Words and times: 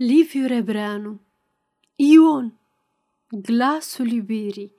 Liviu 0.00 0.46
Rebreanu 0.46 1.20
Ion 1.96 2.58
Glasul 3.28 4.10
iubirii 4.10 4.72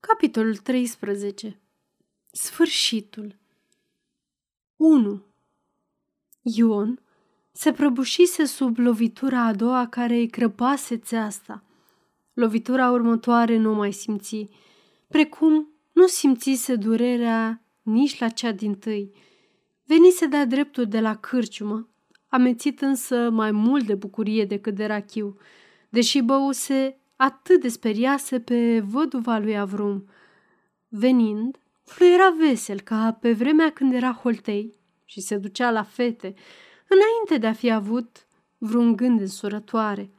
Capitolul 0.00 0.56
13 0.56 1.60
Sfârșitul 2.32 3.36
1. 4.76 5.22
Ion 6.42 7.00
se 7.52 7.72
prăbușise 7.72 8.44
sub 8.44 8.78
lovitura 8.78 9.40
a 9.44 9.54
doua 9.54 9.86
care 9.86 10.14
îi 10.14 10.28
crăpase 10.28 10.96
țeasta. 10.96 11.64
Lovitura 12.32 12.90
următoare 12.90 13.56
nu 13.56 13.74
mai 13.74 13.92
simți, 13.92 14.48
precum 15.08 15.68
nu 15.92 16.06
simțise 16.06 16.74
durerea 16.74 17.62
nici 17.82 18.18
la 18.18 18.28
cea 18.28 18.52
din 18.52 18.74
tâi. 18.74 19.12
Venise 19.84 20.26
de-a 20.26 20.46
dreptul 20.46 20.86
de 20.86 21.00
la 21.00 21.16
cârciumă, 21.16 21.88
amețit 22.36 22.80
însă 22.80 23.30
mai 23.30 23.50
mult 23.50 23.86
de 23.86 23.94
bucurie 23.94 24.44
decât 24.44 24.74
de 24.74 24.86
rachiu, 24.86 25.36
deși 25.88 26.20
băuse 26.20 27.00
atât 27.16 27.60
de 27.60 27.68
speriase 27.68 28.40
pe 28.40 28.80
văduva 28.80 29.38
lui 29.38 29.58
Avrum. 29.58 30.08
Venind, 30.88 31.56
fluiera 31.84 32.34
vesel 32.38 32.80
ca 32.80 33.18
pe 33.20 33.32
vremea 33.32 33.70
când 33.70 33.94
era 33.94 34.12
holtei 34.12 34.74
și 35.04 35.20
se 35.20 35.36
ducea 35.36 35.70
la 35.70 35.82
fete, 35.82 36.34
înainte 36.88 37.38
de 37.40 37.46
a 37.46 37.52
fi 37.52 37.70
avut 37.70 38.26
vreun 38.58 38.96
gând 38.96 39.20
însurătoare. 39.20 40.10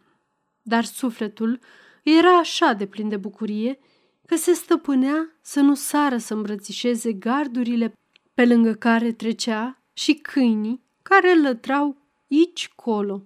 Dar 0.61 0.83
sufletul 0.83 1.59
era 2.03 2.37
așa 2.37 2.73
de 2.73 2.85
plin 2.85 3.09
de 3.09 3.17
bucurie 3.17 3.79
că 4.25 4.35
se 4.35 4.53
stăpânea 4.53 5.37
să 5.41 5.59
nu 5.59 5.73
sară 5.75 6.17
să 6.17 6.33
îmbrățișeze 6.33 7.13
gardurile 7.13 7.93
pe 8.33 8.45
lângă 8.45 8.73
care 8.73 9.11
trecea 9.11 9.81
și 9.93 10.13
câinii 10.13 10.85
care 11.01 11.41
lătrau 11.41 12.06
aici 12.31 12.71
colo. 12.75 13.23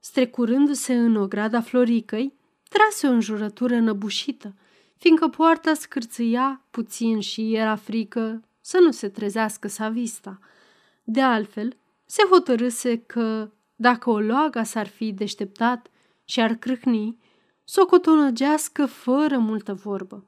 Strecurându-se 0.00 0.94
în 0.94 1.16
ograda 1.16 1.60
Floricăi, 1.60 2.32
trase 2.68 3.06
o 3.06 3.10
înjurătură 3.10 3.78
năbușită, 3.78 4.54
fiindcă 4.96 5.28
poarta 5.28 5.74
scârțâia 5.74 6.64
puțin 6.70 7.20
și 7.20 7.54
era 7.54 7.76
frică 7.76 8.42
să 8.60 8.78
nu 8.78 8.90
se 8.90 9.08
trezească 9.08 9.68
Savista. 9.68 10.38
De 11.04 11.20
altfel, 11.20 11.76
se 12.04 12.22
hotărâse 12.30 12.98
că, 12.98 13.50
dacă 13.76 14.10
o 14.10 14.20
loaga 14.20 14.62
s-ar 14.62 14.86
fi 14.86 15.12
deșteptat 15.12 15.90
și 16.24 16.40
ar 16.40 16.54
crâhni, 16.54 17.16
să 17.64 17.80
o 17.80 17.86
cotonăgească 17.86 18.86
fără 18.86 19.38
multă 19.38 19.74
vorbă. 19.74 20.24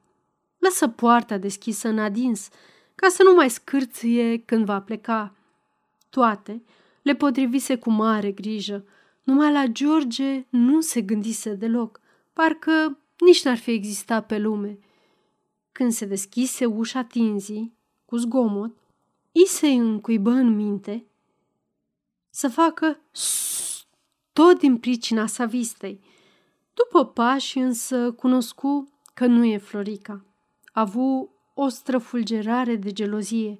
Lăsă 0.57 0.87
poarta 0.87 1.37
deschisă 1.37 1.87
în 1.87 1.99
adins, 1.99 2.49
ca 2.95 3.07
să 3.07 3.23
nu 3.23 3.33
mai 3.33 3.49
scârție 3.49 4.37
când 4.37 4.65
va 4.65 4.81
pleca. 4.81 5.35
Toate 6.09 6.63
le 7.05 7.15
potrivise 7.15 7.77
cu 7.77 7.89
mare 7.89 8.31
grijă. 8.31 8.85
Numai 9.23 9.51
la 9.51 9.65
George 9.67 10.45
nu 10.49 10.81
se 10.81 11.01
gândise 11.01 11.53
deloc, 11.53 11.99
parcă 12.33 12.99
nici 13.19 13.43
n-ar 13.43 13.57
fi 13.57 13.71
existat 13.71 14.25
pe 14.25 14.37
lume. 14.37 14.79
Când 15.71 15.91
se 15.91 16.05
deschise 16.05 16.65
ușa 16.65 17.03
tinzii, 17.03 17.73
cu 18.05 18.15
zgomot, 18.15 18.77
i 19.31 19.45
se 19.45 19.67
încuibă 19.67 20.29
în 20.29 20.55
minte 20.55 21.05
să 22.29 22.47
facă 22.47 22.99
tot 24.33 24.59
din 24.59 24.77
pricina 24.77 25.25
sa 25.25 25.45
vistei. 25.45 25.99
După 26.73 27.05
pași 27.05 27.57
însă 27.57 28.11
cunoscu 28.11 28.91
că 29.13 29.25
nu 29.25 29.45
e 29.45 29.57
Florica. 29.57 30.25
A 30.73 30.81
avut 30.81 31.29
o 31.53 31.67
străfulgerare 31.67 32.75
de 32.75 32.91
gelozie 32.91 33.59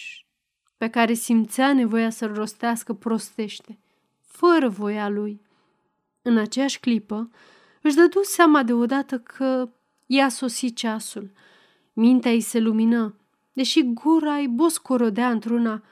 pe 0.81 0.89
care 0.89 1.13
simțea 1.13 1.73
nevoia 1.73 2.09
să-l 2.09 2.33
rostească 2.33 2.93
prostește, 2.93 3.77
fără 4.21 4.69
voia 4.69 5.09
lui. 5.09 5.41
În 6.21 6.37
aceeași 6.37 6.79
clipă, 6.79 7.29
își 7.81 7.95
dădu 7.95 8.19
seama 8.23 8.63
deodată 8.63 9.19
că 9.19 9.69
i-a 10.05 10.29
sosit 10.29 10.75
ceasul. 10.75 11.29
Mintea 11.93 12.31
îi 12.31 12.41
se 12.41 12.59
lumină, 12.59 13.15
deși 13.53 13.83
gura 13.83 14.35
îi 14.35 14.47
boscorodea 14.47 15.29
într-una 15.31 15.83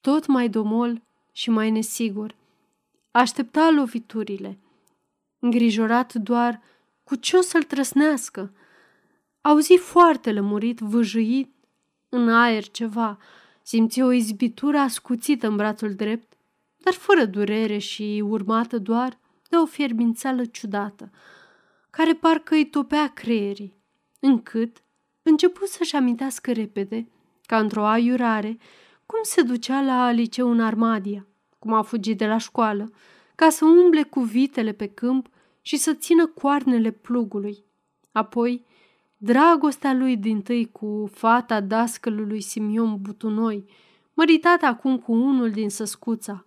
tot 0.00 0.26
mai 0.26 0.48
domol 0.48 1.02
și 1.32 1.50
mai 1.50 1.70
nesigur. 1.70 2.34
Aștepta 3.10 3.70
loviturile, 3.70 4.58
îngrijorat 5.38 6.14
doar 6.14 6.60
cu 7.04 7.14
ce 7.14 7.36
o 7.36 7.40
să-l 7.40 7.62
trăsnească. 7.62 8.52
Auzi 9.40 9.76
foarte 9.76 10.32
lămurit, 10.32 10.78
vâjâit 10.78 11.58
în 12.10 12.28
aer 12.28 12.68
ceva, 12.68 13.18
simți 13.62 14.00
o 14.00 14.12
izbitură 14.12 14.78
ascuțită 14.78 15.46
în 15.46 15.56
brațul 15.56 15.94
drept, 15.94 16.32
dar 16.76 16.92
fără 16.92 17.24
durere 17.24 17.78
și 17.78 18.22
urmată 18.26 18.78
doar 18.78 19.18
de 19.48 19.56
o 19.56 19.66
fierbințeală 19.66 20.44
ciudată, 20.44 21.10
care 21.90 22.14
parcă 22.14 22.54
îi 22.54 22.66
topea 22.66 23.08
creierii, 23.08 23.74
încât 24.20 24.82
început 25.22 25.68
să-și 25.68 25.96
amintească 25.96 26.52
repede, 26.52 27.08
ca 27.46 27.58
într-o 27.58 27.86
aiurare, 27.86 28.58
cum 29.06 29.18
se 29.22 29.42
ducea 29.42 29.82
la 29.82 30.10
liceu 30.10 30.50
în 30.50 30.60
Armadia, 30.60 31.26
cum 31.58 31.72
a 31.72 31.82
fugit 31.82 32.18
de 32.18 32.26
la 32.26 32.38
școală, 32.38 32.92
ca 33.34 33.48
să 33.48 33.64
umble 33.64 34.02
cu 34.02 34.20
vitele 34.20 34.72
pe 34.72 34.86
câmp 34.86 35.28
și 35.60 35.76
să 35.76 35.92
țină 35.92 36.26
coarnele 36.26 36.90
plugului. 36.90 37.64
Apoi 38.12 38.64
Dragostea 39.22 39.92
lui 39.92 40.16
din 40.16 40.42
tâi 40.42 40.70
cu 40.70 41.10
fata 41.12 41.60
dascălului 41.60 42.40
Simion 42.40 43.00
Butunoi, 43.00 43.64
măritată 44.14 44.66
acum 44.66 44.98
cu 44.98 45.12
unul 45.12 45.50
din 45.50 45.70
săscuța. 45.70 46.46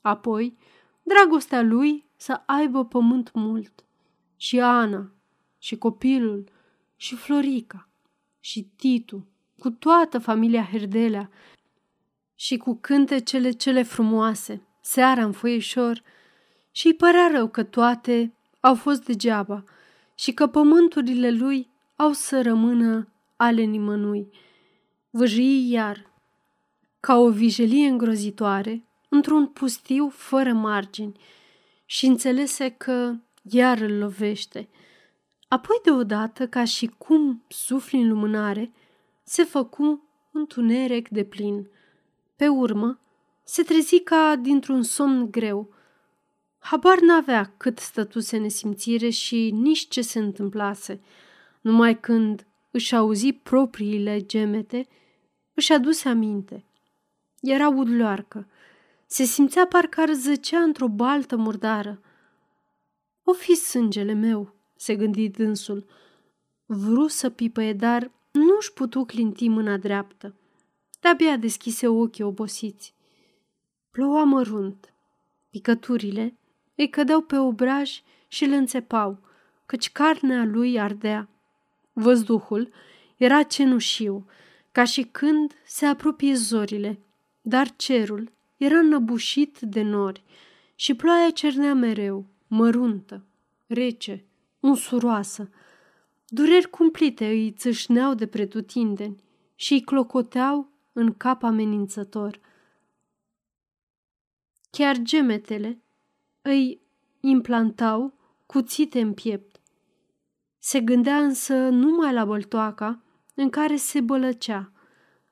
Apoi, 0.00 0.56
dragostea 1.02 1.62
lui 1.62 2.06
să 2.16 2.42
aibă 2.46 2.84
pământ 2.84 3.30
mult. 3.32 3.84
Și 4.36 4.60
Ana, 4.60 5.12
și 5.58 5.76
copilul, 5.76 6.48
și 6.96 7.16
Florica, 7.16 7.88
și 8.40 8.62
Titu, 8.76 9.26
cu 9.58 9.70
toată 9.70 10.18
familia 10.18 10.68
Herdelea, 10.70 11.30
și 12.34 12.56
cu 12.56 12.78
cântecele 12.80 13.50
cele 13.50 13.82
frumoase, 13.82 14.66
seara 14.80 15.24
în 15.24 15.32
foieșor, 15.32 16.02
și 16.70 16.86
îi 16.86 16.94
părea 16.94 17.30
rău 17.32 17.48
că 17.48 17.62
toate 17.62 18.34
au 18.60 18.74
fost 18.74 19.04
degeaba 19.04 19.64
și 20.14 20.32
că 20.32 20.46
pământurile 20.46 21.30
lui 21.30 21.69
au 22.00 22.12
să 22.12 22.42
rămână 22.42 23.08
ale 23.36 23.62
nimănui. 23.62 24.28
Vâjii 25.10 25.70
iar, 25.70 26.12
ca 27.00 27.16
o 27.16 27.30
vijelie 27.30 27.86
îngrozitoare, 27.86 28.84
într-un 29.08 29.46
pustiu 29.46 30.08
fără 30.08 30.52
margini 30.52 31.20
și 31.84 32.06
înțelese 32.06 32.68
că 32.68 33.14
iar 33.42 33.78
îl 33.78 33.98
lovește. 33.98 34.68
Apoi 35.48 35.80
deodată, 35.82 36.46
ca 36.46 36.64
și 36.64 36.86
cum 36.86 37.44
sufli 37.48 38.00
în 38.00 38.08
lumânare, 38.08 38.72
se 39.22 39.44
făcu 39.44 40.08
întuneric 40.32 41.08
de 41.08 41.24
plin. 41.24 41.70
Pe 42.36 42.48
urmă, 42.48 43.00
se 43.44 43.62
trezi 43.62 44.00
ca 44.00 44.36
dintr-un 44.36 44.82
somn 44.82 45.30
greu. 45.30 45.72
Habar 46.58 47.00
n-avea 47.00 47.54
cât 47.56 47.78
stătuse 47.78 48.36
nesimțire 48.36 49.08
și 49.08 49.50
nici 49.50 49.88
ce 49.88 50.00
se 50.00 50.18
întâmplase– 50.18 51.00
numai 51.60 52.00
când 52.00 52.46
își 52.70 52.94
auzi 52.94 53.32
propriile 53.32 54.20
gemete, 54.20 54.86
își 55.54 55.72
aduse 55.72 56.08
aminte. 56.08 56.64
Era 57.40 57.68
udloarcă. 57.68 58.46
Se 59.06 59.24
simțea 59.24 59.66
parcă 59.66 60.00
ar 60.00 60.12
zăcea 60.12 60.58
într-o 60.58 60.88
baltă 60.88 61.36
murdară. 61.36 62.00
O 63.24 63.32
fi 63.32 63.54
sângele 63.54 64.12
meu, 64.12 64.54
se 64.76 64.96
gândi 64.96 65.28
dânsul. 65.28 65.86
Vru 66.66 67.06
să 67.06 67.30
pipăie, 67.30 67.72
dar 67.72 68.10
nu 68.30 68.56
își 68.58 68.72
putu 68.72 69.04
clinti 69.04 69.48
mâna 69.48 69.76
dreaptă. 69.76 70.34
De-abia 71.00 71.36
deschise 71.36 71.88
ochii 71.88 72.24
obosiți. 72.24 72.94
Ploua 73.90 74.24
mărunt. 74.24 74.92
Picăturile 75.50 76.34
îi 76.74 76.88
cădeau 76.88 77.20
pe 77.20 77.36
obraj 77.38 78.02
și 78.28 78.44
îl 78.44 78.52
înțepau, 78.52 79.18
căci 79.66 79.90
carnea 79.92 80.44
lui 80.44 80.80
ardea. 80.80 81.28
Văzduhul 82.00 82.72
era 83.16 83.42
cenușiu, 83.42 84.26
ca 84.72 84.84
și 84.84 85.02
când 85.02 85.52
se 85.66 85.86
apropie 85.86 86.34
zorile, 86.34 86.98
dar 87.40 87.76
cerul 87.76 88.32
era 88.56 88.78
înăbușit 88.78 89.58
de 89.60 89.82
nori 89.82 90.22
și 90.74 90.94
ploaia 90.94 91.30
cernea 91.30 91.74
mereu, 91.74 92.26
măruntă, 92.46 93.24
rece, 93.66 94.24
unsuroasă. 94.60 95.50
Dureri 96.28 96.70
cumplite 96.70 97.26
îi 97.26 97.50
țâșneau 97.50 98.14
de 98.14 98.26
pretutindeni 98.26 99.22
și 99.54 99.72
îi 99.72 99.80
clocoteau 99.80 100.68
în 100.92 101.14
cap 101.14 101.42
amenințător. 101.42 102.40
Chiar 104.70 104.96
gemetele 105.02 105.82
îi 106.42 106.80
implantau 107.20 108.14
cuțite 108.46 109.00
în 109.00 109.12
piept. 109.12 109.59
Se 110.62 110.80
gândea 110.80 111.16
însă 111.16 111.54
numai 111.54 112.12
la 112.12 112.24
băltoaca 112.24 113.02
în 113.34 113.50
care 113.50 113.76
se 113.76 114.00
bălăcea, 114.00 114.72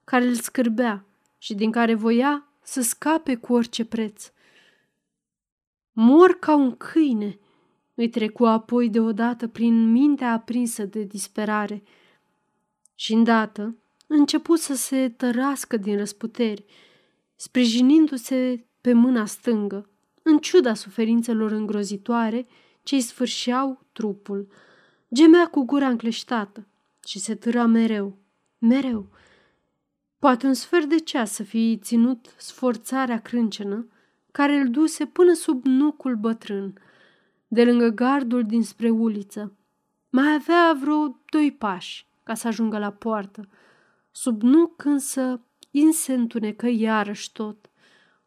care 0.05 0.25
îl 0.25 0.35
scârbea 0.35 1.05
și 1.39 1.55
din 1.55 1.71
care 1.71 1.95
voia 1.95 2.49
să 2.63 2.81
scape 2.81 3.35
cu 3.35 3.53
orice 3.53 3.85
preț. 3.85 4.31
Mor 5.93 6.39
ca 6.39 6.55
un 6.55 6.77
câine, 6.77 7.39
îi 7.95 8.09
trecu 8.09 8.45
apoi 8.45 8.89
deodată 8.89 9.49
prin 9.49 9.91
mintea 9.91 10.33
aprinsă 10.33 10.85
de 10.85 11.03
disperare. 11.03 11.83
Și 12.95 13.13
îndată 13.13 13.77
începu 14.07 14.57
să 14.57 14.75
se 14.75 15.09
tărască 15.09 15.77
din 15.77 15.97
răsputeri, 15.97 16.65
sprijinindu-se 17.35 18.67
pe 18.81 18.93
mâna 18.93 19.25
stângă, 19.25 19.89
în 20.23 20.39
ciuda 20.39 20.75
suferințelor 20.75 21.51
îngrozitoare 21.51 22.47
ce 22.83 22.95
îi 22.95 23.01
sfârșeau 23.01 23.87
trupul. 23.93 24.49
Gemea 25.15 25.47
cu 25.47 25.65
gura 25.65 25.89
încleștată 25.89 26.67
și 27.07 27.19
se 27.19 27.35
târa 27.35 27.67
mereu, 27.67 28.19
mereu. 28.59 29.09
Poate 30.19 30.47
un 30.47 30.55
sfert 30.55 30.89
de 30.89 30.99
ceas 30.99 31.33
să 31.33 31.43
fi 31.43 31.79
ținut 31.83 32.35
sforțarea 32.37 33.21
crâncenă 33.21 33.87
care 34.31 34.55
îl 34.55 34.71
duse 34.71 35.07
până 35.07 35.33
sub 35.33 35.65
nucul 35.65 36.17
bătrân, 36.17 36.75
de 37.47 37.65
lângă 37.65 37.89
gardul 37.89 38.45
dinspre 38.45 38.91
uliță. 38.91 39.53
Mai 40.11 40.35
avea 40.35 40.77
vreo 40.81 41.21
doi 41.31 41.53
pași 41.53 42.07
ca 42.23 42.35
să 42.35 42.47
ajungă 42.47 42.79
la 42.79 42.91
poartă. 42.91 43.49
Sub 44.11 44.43
nuc 44.43 44.85
însă 44.85 45.41
in 45.71 45.93
se 45.93 46.13
întunecă 46.13 46.67
iarăși 46.67 47.33
tot. 47.33 47.71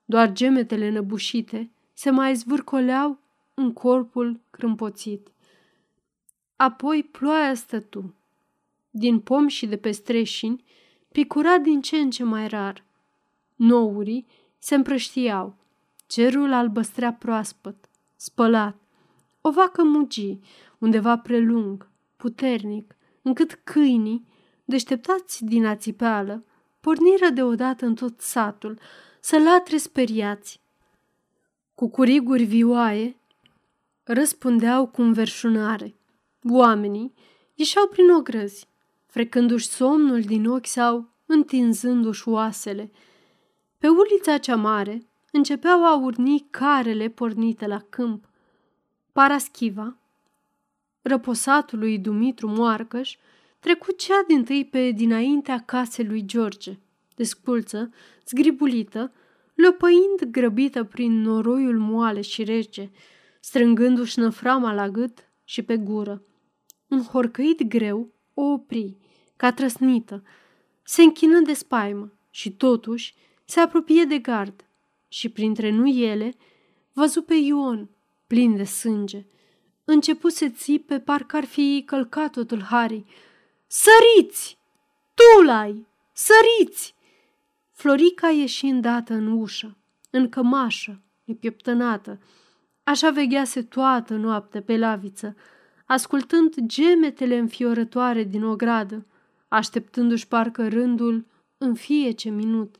Doar 0.05 0.31
gemetele 0.31 0.89
năbușite 0.89 1.71
se 1.93 2.09
mai 2.09 2.35
zvârcoleau 2.35 3.19
în 3.53 3.73
corpul 3.73 4.39
crâmpoțit. 4.49 5.31
Apoi 6.61 7.03
ploaia 7.03 7.53
stătu. 7.53 8.15
Din 8.89 9.19
pom 9.19 9.47
și 9.47 9.65
de 9.65 9.77
pe 9.77 9.91
streșini 9.91 10.63
picura 11.11 11.57
din 11.57 11.81
ce 11.81 11.97
în 11.97 12.09
ce 12.09 12.23
mai 12.23 12.47
rar. 12.47 12.83
Nourii 13.55 14.27
se 14.57 14.75
împrăștiau. 14.75 15.55
Cerul 16.07 16.53
albăstrea 16.53 17.13
proaspăt, 17.13 17.75
spălat. 18.15 18.75
O 19.41 19.51
vacă 19.51 19.83
mugi, 19.83 20.39
undeva 20.77 21.17
prelung, 21.17 21.89
puternic, 22.17 22.95
încât 23.21 23.59
câinii, 23.63 24.27
deșteptați 24.65 25.45
din 25.45 25.65
ațipeală, 25.65 26.43
porniră 26.79 27.29
deodată 27.29 27.85
în 27.85 27.95
tot 27.95 28.19
satul, 28.19 28.79
să 29.19 29.39
latre 29.39 29.77
speriați. 29.77 30.61
Cu 31.75 31.89
curiguri 31.89 32.43
vioaie, 32.43 33.15
răspundeau 34.03 34.87
cu 34.87 35.01
înverșunare. 35.01 35.95
Oamenii 36.49 37.13
ieșeau 37.53 37.87
prin 37.87 38.09
ogrăzi, 38.09 38.67
frecându-și 39.05 39.67
somnul 39.67 40.21
din 40.21 40.47
ochi 40.47 40.65
sau 40.65 41.09
întinzându-și 41.25 42.27
oasele. 42.27 42.91
Pe 43.77 43.87
ulița 43.87 44.37
cea 44.37 44.55
mare 44.55 45.07
începeau 45.31 45.85
a 45.85 45.95
urni 45.95 46.47
carele 46.49 47.09
pornite 47.09 47.67
la 47.67 47.79
câmp. 47.89 48.29
Paraschiva, 49.11 49.97
răposatul 51.01 51.79
lui 51.79 51.99
Dumitru 51.99 52.47
Moarcăș, 52.47 53.17
trecu 53.59 53.91
cea 53.91 54.23
din 54.27 54.43
tâi 54.43 54.65
pe 54.65 54.91
dinaintea 54.91 55.59
casei 55.65 56.05
lui 56.05 56.25
George, 56.25 56.79
desculță, 57.15 57.93
zgribulită, 58.25 59.11
lăpăind 59.53 60.23
grăbită 60.31 60.83
prin 60.83 61.21
noroiul 61.21 61.79
moale 61.79 62.21
și 62.21 62.43
rece, 62.43 62.91
strângându-și 63.39 64.19
năframa 64.19 64.73
la 64.73 64.89
gât 64.89 65.29
și 65.43 65.61
pe 65.61 65.77
gură. 65.77 66.21
Un 66.91 67.03
horcăit 67.03 67.63
greu 67.63 68.11
o 68.33 68.41
opri, 68.41 68.95
ca 69.35 69.51
trăsnită, 69.51 70.23
se 70.83 71.01
închină 71.01 71.39
de 71.39 71.53
spaimă 71.53 72.11
și 72.29 72.51
totuși 72.51 73.13
se 73.45 73.59
apropie 73.59 74.03
de 74.03 74.17
gard 74.17 74.65
și 75.07 75.29
printre 75.29 75.69
nuiele 75.69 76.35
văzu 76.93 77.21
pe 77.21 77.33
Ion, 77.33 77.89
plin 78.27 78.55
de 78.55 78.63
sânge. 78.63 79.25
Începu 79.85 80.29
să 80.29 80.49
țipe, 80.49 80.99
parcă 80.99 81.37
ar 81.37 81.45
fi 81.45 81.83
călcat-o 81.85 82.43
tâlharii. 82.43 83.05
Săriți! 83.67 84.57
Tu 85.13 85.43
l-ai! 85.43 85.87
Săriți! 86.13 86.95
Florica 87.71 88.29
ieși 88.29 88.65
îndată 88.65 89.13
în 89.13 89.27
ușă, 89.27 89.77
în 90.09 90.29
cămașă, 90.29 91.01
nepieptănată. 91.23 92.19
Așa 92.83 93.09
veghease 93.09 93.63
toată 93.63 94.13
noaptea 94.13 94.61
pe 94.61 94.77
laviță, 94.77 95.35
ascultând 95.91 96.55
gemetele 96.65 97.37
înfiorătoare 97.37 98.23
din 98.23 98.43
ogradă, 98.43 99.05
așteptându-și 99.47 100.27
parcă 100.27 100.67
rândul 100.67 101.25
în 101.57 101.73
fiece 101.73 102.29
minut. 102.29 102.75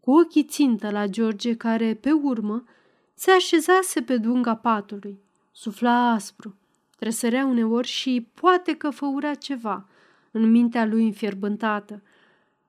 Cu 0.00 0.10
ochii 0.10 0.44
țintă 0.44 0.90
la 0.90 1.06
George, 1.06 1.56
care, 1.56 1.94
pe 1.94 2.10
urmă, 2.12 2.64
se 3.14 3.30
așezase 3.30 4.02
pe 4.02 4.16
dunga 4.16 4.54
patului. 4.54 5.20
Sufla 5.50 6.10
aspru, 6.10 6.56
tresărea 6.96 7.46
uneori 7.46 7.88
și 7.88 8.28
poate 8.40 8.76
că 8.76 8.90
făura 8.90 9.34
ceva 9.34 9.88
în 10.30 10.50
mintea 10.50 10.86
lui 10.86 11.04
înfierbântată. 11.04 12.02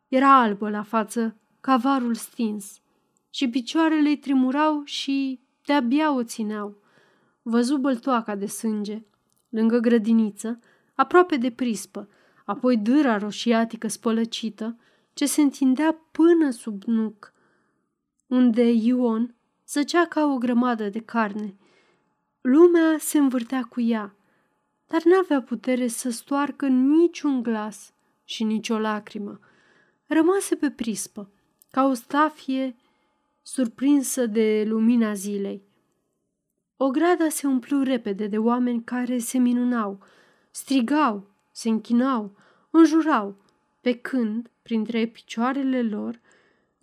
Era 0.08 0.42
albă 0.42 0.70
la 0.70 0.84
față, 0.84 1.38
cavarul 1.60 2.16
stins, 2.16 2.80
și 3.30 3.50
picioarele 3.50 4.10
îi 4.10 4.18
tremurau 4.18 4.82
și 4.84 5.40
de-abia 5.66 6.14
o 6.14 6.24
țineau. 6.24 6.78
Văzu 7.42 7.78
băltoaca 7.78 8.36
de 8.36 8.46
sânge, 8.46 9.04
lângă 9.54 9.78
grădiniță, 9.78 10.60
aproape 10.94 11.38
de 11.38 11.52
prispă, 11.52 12.10
apoi 12.46 12.78
dâra 12.78 13.18
roșiatică 13.18 13.88
spălăcită, 13.88 14.78
ce 15.14 15.26
se 15.26 15.42
întindea 15.42 15.98
până 16.12 16.50
sub 16.50 16.84
nuc, 16.84 17.34
unde 18.28 18.72
Ion 18.72 19.36
zăcea 19.68 20.06
ca 20.06 20.26
o 20.26 20.38
grămadă 20.38 20.90
de 20.90 21.00
carne. 21.00 21.56
Lumea 22.42 22.98
se 23.00 23.18
învârtea 23.18 23.64
cu 23.64 23.82
ea, 23.82 24.16
dar 24.88 25.02
n-avea 25.04 25.42
putere 25.42 25.88
să 25.88 26.10
stoarcă 26.10 26.68
niciun 26.68 27.44
glas 27.44 27.94
și 28.24 28.44
nicio 28.44 28.80
lacrimă. 28.80 29.40
Rămase 30.08 30.56
pe 30.56 30.70
prispă, 30.70 31.32
ca 31.72 31.86
o 31.86 31.94
stafie 31.94 32.76
surprinsă 33.42 34.26
de 34.26 34.64
lumina 34.68 35.14
zilei. 35.14 35.64
Ograda 36.78 37.30
se 37.30 37.48
umplu 37.48 37.84
repede 37.84 38.28
de 38.28 38.38
oameni 38.38 38.84
care 38.84 39.18
se 39.18 39.38
minunau, 39.38 40.00
strigau, 40.52 41.32
se 41.52 41.70
închinau, 41.70 42.36
înjurau, 42.70 43.36
pe 43.82 43.94
când, 43.94 44.52
printre 44.62 45.06
picioarele 45.06 45.82
lor, 45.82 46.22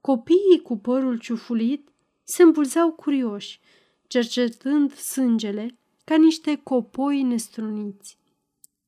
copiii 0.00 0.62
cu 0.62 0.78
părul 0.78 1.18
ciufulit 1.18 1.88
se 2.22 2.42
îmbulzeau 2.42 2.92
curioși, 2.92 3.60
cercetând 4.06 4.94
sângele 4.94 5.78
ca 6.04 6.16
niște 6.16 6.60
copoi 6.62 7.22
nestruniți. 7.22 8.18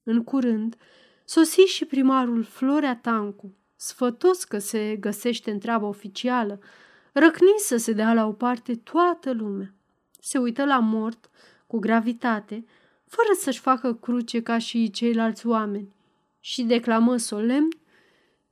În 0.02 0.24
curând, 0.24 0.76
sosi 1.24 1.60
și 1.60 1.84
primarul 1.84 2.42
Florea 2.42 2.96
Tancu, 2.96 3.54
sfătos 3.76 4.44
că 4.44 4.58
se 4.58 4.96
găsește 5.00 5.50
în 5.50 5.58
treabă 5.58 5.86
oficială, 5.86 6.60
răcni 7.12 7.54
să 7.58 7.76
se 7.76 7.92
dea 7.92 8.14
la 8.14 8.26
o 8.26 8.32
parte 8.32 8.74
toată 8.74 9.32
lumea. 9.32 9.74
Se 10.24 10.38
uită 10.38 10.64
la 10.64 10.78
mort 10.78 11.30
cu 11.66 11.78
gravitate, 11.78 12.64
fără 13.04 13.28
să-și 13.38 13.60
facă 13.60 13.94
cruce 13.94 14.42
ca 14.42 14.58
și 14.58 14.90
ceilalți 14.90 15.46
oameni, 15.46 15.94
și 16.40 16.62
declamă 16.62 17.16
solemn 17.16 17.68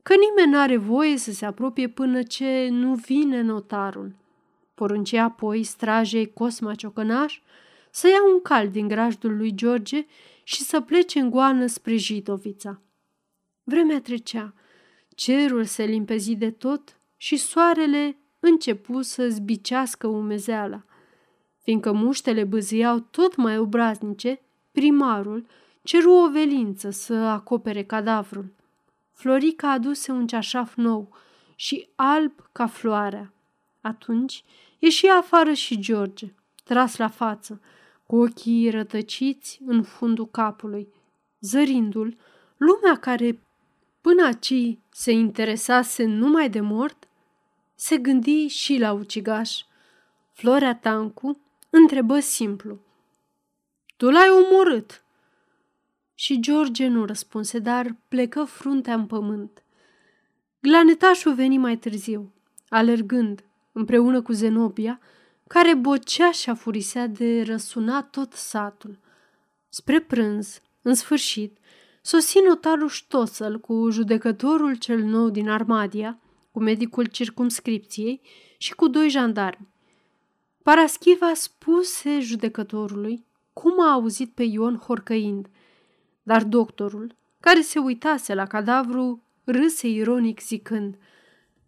că 0.02 0.14
nimeni 0.14 0.52
n-are 0.52 0.76
voie 0.76 1.16
să 1.16 1.32
se 1.32 1.44
apropie 1.44 1.88
până 1.88 2.22
ce 2.22 2.68
nu 2.70 2.94
vine 2.94 3.40
notarul. 3.40 4.14
Porunci 4.74 5.12
apoi 5.12 5.62
strajei 5.62 6.32
Cosma 6.32 6.74
Ciocănaș 6.74 7.40
să 7.90 8.08
ia 8.08 8.32
un 8.34 8.40
cal 8.42 8.68
din 8.68 8.88
grajdul 8.88 9.36
lui 9.36 9.54
George 9.54 10.06
și 10.42 10.62
să 10.62 10.80
plece 10.80 11.18
în 11.18 11.30
goană 11.30 11.66
spre 11.66 11.96
Jidovița. 11.96 12.80
Vremea 13.62 14.00
trecea, 14.00 14.54
cerul 15.14 15.64
se 15.64 15.84
limpezi 15.84 16.34
de 16.34 16.50
tot 16.50 17.00
și 17.16 17.36
soarele 17.36 18.16
începu 18.38 19.02
să 19.02 19.28
zbicească 19.28 20.06
umezeala. 20.06 20.84
Fiindcă 21.62 21.92
muștele 21.92 22.44
bâziau 22.44 22.98
tot 22.98 23.36
mai 23.36 23.58
obraznice, 23.58 24.40
primarul 24.72 25.46
ceru 25.82 26.12
o 26.12 26.30
velință 26.30 26.90
să 26.90 27.14
acopere 27.14 27.84
cadavrul. 27.84 28.52
Florica 29.12 29.70
aduse 29.70 30.12
un 30.12 30.26
ceașaf 30.26 30.74
nou 30.74 31.16
și 31.54 31.88
alb 31.94 32.32
ca 32.52 32.66
floarea. 32.66 33.32
Atunci 33.80 34.44
ieși 34.78 35.06
afară 35.06 35.52
și 35.52 35.78
George, 35.78 36.32
tras 36.64 36.96
la 36.96 37.08
față, 37.08 37.60
cu 38.06 38.16
ochii 38.16 38.70
rătăciți 38.70 39.60
în 39.66 39.82
fundul 39.82 40.26
capului. 40.26 40.88
Zărindu-l, 41.40 42.16
lumea 42.56 42.96
care 42.96 43.42
până 44.00 44.26
aci 44.26 44.78
se 44.90 45.12
interesase 45.12 46.04
numai 46.04 46.50
de 46.50 46.60
mort, 46.60 47.08
se 47.74 47.96
gândi 47.96 48.46
și 48.46 48.78
la 48.78 48.92
ucigaș. 48.92 49.60
Florea 50.32 50.74
Tancu 50.74 51.38
întrebă 51.70 52.20
simplu. 52.20 52.78
Tu 53.96 54.10
l-ai 54.10 54.28
omorât? 54.28 55.02
Și 56.14 56.40
George 56.40 56.86
nu 56.86 57.04
răspunse, 57.04 57.58
dar 57.58 57.96
plecă 58.08 58.44
fruntea 58.44 58.94
în 58.94 59.06
pământ. 59.06 59.62
Glanetașul 60.60 61.34
veni 61.34 61.58
mai 61.58 61.76
târziu, 61.76 62.32
alergând, 62.68 63.44
împreună 63.72 64.22
cu 64.22 64.32
Zenobia, 64.32 65.00
care 65.46 65.74
bocea 65.74 66.30
și 66.30 66.50
afurisea 66.50 67.06
de 67.06 67.42
răsuna 67.42 68.02
tot 68.02 68.32
satul. 68.32 68.98
Spre 69.68 70.00
prânz, 70.00 70.60
în 70.82 70.94
sfârșit, 70.94 71.58
sosi 72.02 72.38
notarul 72.38 72.88
Ștoțăl 72.88 73.60
cu 73.60 73.90
judecătorul 73.90 74.74
cel 74.74 75.02
nou 75.02 75.28
din 75.28 75.48
Armadia, 75.48 76.18
cu 76.50 76.60
medicul 76.60 77.04
circumscripției 77.04 78.20
și 78.58 78.74
cu 78.74 78.88
doi 78.88 79.08
jandarmi. 79.08 79.68
Paraschiva 80.62 81.34
spuse 81.34 82.20
judecătorului 82.20 83.24
cum 83.52 83.80
a 83.80 83.92
auzit 83.92 84.34
pe 84.34 84.42
Ion 84.42 84.76
horcăind, 84.76 85.48
dar 86.22 86.44
doctorul, 86.44 87.16
care 87.40 87.60
se 87.60 87.78
uitase 87.78 88.34
la 88.34 88.46
cadavru, 88.46 89.22
râse 89.44 89.88
ironic 89.88 90.40
zicând 90.40 90.96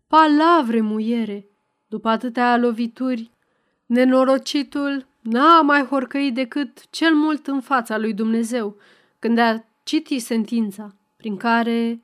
Palavre, 0.06 0.80
muiere! 0.80 1.46
După 1.86 2.08
atâtea 2.08 2.56
lovituri, 2.56 3.30
nenorocitul 3.86 5.06
n-a 5.20 5.60
mai 5.60 5.84
horcăit 5.84 6.34
decât 6.34 6.90
cel 6.90 7.14
mult 7.14 7.46
în 7.46 7.60
fața 7.60 7.98
lui 7.98 8.14
Dumnezeu, 8.14 8.76
când 9.18 9.38
a 9.38 9.64
citit 9.82 10.22
sentința 10.22 10.94
prin 11.16 11.36
care 11.36 12.02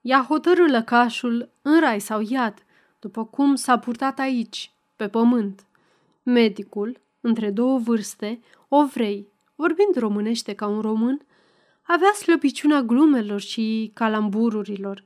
i-a 0.00 0.24
hotărât 0.28 0.70
lăcașul 0.70 1.50
în 1.62 1.80
rai 1.80 2.00
sau 2.00 2.20
iad, 2.28 2.54
după 2.98 3.24
cum 3.24 3.54
s-a 3.54 3.78
purtat 3.78 4.18
aici, 4.18 4.72
pe 4.96 5.08
pământ. 5.08 5.66
Medicul, 6.22 7.00
între 7.20 7.50
două 7.50 7.78
vârste, 7.78 8.40
ovrei, 8.68 9.32
vorbind 9.54 9.94
românește 9.94 10.54
ca 10.54 10.66
un 10.66 10.80
român, 10.80 11.26
avea 11.82 12.12
slăbiciunea 12.12 12.82
glumelor 12.82 13.40
și 13.40 13.90
calambururilor, 13.94 15.04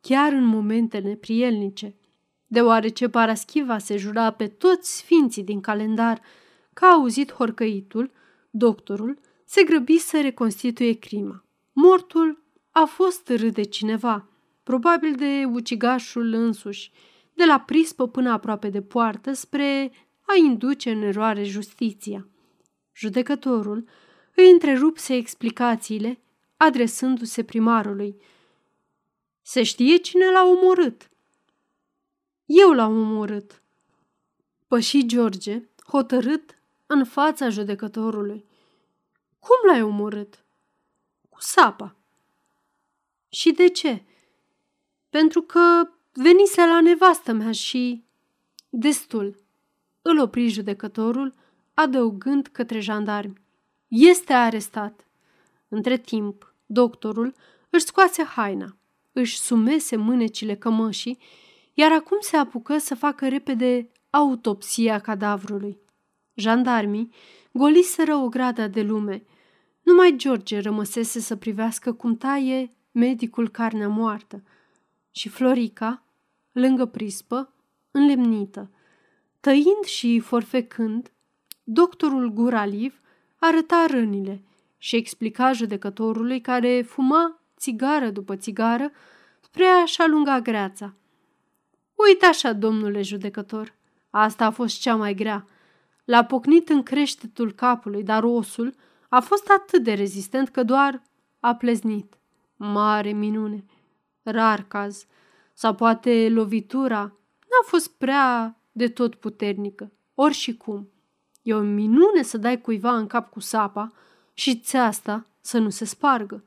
chiar 0.00 0.32
în 0.32 0.44
momente 0.44 0.98
neprielnice. 0.98 1.94
Deoarece 2.46 3.08
Paraschiva 3.08 3.78
se 3.78 3.96
jura 3.96 4.30
pe 4.30 4.46
toți 4.46 4.96
sfinții 4.96 5.44
din 5.44 5.60
calendar 5.60 6.20
că 6.72 6.84
a 6.84 6.92
auzit 6.92 7.32
horcăitul, 7.32 8.12
doctorul 8.50 9.18
se 9.44 9.62
grăbi 9.62 9.98
să 9.98 10.20
reconstituie 10.20 10.92
crima. 10.92 11.44
Mortul 11.72 12.42
a 12.70 12.84
fost 12.84 13.28
râd 13.28 13.54
de 13.54 13.62
cineva, 13.62 14.28
probabil 14.62 15.14
de 15.14 15.44
ucigașul 15.52 16.32
însuși, 16.32 16.90
de 17.34 17.44
la 17.44 17.60
prispă 17.60 18.08
până 18.08 18.30
aproape 18.30 18.68
de 18.68 18.82
poartă, 18.82 19.32
spre 19.32 19.92
a 20.28 20.36
induce 20.36 20.90
în 20.90 21.02
eroare 21.02 21.44
justiția. 21.44 22.26
Judecătorul 22.94 23.88
îi 24.34 24.50
întrerupse 24.50 25.14
explicațiile, 25.14 26.20
adresându-se 26.56 27.44
primarului. 27.44 28.20
Se 29.42 29.62
știe 29.62 29.96
cine 29.96 30.30
l-a 30.30 30.44
omorât. 30.44 31.10
Eu 32.44 32.72
l-am 32.72 32.98
omorât. 32.98 33.62
Păși 34.66 35.06
George, 35.06 35.62
hotărât, 35.86 36.58
în 36.86 37.04
fața 37.04 37.48
judecătorului. 37.48 38.44
Cum 39.38 39.70
l-ai 39.70 39.82
omorât? 39.82 40.44
Cu 41.28 41.40
sapa. 41.40 41.96
Și 43.28 43.52
de 43.52 43.68
ce? 43.68 44.02
Pentru 45.10 45.42
că 45.42 45.88
venise 46.12 46.60
la 46.60 46.80
nevastă 46.80 47.32
mea 47.32 47.52
și... 47.52 48.04
Destul. 48.68 49.47
Îl 50.02 50.20
opri 50.20 50.48
judecătorul, 50.48 51.34
adăugând 51.74 52.46
către 52.46 52.80
jandarmi. 52.80 53.40
Este 53.88 54.32
arestat. 54.32 55.06
Între 55.68 55.96
timp, 55.98 56.54
doctorul 56.66 57.34
își 57.70 57.84
scoase 57.84 58.22
haina, 58.22 58.76
își 59.12 59.38
sumese 59.38 59.96
mânecile 59.96 60.54
cămășii, 60.54 61.18
iar 61.74 61.92
acum 61.92 62.18
se 62.20 62.36
apucă 62.36 62.78
să 62.78 62.94
facă 62.94 63.28
repede 63.28 63.90
autopsia 64.10 64.98
cadavrului. 64.98 65.78
Jandarmii 66.34 67.10
goliseră 67.52 68.14
o 68.14 68.28
gradă 68.28 68.66
de 68.66 68.82
lume. 68.82 69.24
Numai 69.82 70.14
George 70.16 70.60
rămăsese 70.60 71.20
să 71.20 71.36
privească 71.36 71.92
cum 71.92 72.16
taie 72.16 72.70
medicul 72.90 73.48
carnea 73.48 73.88
moartă 73.88 74.42
și 75.10 75.28
Florica, 75.28 76.02
lângă 76.52 76.86
prispă, 76.86 77.54
înlemnită. 77.90 78.70
Tăind 79.40 79.84
și 79.84 80.20
forfecând, 80.20 81.12
doctorul 81.64 82.28
Guraliv 82.28 83.00
arăta 83.38 83.86
rănile 83.90 84.42
și 84.78 84.96
explica 84.96 85.52
judecătorului 85.52 86.40
care 86.40 86.82
fuma 86.82 87.40
țigară 87.58 88.10
după 88.10 88.36
țigară 88.36 88.90
spre 89.40 89.64
a-și 89.64 90.00
alunga 90.00 90.40
greața. 90.40 90.94
Uite 91.94 92.26
așa, 92.26 92.52
domnule 92.52 93.02
judecător, 93.02 93.74
asta 94.10 94.44
a 94.44 94.50
fost 94.50 94.80
cea 94.80 94.94
mai 94.94 95.14
grea. 95.14 95.46
L-a 96.04 96.24
pocnit 96.24 96.68
în 96.68 96.82
creștetul 96.82 97.52
capului, 97.52 98.02
dar 98.02 98.24
osul 98.24 98.74
a 99.08 99.20
fost 99.20 99.50
atât 99.50 99.82
de 99.82 99.92
rezistent 99.92 100.48
că 100.48 100.62
doar 100.62 101.02
a 101.40 101.54
pleznit. 101.54 102.18
Mare 102.56 103.12
minune! 103.12 103.64
Rar 104.22 104.64
caz. 104.68 105.06
Sau 105.54 105.74
poate 105.74 106.28
lovitura 106.30 107.00
n-a 107.38 107.66
fost 107.66 107.90
prea 107.98 108.57
de 108.78 108.88
tot 108.88 109.14
puternică. 109.14 109.92
Ori 110.14 110.34
și 110.34 110.56
cum. 110.56 110.88
E 111.42 111.54
o 111.54 111.60
minune 111.60 112.22
să 112.22 112.36
dai 112.38 112.60
cuiva 112.60 112.96
în 112.96 113.06
cap 113.06 113.30
cu 113.30 113.40
sapa 113.40 113.92
și 114.34 114.58
țeasta 114.58 115.26
să 115.40 115.58
nu 115.58 115.70
se 115.70 115.84
spargă. 115.84 116.44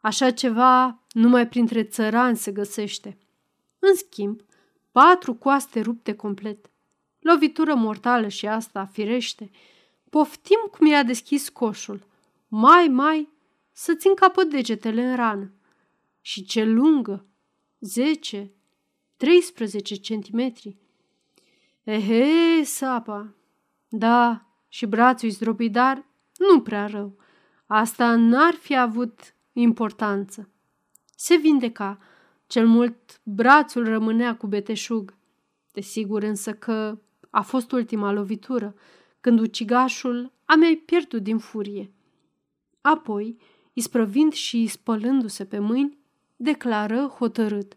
Așa 0.00 0.30
ceva 0.30 1.02
numai 1.12 1.48
printre 1.48 1.82
țărani 1.82 2.36
se 2.36 2.52
găsește. 2.52 3.18
În 3.78 3.94
schimb, 3.94 4.40
patru 4.92 5.34
coaste 5.34 5.80
rupte 5.80 6.14
complet. 6.14 6.70
Lovitură 7.20 7.74
mortală 7.74 8.28
și 8.28 8.46
asta, 8.46 8.84
firește. 8.92 9.50
Poftim 10.10 10.68
cum 10.70 10.86
i-a 10.86 11.02
deschis 11.02 11.48
coșul. 11.48 12.06
Mai, 12.48 12.88
mai, 12.88 13.28
să-ți 13.72 14.06
încapă 14.06 14.44
degetele 14.44 15.04
în 15.04 15.16
rană. 15.16 15.52
Și 16.20 16.44
ce 16.44 16.64
lungă! 16.64 17.26
10, 17.80 18.52
13 19.16 19.94
centimetri. 19.94 20.76
Ehe, 21.86 22.64
sapa! 22.64 23.34
Da, 23.88 24.46
și 24.68 24.86
brațul 24.86 25.30
zdrobit, 25.30 25.72
dar 25.72 26.04
nu 26.38 26.60
prea 26.60 26.86
rău. 26.86 27.16
Asta 27.66 28.16
n-ar 28.16 28.54
fi 28.54 28.76
avut 28.76 29.34
importanță. 29.52 30.48
Se 31.16 31.36
vindeca, 31.36 31.98
cel 32.46 32.66
mult 32.66 33.20
brațul 33.22 33.84
rămânea 33.84 34.36
cu 34.36 34.46
beteșug. 34.46 35.14
Desigur 35.72 36.22
însă 36.22 36.52
că 36.52 36.98
a 37.30 37.42
fost 37.42 37.72
ultima 37.72 38.12
lovitură, 38.12 38.74
când 39.20 39.40
ucigașul 39.40 40.32
a 40.44 40.54
mai 40.54 40.82
pierdut 40.86 41.22
din 41.22 41.38
furie. 41.38 41.92
Apoi, 42.80 43.36
isprăvind 43.72 44.32
și 44.32 44.66
spălându-se 44.66 45.44
pe 45.44 45.58
mâini, 45.58 45.98
declară 46.36 47.14
hotărât. 47.18 47.76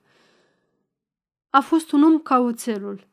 A 1.50 1.60
fost 1.60 1.92
un 1.92 2.04
om 2.04 2.20
ca 2.20 2.40
oțelul. 2.40 3.09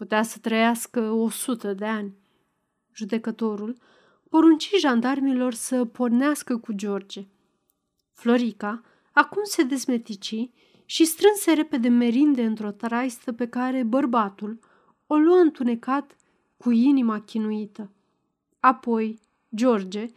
Putea 0.00 0.22
să 0.22 0.38
trăiască 0.38 1.10
o 1.10 1.30
sută 1.30 1.74
de 1.74 1.84
ani. 1.84 2.14
Judecătorul 2.94 3.76
porunci 4.28 4.70
jandarmilor 4.78 5.54
să 5.54 5.84
pornească 5.84 6.56
cu 6.56 6.72
George. 6.72 7.26
Florica 8.12 8.82
acum 9.12 9.42
se 9.44 9.62
dezmetici 9.62 10.50
și 10.84 11.04
strânse 11.04 11.52
repede 11.52 11.88
merinde 11.88 12.44
într-o 12.44 12.70
traistă 12.70 13.32
pe 13.32 13.48
care 13.48 13.82
bărbatul 13.82 14.58
o 15.06 15.16
luă 15.16 15.36
întunecat 15.36 16.16
cu 16.56 16.70
inima 16.70 17.20
chinuită. 17.20 17.90
Apoi, 18.60 19.18
George 19.54 20.10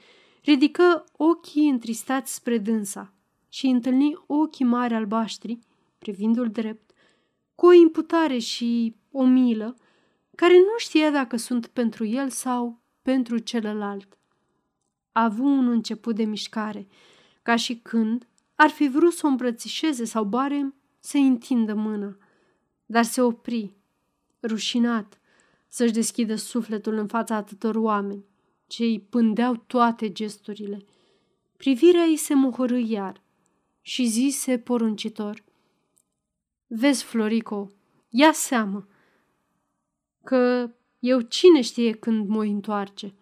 ridică 0.44 1.06
ochii 1.18 1.70
întristați 1.70 2.34
spre 2.34 2.58
dânsa 2.58 3.14
și 3.50 3.68
întâlni 3.68 4.24
ochii 4.26 4.66
mari 4.66 4.94
albaștri, 4.94 5.60
privindu-l 5.98 6.50
drept, 6.50 6.92
cu 7.56 7.66
o 7.66 7.74
imputare 7.74 8.38
și 8.38 8.96
o 9.16 9.24
milă, 9.24 9.76
care 10.36 10.54
nu 10.54 10.78
știa 10.78 11.12
dacă 11.12 11.38
sunt 11.38 11.68
pentru 11.68 12.06
el 12.06 12.30
sau 12.30 12.82
pentru 13.02 13.38
celălalt. 13.38 14.18
A 15.12 15.24
avut 15.24 15.46
un 15.46 15.68
început 15.68 16.16
de 16.16 16.24
mișcare, 16.24 16.88
ca 17.42 17.56
și 17.56 17.76
când 17.76 18.28
ar 18.56 18.70
fi 18.70 18.88
vrut 18.88 19.14
să 19.14 19.26
o 19.26 19.30
îmbrățișeze 19.30 20.06
sau 20.06 20.24
bare 20.24 20.74
să 21.00 21.18
întindă 21.18 21.74
mâna, 21.74 22.18
dar 22.86 23.04
se 23.04 23.22
opri, 23.22 23.74
rușinat, 24.42 25.20
să-și 25.68 25.94
deschidă 25.94 26.36
sufletul 26.36 26.94
în 26.94 27.08
fața 27.08 27.36
atâtor 27.36 27.76
oameni 27.76 28.26
ce 28.68 28.84
îi 28.84 29.00
pândeau 29.00 29.56
toate 29.56 30.12
gesturile. 30.12 30.86
Privirea 31.58 32.04
ei 32.04 32.16
se 32.16 32.34
mohorâ 32.34 32.78
iar 32.78 33.22
și 33.82 34.06
zise 34.06 34.60
poruncitor. 34.60 35.44
Vezi, 36.68 37.04
Florico, 37.04 37.72
ia 38.10 38.32
seamă 38.32 38.88
că 40.24 40.70
eu 41.00 41.22
cine 41.22 41.62
știe 41.62 41.94
când 41.94 42.28
mă 42.28 42.44
întoarce. 42.44 43.14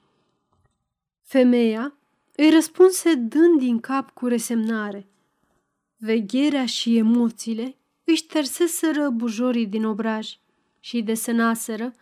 Femeia 1.21 1.93
îi 2.35 2.49
răspunse 2.49 3.13
dând 3.13 3.59
din 3.59 3.79
cap 3.79 4.11
cu 4.11 4.27
resemnare. 4.27 5.07
Vegherea 5.97 6.65
și 6.65 6.97
emoțiile 6.97 7.75
își 8.03 8.15
șterseseră 8.15 9.09
bujorii 9.09 9.67
din 9.67 9.85
obraj 9.85 10.37
și 10.79 10.95
îi 10.95 11.03
desenaseră 11.03 11.93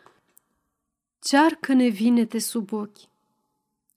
cearcă 1.19 1.73
nevinete 1.73 2.39
sub 2.39 2.71
ochi. 2.71 3.07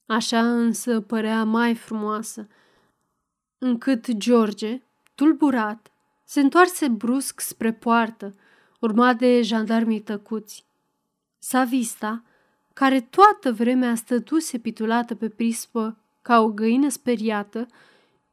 Așa 0.05 0.53
însă 0.53 1.01
părea 1.01 1.43
mai 1.43 1.75
frumoasă, 1.75 2.47
încât 3.57 4.11
George, 4.11 4.81
tulburat, 5.15 5.91
se 6.25 6.39
întoarse 6.39 6.87
brusc 6.87 7.39
spre 7.39 7.73
poartă, 7.73 8.35
urmat 8.79 9.17
de 9.17 9.41
jandarmii 9.41 10.01
tăcuți. 10.01 10.65
Savista, 11.45 12.23
care 12.73 13.01
toată 13.01 13.51
vremea 13.51 13.95
stătuse 13.95 14.59
pitulată 14.59 15.15
pe 15.15 15.29
prispă 15.29 15.97
ca 16.21 16.39
o 16.39 16.47
găină 16.47 16.89
speriată, 16.89 17.67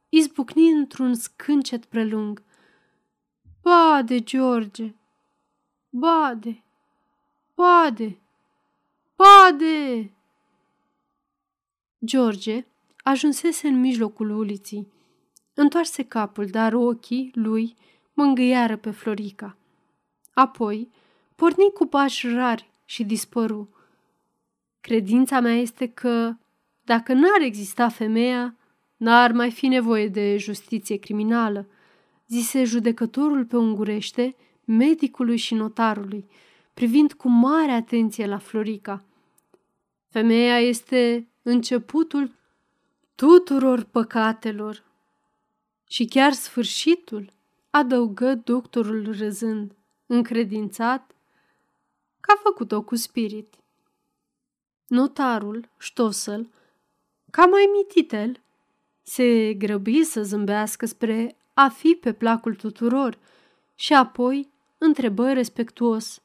izbucni 0.09 0.69
într-un 0.69 1.13
scâncet 1.13 1.85
prelung. 1.85 2.43
Bade, 3.61 4.19
George! 4.19 4.93
Bade! 5.89 6.63
Bade! 7.55 8.17
Bade! 9.15 10.11
George 12.05 12.65
ajunsese 13.03 13.67
în 13.67 13.79
mijlocul 13.79 14.29
uliții. 14.29 14.87
Întoarse 15.53 16.03
capul, 16.03 16.45
dar 16.45 16.73
ochii 16.73 17.31
lui 17.33 17.75
mângâiară 18.13 18.77
pe 18.77 18.91
Florica. 18.91 19.57
Apoi 20.33 20.91
porni 21.35 21.71
cu 21.73 21.85
pași 21.85 22.27
rari 22.27 22.70
și 22.91 23.03
dispăru. 23.03 23.69
Credința 24.81 25.39
mea 25.39 25.55
este 25.55 25.87
că, 25.87 26.33
dacă 26.81 27.13
n-ar 27.13 27.41
exista 27.41 27.89
femeia, 27.89 28.55
n-ar 28.97 29.31
mai 29.31 29.51
fi 29.51 29.67
nevoie 29.67 30.07
de 30.07 30.37
justiție 30.37 30.95
criminală, 30.95 31.67
zise 32.27 32.63
judecătorul 32.63 33.45
pe 33.45 33.57
ungurește, 33.57 34.35
medicului 34.65 35.37
și 35.37 35.53
notarului, 35.53 36.25
privind 36.73 37.13
cu 37.13 37.29
mare 37.29 37.71
atenție 37.71 38.25
la 38.25 38.37
Florica. 38.37 39.03
Femeia 40.09 40.59
este 40.59 41.27
începutul 41.41 42.35
tuturor 43.15 43.83
păcatelor 43.83 44.83
și 45.87 46.05
chiar 46.05 46.31
sfârșitul, 46.31 47.33
adăugă 47.69 48.35
doctorul 48.35 49.15
râzând, 49.17 49.75
încredințat 50.05 51.15
că 52.21 52.33
a 52.35 52.39
făcut-o 52.43 52.81
cu 52.81 52.95
spirit. 52.95 53.53
Notarul, 54.87 55.69
ștosăl, 55.77 56.49
ca 57.31 57.45
mai 57.45 57.69
mititel, 57.77 58.41
se 59.01 59.53
grăbi 59.53 60.03
să 60.03 60.23
zâmbească 60.23 60.85
spre 60.85 61.35
a 61.53 61.69
fi 61.69 61.97
pe 62.01 62.13
placul 62.13 62.55
tuturor 62.55 63.17
și 63.75 63.93
apoi 63.93 64.49
întrebă 64.77 65.33
respectuos. 65.33 66.21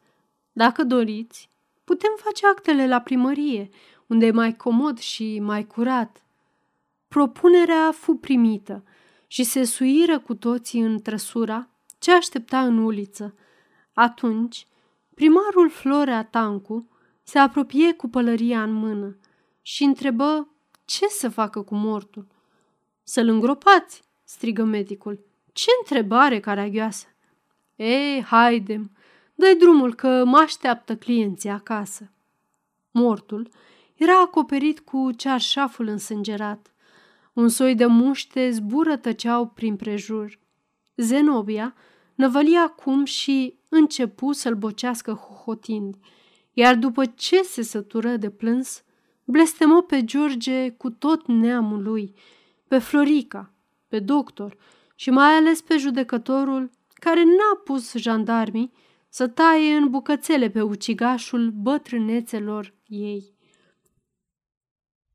Dacă 0.52 0.84
doriți, 0.84 1.48
putem 1.84 2.10
face 2.16 2.46
actele 2.46 2.86
la 2.86 3.00
primărie, 3.00 3.68
unde 4.06 4.26
e 4.26 4.30
mai 4.30 4.56
comod 4.56 4.98
și 4.98 5.40
mai 5.40 5.66
curat. 5.66 6.22
Propunerea 7.08 7.92
fu 7.92 8.14
primită 8.14 8.84
și 9.26 9.44
se 9.44 9.64
suiră 9.64 10.18
cu 10.18 10.34
toții 10.34 10.80
în 10.80 11.00
trăsura 11.00 11.68
ce 11.98 12.12
aștepta 12.12 12.64
în 12.64 12.78
uliță. 12.78 13.34
Atunci, 13.92 14.66
primarul 15.16 15.70
Florea 15.70 16.24
Tancu 16.24 16.88
se 17.22 17.38
apropie 17.38 17.92
cu 17.92 18.08
pălăria 18.08 18.62
în 18.62 18.72
mână 18.72 19.16
și 19.62 19.84
întrebă 19.84 20.48
ce 20.84 21.06
să 21.06 21.28
facă 21.28 21.62
cu 21.62 21.74
mortul. 21.74 22.26
Să-l 23.02 23.28
îngropați, 23.28 24.02
strigă 24.24 24.64
medicul. 24.64 25.24
Ce 25.52 25.70
întrebare 25.80 26.40
caragioasă! 26.40 27.06
Ei, 27.76 28.22
haidem, 28.22 28.90
dă 29.34 29.54
drumul 29.58 29.94
că 29.94 30.24
mă 30.24 30.36
așteaptă 30.36 30.96
clienții 30.96 31.50
acasă. 31.50 32.10
Mortul 32.90 33.48
era 33.94 34.20
acoperit 34.20 34.80
cu 34.80 35.10
cearșaful 35.12 35.86
însângerat. 35.86 36.74
Un 37.32 37.48
soi 37.48 37.74
de 37.74 37.86
muște 37.86 38.50
zbură 38.50 38.96
tăceau 38.96 39.46
prin 39.46 39.76
prejur. 39.76 40.38
Zenobia 40.96 41.74
năvălia 42.14 42.62
acum 42.62 43.04
și 43.04 43.55
începu 43.68 44.32
să-l 44.32 44.54
bocească 44.54 45.12
hohotind, 45.12 45.96
iar 46.52 46.74
după 46.74 47.06
ce 47.06 47.42
se 47.42 47.62
sătură 47.62 48.16
de 48.16 48.30
plâns, 48.30 48.84
blestemă 49.24 49.82
pe 49.82 50.04
George 50.04 50.70
cu 50.70 50.90
tot 50.90 51.26
neamul 51.26 51.82
lui, 51.82 52.14
pe 52.68 52.78
Florica, 52.78 53.52
pe 53.88 53.98
doctor 53.98 54.56
și 54.94 55.10
mai 55.10 55.32
ales 55.34 55.60
pe 55.60 55.76
judecătorul 55.76 56.70
care 56.94 57.24
n-a 57.24 57.60
pus 57.64 57.94
jandarmii 57.94 58.72
să 59.08 59.28
taie 59.28 59.74
în 59.74 59.90
bucățele 59.90 60.50
pe 60.50 60.62
ucigașul 60.62 61.50
bătrânețelor 61.50 62.74
ei. 62.86 63.34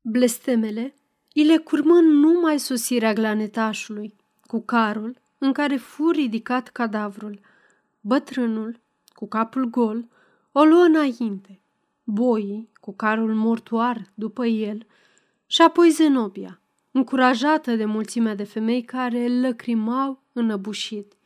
Blestemele 0.00 0.94
îi 1.34 1.44
le 1.44 1.56
curmă 1.56 2.00
numai 2.00 2.58
sosirea 2.58 3.12
glanetașului, 3.12 4.16
cu 4.40 4.60
carul 4.60 5.20
în 5.38 5.52
care 5.52 5.76
fu 5.76 6.10
ridicat 6.10 6.68
cadavrul. 6.68 7.40
Bătrânul, 8.04 8.80
cu 9.12 9.28
capul 9.28 9.64
gol, 9.64 10.08
o 10.52 10.64
luă 10.64 10.82
înainte, 10.82 11.60
boii, 12.04 12.70
cu 12.80 12.94
carul 12.94 13.34
mortuar 13.34 14.12
după 14.14 14.46
el, 14.46 14.86
și 15.46 15.62
apoi 15.62 15.90
Zenobia, 15.90 16.60
încurajată 16.90 17.76
de 17.76 17.84
mulțimea 17.84 18.34
de 18.34 18.44
femei 18.44 18.82
care 18.82 19.28
lăcrimau 19.40 20.22
înăbușit. 20.32 21.16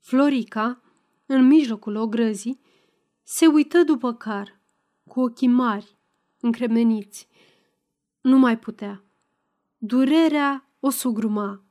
Florica, 0.00 0.80
în 1.26 1.46
mijlocul 1.46 1.96
ogrăzii, 1.96 2.60
se 3.22 3.46
uită 3.46 3.82
după 3.82 4.14
car, 4.14 4.60
cu 5.06 5.20
ochii 5.20 5.48
mari, 5.48 5.96
încremeniți. 6.40 7.28
Nu 8.20 8.38
mai 8.38 8.58
putea. 8.58 9.04
Durerea 9.76 10.68
o 10.80 10.90
sugruma. 10.90 11.62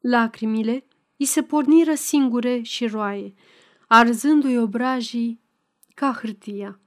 Lacrimile 0.00 0.84
îi 1.16 1.24
se 1.24 1.42
porniră 1.42 1.94
singure 1.94 2.62
și 2.62 2.86
roaie, 2.86 3.34
arzându-i 3.94 4.58
obrajii 4.58 5.40
ca 5.94 6.18
hârtia. 6.20 6.80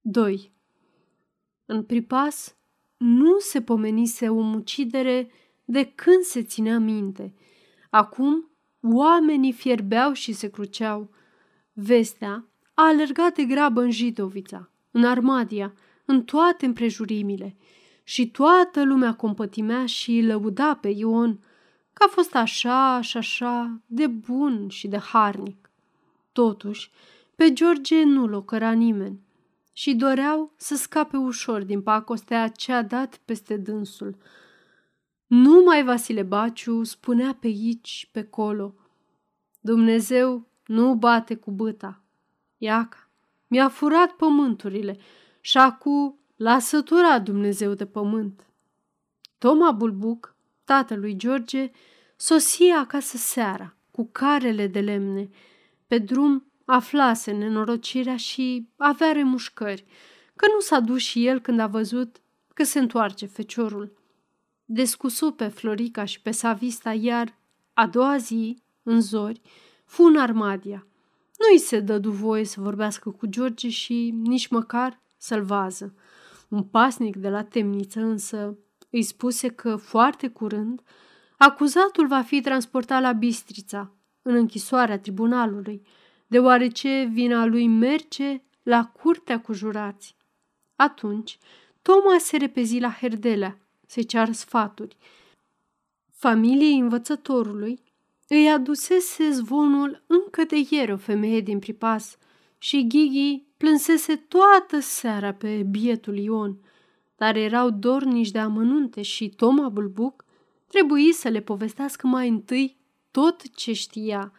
2. 0.00 0.52
În 1.66 1.82
pripas 1.82 2.56
nu 2.96 3.38
se 3.38 3.62
pomenise 3.62 4.28
o 4.28 4.40
mucidere 4.40 5.30
de 5.64 5.84
când 5.94 6.22
se 6.22 6.42
ținea 6.42 6.78
minte. 6.78 7.34
Acum 7.90 8.50
oamenii 8.82 9.52
fierbeau 9.52 10.12
și 10.12 10.32
se 10.32 10.50
cruceau. 10.50 11.10
Vestea 11.72 12.46
a 12.74 12.86
alergat 12.86 13.34
de 13.34 13.44
grabă 13.44 13.80
în 13.80 13.90
Jidovița, 13.90 14.70
în 14.90 15.04
Armadia, 15.04 15.74
în 16.04 16.22
toate 16.24 16.66
împrejurimile 16.66 17.56
și 18.02 18.30
toată 18.30 18.84
lumea 18.84 19.14
compătimea 19.14 19.86
și 19.86 20.10
îi 20.10 20.26
lăuda 20.26 20.74
pe 20.74 20.88
Ion 20.88 21.40
că 21.96 22.04
a 22.06 22.08
fost 22.08 22.34
așa 22.34 23.00
și 23.00 23.16
așa 23.16 23.80
de 23.86 24.06
bun 24.06 24.68
și 24.68 24.88
de 24.88 24.98
harnic. 24.98 25.70
Totuși, 26.32 26.90
pe 27.34 27.52
George 27.52 28.04
nu 28.04 28.26
l-o 28.26 28.42
căra 28.42 28.72
nimeni 28.72 29.20
și 29.72 29.94
doreau 29.94 30.52
să 30.56 30.74
scape 30.74 31.16
ușor 31.16 31.62
din 31.62 31.82
pacostea 31.82 32.48
ce 32.48 32.72
a 32.72 32.82
dat 32.82 33.20
peste 33.24 33.56
dânsul. 33.56 34.16
Numai 35.26 35.84
Vasile 35.84 36.22
Baciu 36.22 36.82
spunea 36.82 37.36
pe 37.40 37.46
aici, 37.46 38.08
pe 38.12 38.24
colo. 38.24 38.74
Dumnezeu 39.60 40.46
nu 40.66 40.94
bate 40.94 41.34
cu 41.34 41.50
băta. 41.50 42.02
Iaca, 42.56 43.08
mi-a 43.46 43.68
furat 43.68 44.10
pământurile 44.10 44.98
și 45.40 45.58
acum 45.58 46.18
l-a 46.36 46.58
săturat 46.58 47.22
Dumnezeu 47.22 47.74
de 47.74 47.86
pământ. 47.86 48.46
Toma 49.38 49.72
Bulbuc, 49.72 50.35
tatălui 50.66 51.16
George, 51.16 51.70
sosia 52.16 52.78
acasă 52.78 53.16
seara, 53.16 53.76
cu 53.90 54.08
carele 54.12 54.66
de 54.66 54.80
lemne. 54.80 55.28
Pe 55.86 55.98
drum 55.98 56.52
aflase 56.64 57.32
nenorocirea 57.32 58.16
și 58.16 58.68
avea 58.76 59.12
remușcări, 59.12 59.84
că 60.36 60.46
nu 60.54 60.60
s-a 60.60 60.80
dus 60.80 61.02
și 61.02 61.26
el 61.26 61.40
când 61.40 61.60
a 61.60 61.66
văzut 61.66 62.20
că 62.54 62.64
se 62.64 62.78
întoarce 62.78 63.26
feciorul. 63.26 63.96
Descusu 64.64 65.32
pe 65.32 65.48
Florica 65.48 66.04
și 66.04 66.20
pe 66.20 66.30
Savista, 66.30 66.92
iar 66.92 67.38
a 67.72 67.86
doua 67.86 68.16
zi, 68.16 68.62
în 68.82 69.00
zori, 69.00 69.40
fu 69.84 70.02
în 70.02 70.16
Armadia. 70.16 70.86
Nu-i 71.38 71.58
se 71.58 71.80
dădu 71.80 72.10
voie 72.10 72.44
să 72.44 72.60
vorbească 72.60 73.10
cu 73.10 73.26
George 73.26 73.68
și 73.68 74.14
nici 74.22 74.48
măcar 74.48 75.00
să-l 75.16 75.42
vază. 75.42 75.94
Un 76.48 76.62
pasnic 76.62 77.16
de 77.16 77.28
la 77.28 77.44
temniță 77.44 78.00
însă 78.00 78.58
îi 78.90 79.02
spuse 79.02 79.48
că 79.48 79.76
foarte 79.76 80.28
curând 80.28 80.80
acuzatul 81.38 82.06
va 82.06 82.22
fi 82.22 82.40
transportat 82.40 83.00
la 83.00 83.12
Bistrița, 83.12 83.92
în 84.22 84.34
închisoarea 84.34 84.98
tribunalului, 84.98 85.86
deoarece 86.26 87.08
vina 87.12 87.44
lui 87.44 87.66
merge 87.66 88.42
la 88.62 88.84
curtea 88.84 89.40
cu 89.40 89.52
jurați. 89.52 90.16
Atunci, 90.76 91.38
Toma 91.82 92.18
se 92.18 92.36
repezi 92.36 92.78
la 92.78 92.90
Herdelea 92.90 93.58
să-i 93.86 94.04
ceară 94.04 94.32
sfaturi. 94.32 94.96
Familiei 96.10 96.78
învățătorului 96.78 97.82
îi 98.28 98.50
adusese 98.50 99.30
zvonul 99.30 100.02
încă 100.06 100.44
de 100.44 100.56
ieri 100.70 100.92
o 100.92 100.96
femeie 100.96 101.40
din 101.40 101.58
pripas 101.58 102.18
și 102.58 102.86
Ghighi 102.86 103.44
plânsese 103.56 104.16
toată 104.16 104.78
seara 104.80 105.32
pe 105.32 105.62
bietul 105.70 106.18
Ion, 106.18 106.58
dar 107.16 107.36
erau 107.36 107.70
dornici 107.70 108.30
de 108.30 108.38
amănunte 108.38 109.02
și 109.02 109.28
Toma 109.28 109.68
Bulbuc 109.68 110.24
trebuie 110.66 111.12
să 111.12 111.28
le 111.28 111.40
povestească 111.40 112.06
mai 112.06 112.28
întâi 112.28 112.76
tot 113.10 113.54
ce 113.54 113.72
știa. 113.72 114.32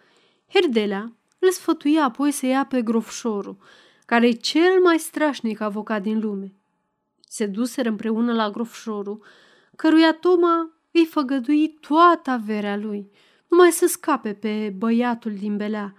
Herdelea 0.48 1.14
îl 1.40 1.52
sfătuia 1.52 2.04
apoi 2.04 2.32
să 2.32 2.46
ia 2.46 2.66
pe 2.66 2.82
grofșorul, 2.82 3.58
care 4.06 4.28
e 4.28 4.32
cel 4.32 4.82
mai 4.84 5.00
strașnic 5.00 5.60
avocat 5.60 6.02
din 6.02 6.20
lume. 6.20 6.54
Se 7.30 7.46
duseră 7.46 7.90
împreună 7.90 8.34
la 8.34 8.50
grofșorul, 8.50 9.24
căruia 9.76 10.14
Toma 10.14 10.72
îi 10.92 11.06
făgădui 11.06 11.68
toată 11.68 12.30
averea 12.30 12.78
lui, 12.78 13.12
numai 13.48 13.72
să 13.72 13.88
scape 13.88 14.34
pe 14.34 14.74
băiatul 14.78 15.34
din 15.34 15.58
belea. 15.58 15.96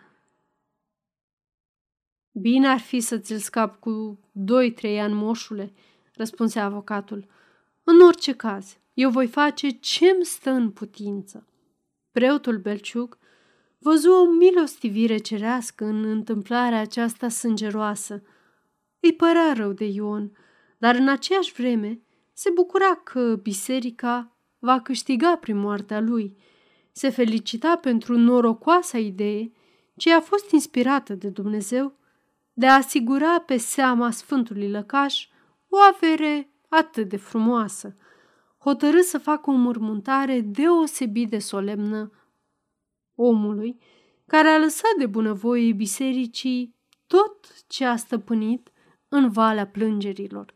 Bine 2.32 2.68
ar 2.68 2.78
fi 2.78 3.00
să 3.00 3.18
ți-l 3.18 3.38
scap 3.38 3.80
cu 3.80 4.18
doi-trei 4.32 5.00
ani, 5.00 5.14
moșule, 5.14 5.72
răspunse 6.18 6.60
avocatul. 6.60 7.26
În 7.84 8.00
orice 8.00 8.32
caz, 8.32 8.76
eu 8.94 9.10
voi 9.10 9.26
face 9.26 9.68
ce-mi 9.70 10.24
stă 10.24 10.50
în 10.50 10.70
putință. 10.70 11.46
Preotul 12.12 12.58
Belciuc 12.58 13.18
văzu 13.78 14.10
o 14.10 14.24
milostivire 14.24 15.18
cerească 15.18 15.84
în 15.84 16.04
întâmplarea 16.04 16.80
aceasta 16.80 17.28
sângeroasă. 17.28 18.22
Îi 19.00 19.14
părea 19.14 19.52
rău 19.52 19.72
de 19.72 19.84
Ion, 19.84 20.32
dar 20.78 20.94
în 20.94 21.08
aceeași 21.08 21.52
vreme 21.52 22.00
se 22.32 22.50
bucura 22.54 22.94
că 22.94 23.38
biserica 23.42 24.36
va 24.58 24.80
câștiga 24.80 25.36
prin 25.36 25.56
moartea 25.56 26.00
lui. 26.00 26.36
Se 26.92 27.08
felicita 27.08 27.76
pentru 27.76 28.16
norocoasa 28.16 28.98
idee 28.98 29.52
ce 29.96 30.12
a 30.12 30.20
fost 30.20 30.50
inspirată 30.50 31.14
de 31.14 31.28
Dumnezeu 31.28 31.96
de 32.52 32.66
a 32.66 32.74
asigura 32.74 33.40
pe 33.40 33.56
seama 33.56 34.10
Sfântului 34.10 34.70
Lăcaș 34.70 35.28
o 35.68 35.76
avere 35.94 36.50
atât 36.68 37.08
de 37.08 37.16
frumoasă. 37.16 37.96
Hotărâ 38.58 39.00
să 39.00 39.18
facă 39.18 39.50
o 39.50 39.52
mormântare 39.52 40.40
deosebit 40.40 41.30
de 41.30 41.38
solemnă 41.38 42.10
omului 43.14 43.78
care 44.26 44.48
a 44.48 44.58
lăsat 44.58 44.94
de 44.98 45.06
bunăvoie 45.06 45.72
bisericii 45.72 46.74
tot 47.06 47.64
ce 47.66 47.84
a 47.84 47.96
stăpânit 47.96 48.72
în 49.08 49.30
valea 49.30 49.66
plângerilor. 49.66 50.54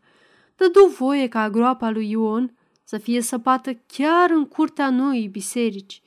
Dădu 0.55 0.85
voie 0.97 1.27
ca 1.27 1.49
groapa 1.49 1.89
lui 1.89 2.09
Ion 2.09 2.57
să 2.83 2.97
fie 2.97 3.21
săpată 3.21 3.73
chiar 3.73 4.29
în 4.29 4.45
curtea 4.45 4.89
noii 4.89 5.27
biserici 5.27 6.01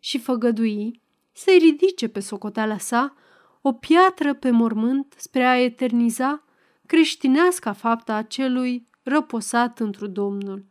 și 0.00 0.18
făgădui 0.18 1.00
să-i 1.32 1.58
ridice 1.58 2.08
pe 2.08 2.20
socoteala 2.20 2.78
sa 2.78 3.14
o 3.60 3.72
piatră 3.72 4.34
pe 4.34 4.50
mormânt 4.50 5.14
spre 5.16 5.44
a 5.44 5.58
eterniza 5.58 6.44
creștinească 6.92 7.72
fapta 7.72 8.14
acelui 8.14 8.88
răposat 9.02 9.80
într 9.80 10.04
Domnul. 10.04 10.64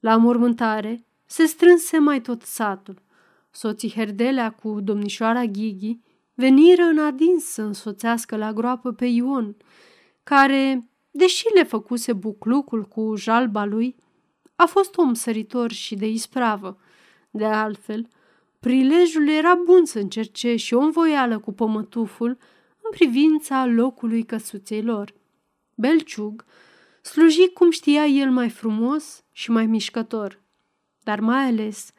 La 0.00 0.16
mormântare 0.16 1.06
se 1.26 1.44
strânse 1.46 1.98
mai 1.98 2.20
tot 2.20 2.42
satul. 2.42 3.02
Soții 3.50 3.92
Herdelea 3.92 4.50
cu 4.50 4.80
domnișoara 4.80 5.44
Ghighi 5.44 6.00
veniră 6.34 6.82
în 6.82 6.98
adins 6.98 7.44
să 7.44 7.62
însoțească 7.62 8.36
la 8.36 8.52
groapă 8.52 8.92
pe 8.92 9.06
Ion, 9.06 9.56
care, 10.22 10.88
deși 11.10 11.44
le 11.54 11.62
făcuse 11.62 12.12
buclucul 12.12 12.82
cu 12.82 13.14
jalba 13.16 13.64
lui, 13.64 13.96
a 14.56 14.66
fost 14.66 14.96
om 14.96 15.14
săritor 15.14 15.72
și 15.72 15.94
de 15.94 16.08
ispravă. 16.08 16.78
De 17.30 17.44
altfel, 17.44 18.08
prilejul 18.60 19.28
era 19.28 19.54
bun 19.64 19.84
să 19.84 19.98
încerce 19.98 20.56
și 20.56 20.74
o 20.74 20.80
învoială 20.80 21.38
cu 21.38 21.52
pămătuful 21.52 22.38
în 22.82 22.90
privința 22.90 23.66
locului 23.66 24.22
căsuței 24.22 24.82
lor. 24.82 25.22
Belciug 25.74 26.44
sluji 27.02 27.48
cum 27.48 27.70
știa 27.70 28.06
el 28.06 28.30
mai 28.30 28.50
frumos 28.50 29.24
și 29.32 29.50
mai 29.50 29.66
mișcător, 29.66 30.42
dar 31.02 31.20
mai 31.20 31.44
ales 31.44 31.92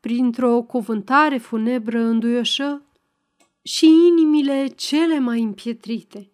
printr-o 0.00 0.62
cuvântare 0.62 1.38
funebră 1.38 1.98
înduioșă 1.98 2.82
și 3.62 3.86
inimile 3.86 4.66
cele 4.66 5.18
mai 5.18 5.42
împietrite. 5.42 6.30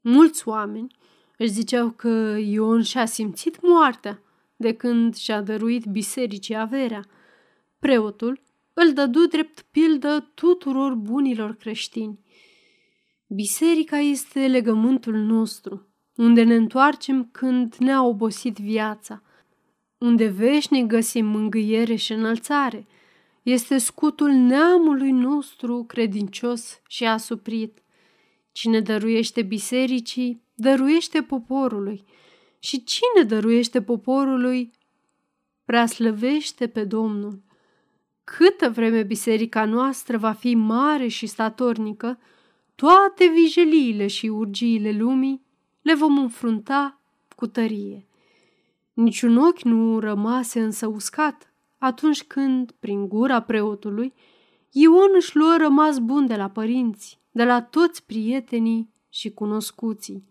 Mulți 0.00 0.48
oameni 0.48 0.96
își 1.38 1.52
ziceau 1.52 1.90
că 1.90 2.36
Ion 2.38 2.82
și-a 2.82 3.06
simțit 3.06 3.58
moartea 3.62 4.20
de 4.56 4.72
când 4.72 5.14
și-a 5.14 5.40
dăruit 5.40 5.84
bisericii 5.84 6.56
averea. 6.56 7.04
Preotul 7.78 8.40
îl 8.72 8.92
dădu 8.92 9.26
drept 9.26 9.66
pildă 9.70 10.30
tuturor 10.34 10.94
bunilor 10.94 11.54
creștini. 11.54 12.18
Biserica 13.26 13.98
este 13.98 14.46
legământul 14.46 15.14
nostru, 15.14 15.85
unde 16.16 16.42
ne 16.42 16.54
întoarcem 16.54 17.28
când 17.32 17.74
ne-a 17.74 18.02
obosit 18.02 18.56
viața, 18.58 19.22
unde 19.98 20.26
veșnic 20.26 20.86
găsim 20.86 21.26
mângâiere 21.26 21.94
și 21.94 22.12
înălțare. 22.12 22.86
Este 23.42 23.78
scutul 23.78 24.30
neamului 24.30 25.10
nostru 25.10 25.84
credincios 25.84 26.80
și 26.88 27.04
asuprit. 27.04 27.82
Cine 28.52 28.80
dăruiește 28.80 29.42
bisericii, 29.42 30.42
dăruiește 30.54 31.22
poporului– 31.22 32.04
și 32.66 32.84
cine 32.84 33.22
dăruiește 33.26 33.82
poporului, 33.82 34.70
preaslăvește 35.64 36.68
pe 36.68 36.84
Domnul. 36.84 37.42
Câtă 38.24 38.70
vreme 38.70 39.02
biserica 39.02 39.64
noastră 39.64 40.18
va 40.18 40.32
fi 40.32 40.54
mare 40.54 41.06
și 41.06 41.26
statornică, 41.26 42.18
toate 42.74 43.32
vijeliile 43.34 44.06
și 44.06 44.26
urgiile 44.26 44.90
lumii 44.92 45.45
le 45.86 45.94
vom 45.94 46.18
înfrunta 46.18 47.00
cu 47.36 47.46
tărie. 47.46 48.06
Niciun 48.92 49.36
ochi 49.36 49.62
nu 49.62 49.98
rămase 49.98 50.60
însă 50.60 50.86
uscat 50.86 51.52
atunci 51.78 52.22
când, 52.22 52.70
prin 52.70 53.08
gura 53.08 53.40
preotului, 53.40 54.14
Ion 54.70 55.10
își 55.14 55.36
luă 55.36 55.56
rămas 55.56 55.98
bun 55.98 56.26
de 56.26 56.36
la 56.36 56.50
părinți, 56.50 57.20
de 57.30 57.44
la 57.44 57.62
toți 57.62 58.04
prietenii 58.04 58.92
și 59.08 59.30
cunoscuții. 59.30 60.24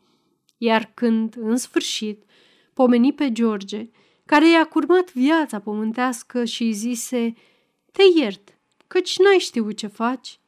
Iar 0.58 0.92
când, 0.94 1.36
în 1.38 1.58
sfârșit, 1.58 2.24
pomeni 2.74 3.14
pe 3.14 3.32
George, 3.32 3.90
care 4.26 4.50
i-a 4.50 4.66
curmat 4.66 5.14
viața 5.14 5.60
pământească 5.60 6.46
și 6.46 6.64
îi 6.64 6.74
zise 6.74 7.34
Te 7.92 8.04
iert, 8.16 8.60
căci 8.88 9.18
n-ai 9.20 9.38
știut 9.38 9.78
ce 9.78 9.88
faci. 9.88 10.40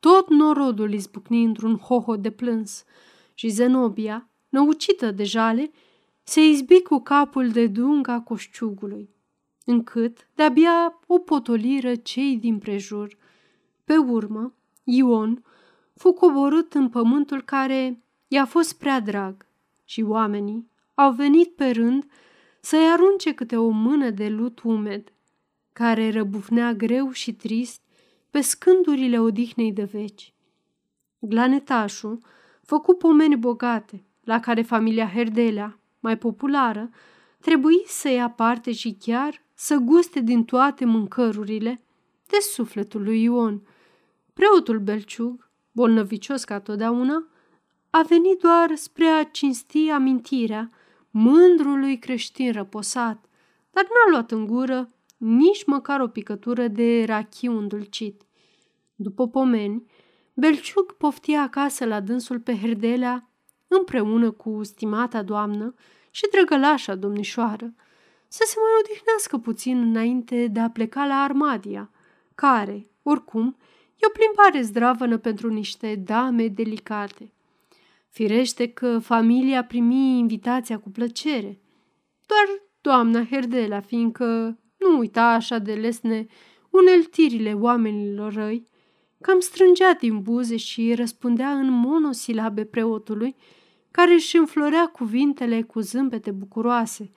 Tot 0.00 0.28
norodul 0.28 0.92
izbucni 0.92 1.44
într-un 1.44 1.76
hoho 1.76 2.16
de 2.16 2.30
plâns 2.30 2.84
și 3.34 3.48
Zenobia, 3.48 4.29
năucită 4.50 5.10
de 5.10 5.24
jale, 5.24 5.70
se 6.22 6.46
izbi 6.46 6.82
cu 6.82 7.00
capul 7.00 7.48
de 7.48 7.66
dunga 7.66 8.20
coșciugului, 8.20 9.10
încât 9.64 10.28
de-abia 10.34 11.00
o 11.06 11.18
potoliră 11.18 11.94
cei 11.94 12.36
din 12.36 12.58
prejur. 12.58 13.16
Pe 13.84 13.96
urmă, 13.96 14.54
Ion 14.84 15.44
fu 15.94 16.12
coborât 16.12 16.74
în 16.74 16.88
pământul 16.88 17.42
care 17.42 18.02
i-a 18.28 18.44
fost 18.44 18.78
prea 18.78 19.00
drag 19.00 19.46
și 19.84 20.02
oamenii 20.02 20.70
au 20.94 21.12
venit 21.12 21.54
pe 21.54 21.70
rând 21.70 22.06
să-i 22.60 22.90
arunce 22.92 23.34
câte 23.34 23.56
o 23.56 23.68
mână 23.68 24.10
de 24.10 24.28
lut 24.28 24.60
umed, 24.62 25.12
care 25.72 26.10
răbufnea 26.10 26.72
greu 26.72 27.10
și 27.10 27.32
trist 27.32 27.82
pe 28.30 28.40
scândurile 28.40 29.20
odihnei 29.20 29.72
de 29.72 29.84
veci. 29.84 30.34
Glanetașul 31.18 32.18
făcu 32.62 32.94
pomeni 32.94 33.36
bogate, 33.36 34.04
la 34.30 34.40
care 34.40 34.62
familia 34.62 35.08
Herdelea, 35.08 35.78
mai 36.00 36.18
populară, 36.18 36.90
trebuie 37.40 37.82
să 37.86 38.08
ia 38.08 38.30
parte 38.30 38.72
și 38.72 38.96
chiar 39.00 39.44
să 39.54 39.76
guste 39.76 40.20
din 40.20 40.44
toate 40.44 40.84
mâncărurile 40.84 41.82
de 42.26 42.36
sufletul 42.40 43.02
lui 43.02 43.22
Ion. 43.22 43.62
Preotul 44.32 44.78
Belciug, 44.78 45.50
bolnăvicios 45.72 46.44
ca 46.44 46.60
totdeauna, 46.60 47.26
a 47.90 48.02
venit 48.08 48.38
doar 48.38 48.74
spre 48.74 49.06
a 49.06 49.24
cinsti 49.24 49.88
amintirea 49.88 50.70
mândrului 51.10 51.98
creștin 51.98 52.52
răposat, 52.52 53.24
dar 53.70 53.84
n-a 53.84 54.10
luat 54.10 54.30
în 54.30 54.46
gură 54.46 54.88
nici 55.16 55.64
măcar 55.64 56.00
o 56.00 56.08
picătură 56.08 56.68
de 56.68 57.04
rachiu 57.04 57.58
îndulcit. 57.58 58.22
După 58.94 59.28
pomeni, 59.28 59.86
Belciug 60.34 60.92
poftia 60.92 61.42
acasă 61.42 61.84
la 61.84 62.00
dânsul 62.00 62.40
pe 62.40 62.56
Herdelea 62.56 63.29
împreună 63.78 64.30
cu 64.30 64.62
stimata 64.62 65.22
doamnă 65.22 65.74
și 66.10 66.28
drăgălașa 66.32 66.94
domnișoară 66.94 67.74
să 68.28 68.42
se 68.46 68.54
mai 68.58 68.70
odihnească 68.80 69.38
puțin 69.38 69.78
înainte 69.78 70.46
de 70.46 70.60
a 70.60 70.70
pleca 70.70 71.06
la 71.06 71.14
Armadia, 71.14 71.90
care, 72.34 72.90
oricum, 73.02 73.56
e 73.96 74.06
o 74.06 74.10
plimbare 74.10 74.62
zdravănă 74.62 75.18
pentru 75.18 75.52
niște 75.52 75.94
dame 75.94 76.46
delicate. 76.46 77.32
Firește 78.08 78.68
că 78.68 78.98
familia 78.98 79.64
primi 79.64 80.18
invitația 80.18 80.78
cu 80.78 80.90
plăcere, 80.90 81.60
doar 82.26 82.62
doamna 82.80 83.24
Herdela, 83.24 83.80
fiindcă 83.80 84.58
nu 84.76 84.98
uita 84.98 85.24
așa 85.24 85.58
de 85.58 85.72
lesne 85.72 86.26
uneltirile 86.70 87.52
oamenilor 87.52 88.32
răi, 88.32 88.68
cam 89.20 89.40
strângea 89.40 89.92
din 89.92 90.22
buze 90.22 90.56
și 90.56 90.94
răspundea 90.94 91.50
în 91.50 91.70
monosilabe 91.70 92.64
preotului, 92.64 93.36
care 93.90 94.12
își 94.12 94.36
înflorea 94.36 94.86
cuvintele 94.86 95.62
cu 95.62 95.80
zâmbete 95.80 96.30
bucuroase, 96.30 97.10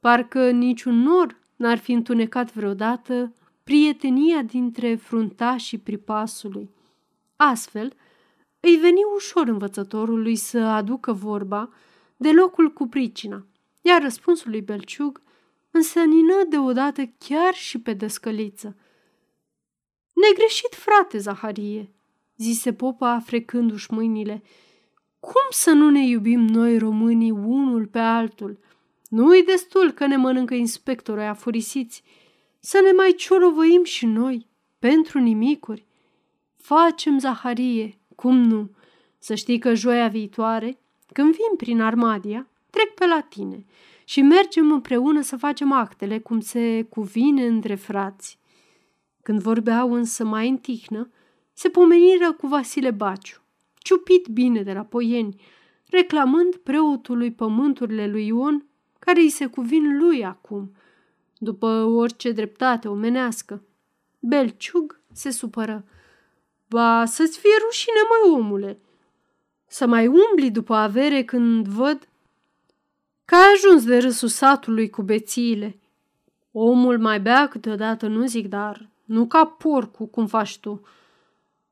parcă 0.00 0.50
niciun 0.50 0.94
nor 0.94 1.40
n-ar 1.56 1.78
fi 1.78 1.92
întunecat 1.92 2.52
vreodată 2.52 3.34
prietenia 3.64 4.42
dintre 4.42 4.94
fruntașii 4.94 5.78
pripasului. 5.78 6.70
Astfel, 7.36 7.92
îi 8.60 8.76
veni 8.76 9.00
ușor 9.14 9.48
învățătorului 9.48 10.36
să 10.36 10.58
aducă 10.58 11.12
vorba 11.12 11.70
de 12.16 12.32
locul 12.32 12.72
cu 12.72 12.86
pricina, 12.86 13.46
iar 13.80 14.02
răspunsul 14.02 14.50
lui 14.50 14.60
Belciug 14.60 15.22
însănină 15.70 16.44
deodată 16.48 17.02
chiar 17.18 17.54
și 17.54 17.80
pe 17.80 17.92
descăliță. 17.92 18.76
Negreșit, 20.12 20.74
frate 20.74 21.18
Zaharie, 21.18 21.90
zise 22.36 22.72
popa 22.72 23.20
frecându-și 23.24 23.92
mâinile, 23.92 24.42
cum 25.26 25.46
să 25.50 25.70
nu 25.70 25.90
ne 25.90 26.06
iubim 26.06 26.40
noi 26.40 26.78
românii 26.78 27.30
unul 27.30 27.86
pe 27.86 27.98
altul? 27.98 28.58
Nu-i 29.08 29.44
destul 29.44 29.90
că 29.90 30.06
ne 30.06 30.16
mănâncă 30.16 30.54
inspectorul 30.54 31.22
a 31.22 31.34
furisiți, 31.34 32.02
să 32.60 32.80
ne 32.84 32.92
mai 32.92 33.14
ciorovăim 33.16 33.84
și 33.84 34.06
noi, 34.06 34.46
pentru 34.78 35.18
nimicuri. 35.18 35.86
Facem, 36.56 37.18
Zaharie, 37.18 37.98
cum 38.14 38.36
nu? 38.36 38.70
Să 39.18 39.34
știi 39.34 39.58
că 39.58 39.74
joia 39.74 40.08
viitoare, 40.08 40.78
când 41.12 41.34
vin 41.34 41.56
prin 41.56 41.80
Armadia, 41.80 42.48
trec 42.70 42.94
pe 42.94 43.06
la 43.06 43.20
tine 43.20 43.64
și 44.04 44.20
mergem 44.20 44.72
împreună 44.72 45.20
să 45.20 45.36
facem 45.36 45.72
actele 45.72 46.18
cum 46.18 46.40
se 46.40 46.82
cuvine 46.82 47.46
între 47.46 47.74
frați. 47.74 48.38
Când 49.22 49.40
vorbeau 49.40 49.92
însă 49.92 50.24
mai 50.24 50.48
în 50.48 50.56
tihnă, 50.56 51.10
se 51.52 51.68
pomeniră 51.68 52.32
cu 52.32 52.46
Vasile 52.46 52.90
Baciu, 52.90 53.40
ciupit 53.86 54.28
bine 54.28 54.62
de 54.62 54.72
la 54.72 54.82
poieni, 54.82 55.40
reclamând 55.90 56.56
preotului 56.56 57.32
pământurile 57.32 58.06
lui 58.06 58.26
Ion, 58.26 58.66
care 58.98 59.20
îi 59.20 59.28
se 59.28 59.46
cuvin 59.46 59.98
lui 59.98 60.24
acum, 60.24 60.74
după 61.38 61.66
orice 61.82 62.32
dreptate 62.32 62.88
omenească. 62.88 63.62
Belciug 64.18 65.00
se 65.12 65.30
supără. 65.30 65.84
Ba, 66.68 67.04
să-ți 67.04 67.38
fie 67.38 67.50
rușine, 67.64 68.00
măi, 68.08 68.38
omule! 68.38 68.80
Să 69.66 69.86
mai 69.86 70.06
umbli 70.06 70.50
după 70.50 70.74
avere 70.74 71.22
când 71.22 71.66
văd 71.66 72.08
că 73.24 73.34
ai 73.34 73.52
ajuns 73.54 73.84
de 73.84 73.98
râsul 73.98 74.28
satului 74.28 74.90
cu 74.90 75.02
bețiile. 75.02 75.78
Omul 76.52 76.98
mai 76.98 77.20
bea 77.20 77.48
câteodată, 77.48 78.06
nu 78.06 78.26
zic, 78.26 78.48
dar 78.48 78.88
nu 79.04 79.26
ca 79.26 79.44
porcu, 79.44 80.06
cum 80.06 80.26
faci 80.26 80.58
tu. 80.58 80.86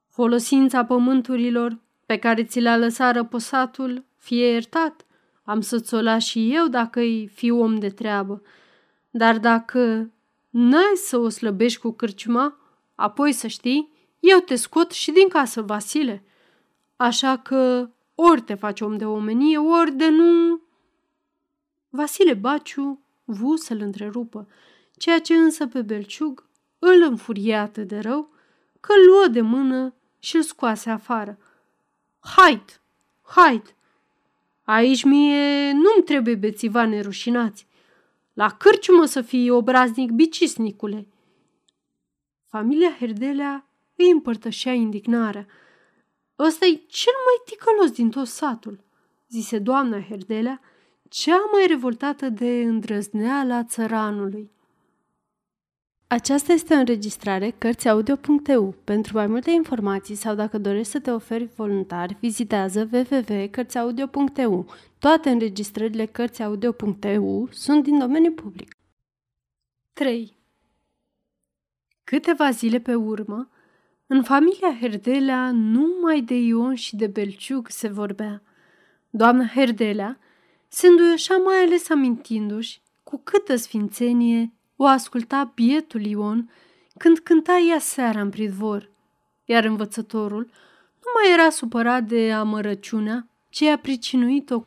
Folosința 0.09 0.85
pământurilor 0.85 1.83
pe 2.07 2.17
care 2.17 2.45
ți 2.45 2.61
le-a 2.61 2.77
lăsat 2.77 3.15
răposatul, 3.15 4.05
fie 4.17 4.47
iertat. 4.47 5.07
Am 5.45 5.61
să-ți 5.61 5.95
o 5.95 6.01
las 6.01 6.25
și 6.25 6.55
eu 6.55 6.67
dacă-i 6.67 7.27
fi 7.27 7.51
om 7.51 7.79
de 7.79 7.89
treabă. 7.89 8.43
Dar 9.11 9.39
dacă 9.39 10.11
n-ai 10.51 10.93
să 10.95 11.19
o 11.19 11.29
slăbești 11.29 11.81
cu 11.81 11.91
cârciuma, 11.91 12.57
apoi 12.95 13.33
să 13.33 13.47
știi, 13.47 13.93
eu 14.21 14.39
te 14.39 14.55
scot 14.55 14.91
și 14.91 15.11
din 15.11 15.29
casă, 15.29 15.63
Vasile. 15.63 16.25
Așa 16.97 17.37
că 17.39 17.91
ori 18.15 18.41
te 18.41 18.55
faci 18.55 18.81
om 18.81 18.97
de 18.97 19.05
omenie, 19.05 19.59
ori 19.59 19.93
de 19.93 20.09
nu... 20.09 20.61
Vasile 21.89 22.35
Baciu 22.35 23.05
vu 23.25 23.57
să-l 23.57 23.81
întrerupă, 23.81 24.49
ceea 24.97 25.21
ce 25.21 25.35
însă 25.35 25.67
pe 25.67 25.83
Belciug 25.83 26.49
îl 26.79 27.03
înfurie 27.03 27.55
atât 27.55 27.89
de 27.89 27.99
rău 27.99 28.33
că 28.81 28.93
îl 28.93 29.07
luă 29.07 29.27
de 29.29 29.41
mână 29.41 29.95
și 30.19 30.37
îl 30.37 30.43
scoase 30.43 30.91
afară. 30.91 31.39
Haid! 32.25 32.81
Haid! 33.23 33.75
Aici 34.63 35.05
mie 35.05 35.73
nu-mi 35.73 36.05
trebuie 36.05 36.35
bețiva 36.35 36.87
nerușinați. 36.87 37.67
La 38.33 38.49
cârciumă 38.49 39.05
să 39.05 39.21
fii 39.21 39.51
obraznic 39.51 40.11
bicisnicule. 40.11 41.09
Familia 42.47 42.97
Herdelea 42.99 43.69
îi 43.97 44.11
împărtășea 44.11 44.73
indignarea. 44.73 45.47
Ăsta 46.39 46.67
e 46.67 46.83
cel 46.87 47.13
mai 47.25 47.43
ticălos 47.45 47.91
din 47.91 48.11
tot 48.11 48.27
satul, 48.27 48.85
zise 49.29 49.59
doamna 49.59 50.01
Herdelea, 50.01 50.61
cea 51.09 51.49
mai 51.53 51.67
revoltată 51.67 52.29
de 52.29 52.63
îndrăzneala 52.63 53.65
țăranului. 53.65 54.51
Aceasta 56.15 56.53
este 56.53 56.75
o 56.75 56.77
înregistrare 56.77 57.55
Cărțiaudio.eu. 57.59 58.75
Pentru 58.85 59.17
mai 59.17 59.27
multe 59.27 59.51
informații 59.51 60.15
sau 60.15 60.35
dacă 60.35 60.59
dorești 60.59 60.93
să 60.93 61.01
te 61.01 61.11
oferi 61.11 61.49
voluntar, 61.57 62.17
vizitează 62.21 62.89
www.cărțiaudio.eu. 62.93 64.67
Toate 64.99 65.31
înregistrările 65.31 66.07
Cărțiaudio.eu 66.07 67.49
sunt 67.51 67.83
din 67.83 67.99
domeniu 67.99 68.33
public. 68.33 68.77
3. 69.93 70.37
Câteva 72.05 72.51
zile 72.51 72.79
pe 72.79 72.95
urmă, 72.95 73.51
în 74.07 74.23
familia 74.23 74.77
Herdelea 74.81 75.51
numai 75.51 76.21
de 76.21 76.35
Ion 76.35 76.75
și 76.75 76.97
de 76.97 77.07
Belciug 77.07 77.69
se 77.69 77.89
vorbea. 77.89 78.43
Doamna 79.11 79.47
Herdelea 79.47 80.19
se 80.69 80.87
înduioșa 80.87 81.37
mai 81.37 81.57
ales 81.57 81.91
amintindu-și 81.91 82.81
cu 83.03 83.21
câtă 83.25 83.57
sfințenie 83.57 84.53
o 84.77 84.87
asculta 84.87 85.53
bietul 85.55 86.05
Ion 86.05 86.51
când 86.99 87.19
cânta 87.19 87.59
ea 87.59 87.79
seara 87.79 88.21
în 88.21 88.31
pridvor, 88.31 88.91
iar 89.45 89.65
învățătorul 89.65 90.51
nu 91.05 91.11
mai 91.15 91.33
era 91.33 91.51
supărat 91.51 92.05
de 92.05 92.33
amărăciunea 92.33 93.29
ce 93.49 93.71
a 93.71 93.79
pricinuit-o 93.79 94.67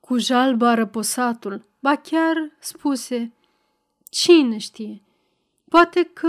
cu 0.00 0.18
jalba 0.18 0.74
răposatul, 0.74 1.64
ba 1.80 1.96
chiar 1.96 2.56
spuse, 2.58 3.32
cine 4.10 4.58
știe, 4.58 5.02
poate 5.68 6.10
că 6.12 6.28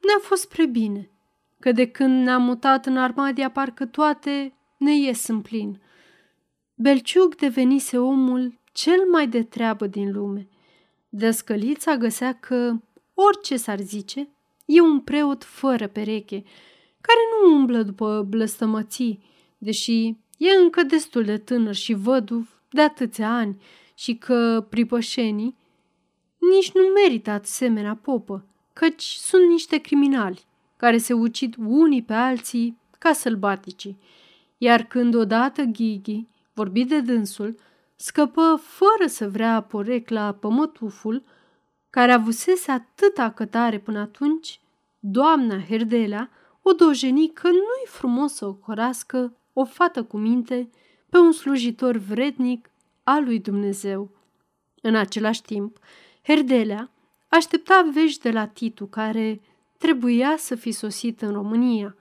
ne-a 0.00 0.18
fost 0.20 0.48
prea 0.48 0.66
bine, 0.66 1.10
că 1.60 1.72
de 1.72 1.90
când 1.90 2.24
ne-am 2.24 2.42
mutat 2.42 2.86
în 2.86 2.96
Armadia 2.96 3.50
parcă 3.50 3.86
toate 3.86 4.54
ne 4.76 4.96
ies 4.96 5.28
în 5.28 5.40
plin. 5.40 5.80
Belciug 6.74 7.34
devenise 7.34 7.98
omul 7.98 8.60
cel 8.72 9.04
mai 9.10 9.28
de 9.28 9.42
treabă 9.42 9.86
din 9.86 10.12
lume. 10.12 10.48
Dăscălița 11.16 11.96
găsea 11.96 12.32
că, 12.32 12.76
orice 13.14 13.56
s-ar 13.56 13.80
zice, 13.80 14.28
e 14.64 14.80
un 14.80 15.00
preot 15.00 15.44
fără 15.44 15.86
pereche, 15.86 16.42
care 17.00 17.18
nu 17.30 17.54
umblă 17.54 17.82
după 17.82 18.26
blăstămății, 18.28 19.24
deși 19.58 20.06
e 20.38 20.50
încă 20.62 20.82
destul 20.82 21.24
de 21.24 21.38
tânăr 21.38 21.74
și 21.74 21.92
văduv 21.92 22.60
de 22.70 22.80
atâția 22.80 23.34
ani 23.34 23.62
și 23.94 24.14
că 24.14 24.66
pripășenii 24.70 25.56
nici 26.38 26.72
nu 26.72 26.82
merită 26.82 27.30
asemenea 27.30 27.94
popă, 27.94 28.46
căci 28.72 29.02
sunt 29.02 29.48
niște 29.48 29.76
criminali 29.78 30.44
care 30.76 30.98
se 30.98 31.12
ucid 31.12 31.54
unii 31.58 32.02
pe 32.02 32.12
alții 32.12 32.78
ca 32.98 33.12
sălbaticii. 33.12 33.98
Iar 34.58 34.84
când 34.84 35.14
odată 35.14 35.62
Ghighi 35.62 36.26
vorbi 36.52 36.84
de 36.84 37.00
dânsul, 37.00 37.58
scăpă 37.96 38.60
fără 38.62 39.06
să 39.08 39.28
vrea 39.28 39.60
porecla 39.60 40.32
pămătuful, 40.32 41.22
care 41.90 42.12
avusese 42.12 42.70
atâta 42.70 43.30
cătare 43.30 43.78
până 43.78 43.98
atunci, 43.98 44.60
doamna 44.98 45.60
Herdelea 45.60 46.30
o 46.62 46.72
dojeni 46.72 47.28
că 47.32 47.48
nu-i 47.48 47.86
frumos 47.86 48.34
să 48.34 48.46
ocărască 48.46 49.36
o 49.52 49.64
fată 49.64 50.02
cu 50.02 50.16
minte 50.16 50.70
pe 51.10 51.18
un 51.18 51.32
slujitor 51.32 51.96
vrednic 51.96 52.70
al 53.02 53.24
lui 53.24 53.38
Dumnezeu. 53.38 54.10
În 54.82 54.94
același 54.94 55.42
timp, 55.42 55.78
Herdelea 56.22 56.90
aștepta 57.28 57.90
vești 57.92 58.20
de 58.20 58.30
la 58.30 58.46
Titu, 58.46 58.86
care 58.86 59.40
trebuia 59.78 60.34
să 60.38 60.54
fi 60.54 60.70
sosit 60.70 61.22
în 61.22 61.32
România. 61.32 61.96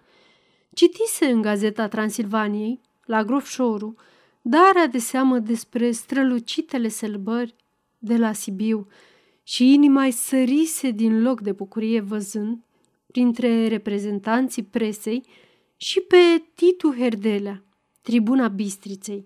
Citise 0.74 1.26
în 1.26 1.42
gazeta 1.42 1.88
Transilvaniei, 1.88 2.82
la 3.06 3.24
Grofșoru, 3.24 3.96
darea 4.46 4.88
de 4.88 4.98
seamă 4.98 5.40
despre 5.40 5.92
strălucitele 5.92 6.88
sălbări 6.88 7.56
de 7.98 8.18
la 8.18 8.34
Sibiu 8.34 8.88
și 9.44 9.74
inima 9.74 10.04
îi 10.04 10.12
sărise 10.12 10.92
din 10.92 11.22
loc 11.22 11.42
de 11.42 11.52
bucurie 11.52 12.00
văzând, 12.00 12.64
printre 13.08 13.68
reprezentanții 13.68 14.64
presei, 14.64 15.26
și 15.78 16.00
pe 16.00 16.44
Titu 16.56 16.94
Herdelea, 16.98 17.64
tribuna 18.02 18.48
Bistriței. 18.48 19.26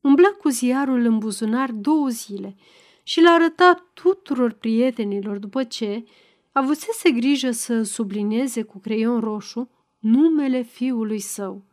umblă 0.00 0.36
cu 0.40 0.48
ziarul 0.48 1.04
în 1.04 1.18
buzunar 1.18 1.70
două 1.70 2.08
zile 2.08 2.56
și 3.02 3.20
l-a 3.20 3.30
arătat 3.30 3.82
tuturor 3.94 4.52
prietenilor 4.52 5.38
după 5.38 5.64
ce 5.64 6.04
avusese 6.52 7.10
grijă 7.10 7.50
să 7.50 7.82
sublinieze 7.82 8.62
cu 8.62 8.78
creion 8.78 9.20
roșu 9.20 9.70
numele 9.98 10.62
fiului 10.62 11.18
său. 11.18 11.64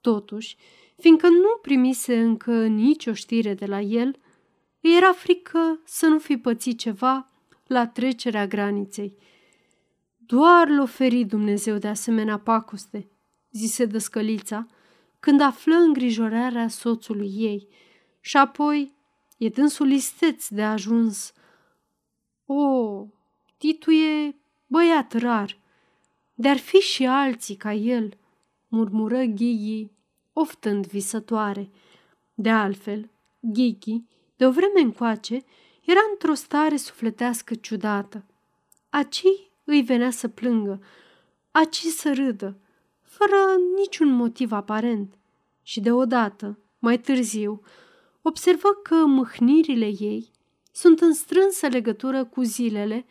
Totuși, 0.00 0.56
fiindcă 1.00 1.28
nu 1.28 1.58
primise 1.62 2.20
încă 2.20 2.66
nicio 2.66 3.12
știre 3.12 3.54
de 3.54 3.66
la 3.66 3.80
el, 3.80 4.18
îi 4.80 4.96
era 4.96 5.12
frică 5.12 5.80
să 5.84 6.06
nu 6.06 6.18
fi 6.18 6.36
pățit 6.36 6.78
ceva 6.78 7.30
la 7.66 7.86
trecerea 7.86 8.46
graniței. 8.46 9.16
Doar 10.16 10.68
l 10.68 10.80
oferi 10.80 11.24
Dumnezeu 11.24 11.78
de 11.78 11.88
asemenea 11.88 12.38
pacoste, 12.38 13.10
zise 13.50 13.84
dăscălița, 13.84 14.66
când 15.20 15.40
află 15.40 15.74
îngrijorarea 15.74 16.68
soțului 16.68 17.32
ei. 17.36 17.68
Și 18.20 18.36
apoi 18.36 18.94
e 19.38 19.48
dânsul 19.48 19.90
isteț 19.90 20.48
de 20.48 20.62
ajuns. 20.62 21.32
O, 22.46 23.06
Titu 23.56 23.90
e 23.90 24.36
băiat 24.66 25.12
rar, 25.12 25.58
dar 26.34 26.56
fi 26.56 26.76
și 26.76 27.06
alții 27.06 27.56
ca 27.56 27.72
el, 27.72 28.18
murmură 28.68 29.22
Ghighi, 29.22 29.90
oftând 30.40 30.86
visătoare. 30.86 31.70
De 32.34 32.50
altfel, 32.50 33.10
Ghighi, 33.40 34.04
de 34.36 34.46
o 34.46 34.50
vreme 34.50 34.80
încoace, 34.80 35.44
era 35.84 36.00
într-o 36.10 36.34
stare 36.34 36.76
sufletească 36.76 37.54
ciudată. 37.54 38.24
Aci 38.90 39.22
îi 39.64 39.82
venea 39.82 40.10
să 40.10 40.28
plângă, 40.28 40.82
aci 41.50 41.76
să 41.76 42.12
râdă, 42.14 42.56
fără 43.02 43.36
niciun 43.76 44.08
motiv 44.08 44.52
aparent. 44.52 45.14
Și 45.62 45.80
deodată, 45.80 46.58
mai 46.78 46.98
târziu, 46.98 47.62
observă 48.22 48.68
că 48.82 48.94
mâhnirile 48.94 49.86
ei 49.86 50.30
sunt 50.72 51.00
în 51.00 51.14
strânsă 51.14 51.66
legătură 51.66 52.24
cu 52.24 52.42
zilele 52.42 53.06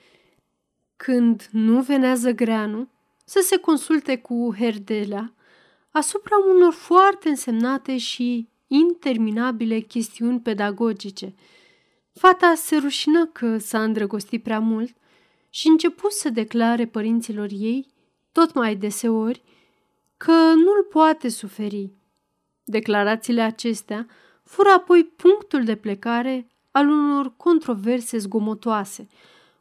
când 0.95 1.49
nu 1.51 1.81
venea 1.81 2.15
zăgreanu 2.15 2.89
să 3.25 3.39
se 3.43 3.57
consulte 3.57 4.17
cu 4.17 4.55
Herdelea 4.57 5.33
asupra 5.91 6.35
unor 6.49 6.73
foarte 6.73 7.29
însemnate 7.29 7.97
și 7.97 8.47
interminabile 8.67 9.79
chestiuni 9.79 10.39
pedagogice. 10.39 11.35
Fata 12.13 12.53
se 12.55 12.77
rușină 12.77 13.25
că 13.25 13.57
s-a 13.57 13.83
îndrăgostit 13.83 14.43
prea 14.43 14.59
mult 14.59 14.95
și 15.49 15.67
început 15.67 16.11
să 16.11 16.29
declare 16.29 16.85
părinților 16.85 17.47
ei, 17.51 17.87
tot 18.31 18.53
mai 18.53 18.75
deseori, 18.75 19.43
că 20.17 20.31
nu-l 20.31 20.87
poate 20.89 21.29
suferi. 21.29 21.91
Declarațiile 22.63 23.41
acestea 23.41 24.07
fură 24.43 24.69
apoi 24.69 25.03
punctul 25.03 25.63
de 25.63 25.75
plecare 25.75 26.47
al 26.71 26.89
unor 26.89 27.33
controverse 27.37 28.17
zgomotoase, 28.17 29.07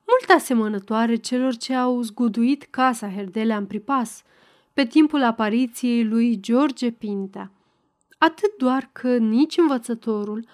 mult 0.07 0.31
asemănătoare 0.41 1.17
celor 1.17 1.57
ce 1.57 1.75
au 1.75 2.03
zguduit 2.03 2.67
casa 2.71 3.11
Herdelea 3.11 3.57
în 3.57 3.67
pripas, 3.67 4.23
pe 4.79 4.87
timpul 4.87 5.23
apariției 5.23 6.05
lui 6.05 6.41
George 6.41 6.91
Pintea. 6.91 7.53
Atât 8.19 8.57
doar 8.59 8.91
că 8.93 9.17
nici 9.17 9.57
învățătorul 9.57 10.47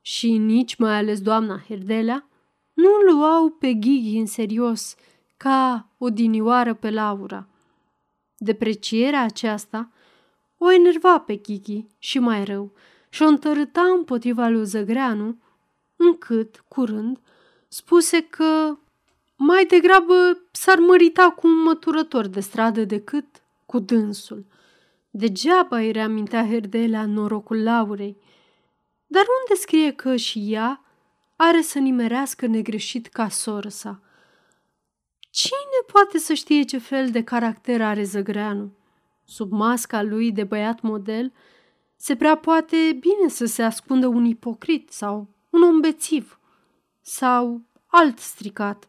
și 0.00 0.36
nici 0.36 0.76
mai 0.76 0.96
ales 0.96 1.20
doamna 1.20 1.62
Herdelea 1.68 2.28
nu 2.72 2.90
luau 2.90 3.50
pe 3.50 3.72
Ghighi 3.72 4.18
în 4.18 4.26
serios, 4.26 4.94
ca 5.36 5.88
o 5.98 6.10
dinioară 6.10 6.74
pe 6.74 6.90
Laura. 6.90 7.48
Deprecierea 8.36 9.22
aceasta 9.22 9.90
o 10.58 10.72
enerva 10.72 11.18
pe 11.18 11.36
Ghighi 11.36 11.86
și 11.98 12.18
mai 12.18 12.44
rău 12.44 12.72
și 13.08 13.22
o 13.22 13.26
întărâta 13.26 13.82
împotriva 13.82 14.48
lui 14.48 14.66
Zăgreanu, 14.66 15.38
încât, 15.96 16.64
curând, 16.68 17.20
spuse 17.68 18.20
că 18.20 18.78
mai 19.36 19.64
degrabă 19.66 20.14
s-ar 20.50 20.78
mărita 20.78 21.30
cu 21.30 21.46
un 21.46 21.62
măturător 21.62 22.26
de 22.26 22.40
stradă 22.40 22.84
decât 22.84 23.26
cu 23.74 23.80
dânsul. 23.80 24.46
Degeaba 25.10 25.76
îi 25.76 25.92
reamintea 25.92 26.46
Herdelea 26.46 27.06
norocul 27.06 27.62
Laurei. 27.62 28.16
Dar 29.06 29.22
unde 29.40 29.60
scrie 29.60 29.92
că 29.92 30.16
și 30.16 30.52
ea 30.52 30.84
are 31.36 31.60
să 31.60 31.78
nimerească 31.78 32.46
negreșit 32.46 33.06
ca 33.06 33.28
soră 33.28 33.68
sa? 33.68 34.02
Cine 35.20 35.78
poate 35.92 36.18
să 36.18 36.34
știe 36.34 36.62
ce 36.62 36.78
fel 36.78 37.10
de 37.10 37.22
caracter 37.24 37.82
are 37.82 38.02
Zăgreanu? 38.02 38.72
Sub 39.24 39.52
masca 39.52 40.02
lui 40.02 40.32
de 40.32 40.44
băiat 40.44 40.80
model, 40.80 41.32
se 41.96 42.16
prea 42.16 42.34
poate 42.34 42.76
bine 43.00 43.28
să 43.28 43.44
se 43.44 43.62
ascundă 43.62 44.06
un 44.06 44.24
ipocrit 44.24 44.90
sau 44.90 45.28
un 45.50 45.62
om 45.62 45.80
bețiv 45.80 46.38
sau 47.00 47.62
alt 47.86 48.18
stricat. 48.18 48.88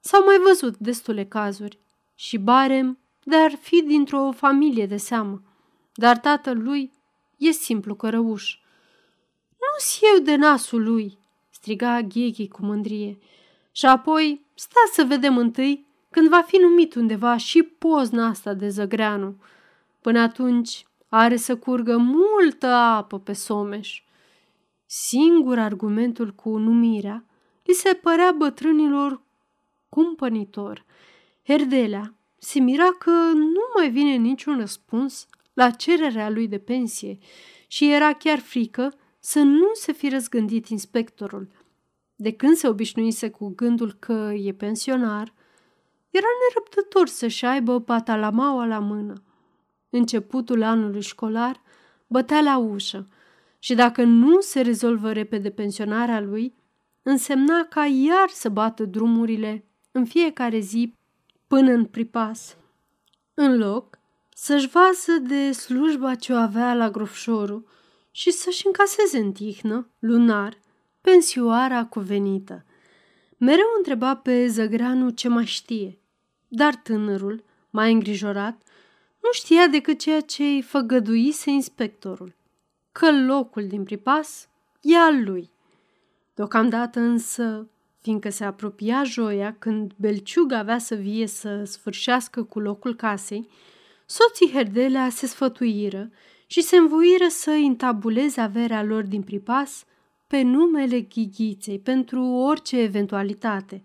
S-au 0.00 0.24
mai 0.24 0.38
văzut 0.38 0.76
destule 0.76 1.24
cazuri 1.24 1.78
și 2.14 2.38
barem 2.38 2.96
de 3.22 3.36
ar 3.36 3.54
fi 3.60 3.82
dintr-o 3.82 4.32
familie 4.32 4.86
de 4.86 4.96
seamă, 4.96 5.42
dar 5.94 6.18
tatăl 6.18 6.62
lui 6.62 6.92
e 7.36 7.50
simplu 7.50 7.94
cărăuș. 7.94 8.58
Nu-s 9.48 9.98
eu 10.14 10.22
de 10.22 10.36
nasul 10.36 10.82
lui, 10.82 11.18
striga 11.50 12.00
Gheghi 12.00 12.48
cu 12.48 12.64
mândrie. 12.64 13.18
Și 13.72 13.86
apoi, 13.86 14.44
sta 14.54 14.80
să 14.92 15.04
vedem 15.04 15.36
întâi 15.36 15.86
când 16.10 16.28
va 16.28 16.42
fi 16.42 16.56
numit 16.56 16.94
undeva 16.94 17.36
și 17.36 17.62
pozna 17.62 18.26
asta 18.26 18.54
de 18.54 18.68
zăgreanu. 18.68 19.36
Până 20.00 20.20
atunci 20.20 20.86
are 21.08 21.36
să 21.36 21.56
curgă 21.56 21.96
multă 21.96 22.66
apă 22.66 23.18
pe 23.18 23.32
Someș. 23.32 24.02
Singur 24.86 25.58
argumentul 25.58 26.30
cu 26.30 26.56
numirea 26.56 27.24
li 27.62 27.74
se 27.74 27.94
părea 27.94 28.32
bătrânilor 28.32 29.22
cumpănitor. 29.88 30.84
Herdelea 31.46 32.14
se 32.44 32.60
mira 32.60 32.90
că 32.98 33.10
nu 33.34 33.60
mai 33.76 33.90
vine 33.90 34.14
niciun 34.14 34.58
răspuns 34.58 35.26
la 35.52 35.70
cererea 35.70 36.30
lui 36.30 36.48
de 36.48 36.58
pensie 36.58 37.18
și 37.66 37.92
era 37.92 38.12
chiar 38.12 38.38
frică 38.38 38.92
să 39.18 39.38
nu 39.38 39.70
se 39.72 39.92
fi 39.92 40.08
răzgândit 40.08 40.68
inspectorul. 40.68 41.48
De 42.14 42.32
când 42.32 42.56
se 42.56 42.68
obișnuise 42.68 43.30
cu 43.30 43.52
gândul 43.56 43.92
că 43.98 44.32
e 44.36 44.52
pensionar, 44.52 45.34
era 46.10 46.26
nerăbdător 46.48 47.06
să-și 47.06 47.44
aibă 47.44 47.80
patalamaua 47.80 48.66
la 48.66 48.78
mână. 48.78 49.22
Începutul 49.90 50.62
anului 50.62 51.02
școlar 51.02 51.62
bătea 52.06 52.40
la 52.40 52.58
ușă 52.58 53.08
și 53.58 53.74
dacă 53.74 54.02
nu 54.02 54.40
se 54.40 54.60
rezolvă 54.60 55.12
repede 55.12 55.50
pensionarea 55.50 56.20
lui, 56.20 56.54
însemna 57.02 57.64
ca 57.64 57.86
iar 57.86 58.28
să 58.28 58.48
bată 58.48 58.84
drumurile 58.84 59.64
în 59.90 60.04
fiecare 60.04 60.58
zi 60.58 61.00
până 61.52 61.72
în 61.72 61.84
pripas. 61.84 62.56
În 63.34 63.58
loc 63.58 63.98
să-și 64.34 64.68
vasă 64.68 65.12
de 65.12 65.52
slujba 65.52 66.14
ce 66.14 66.32
o 66.32 66.36
avea 66.36 66.74
la 66.74 66.90
grofșorul 66.90 67.68
și 68.10 68.30
să-și 68.30 68.66
încaseze 68.66 69.18
în 69.18 69.32
tihnă, 69.32 69.88
lunar, 69.98 70.58
pensioara 71.00 71.84
cuvenită. 71.84 72.64
Mereu 73.36 73.64
întreba 73.76 74.16
pe 74.16 74.46
Zăgranu 74.46 75.10
ce 75.10 75.28
mai 75.28 75.44
știe, 75.44 75.98
dar 76.48 76.74
tânărul, 76.74 77.44
mai 77.70 77.92
îngrijorat, 77.92 78.62
nu 79.22 79.32
știa 79.32 79.66
decât 79.66 79.98
ceea 79.98 80.20
ce 80.20 80.42
îi 80.42 80.62
făgăduise 80.62 81.50
inspectorul, 81.50 82.34
că 82.92 83.24
locul 83.26 83.66
din 83.66 83.84
pripas 83.84 84.48
e 84.80 84.96
al 84.96 85.24
lui. 85.24 85.50
Deocamdată 86.34 87.00
însă, 87.00 87.68
fiindcă 88.02 88.30
se 88.30 88.44
apropia 88.44 89.02
joia 89.04 89.56
când 89.58 89.92
Belciug 89.96 90.52
avea 90.52 90.78
să 90.78 90.94
vie 90.94 91.26
să 91.26 91.64
sfârșească 91.64 92.42
cu 92.42 92.60
locul 92.60 92.94
casei, 92.94 93.48
soții 94.06 94.50
Herdelea 94.52 95.08
se 95.08 95.26
sfătuiră 95.26 96.10
și 96.46 96.62
se 96.62 96.76
învoiră 96.76 97.26
să 97.28 97.50
intabuleze 97.50 98.40
averea 98.40 98.82
lor 98.82 99.02
din 99.02 99.22
pripas 99.22 99.84
pe 100.26 100.42
numele 100.42 101.00
ghighiței 101.00 101.78
pentru 101.78 102.24
orice 102.24 102.78
eventualitate. 102.78 103.82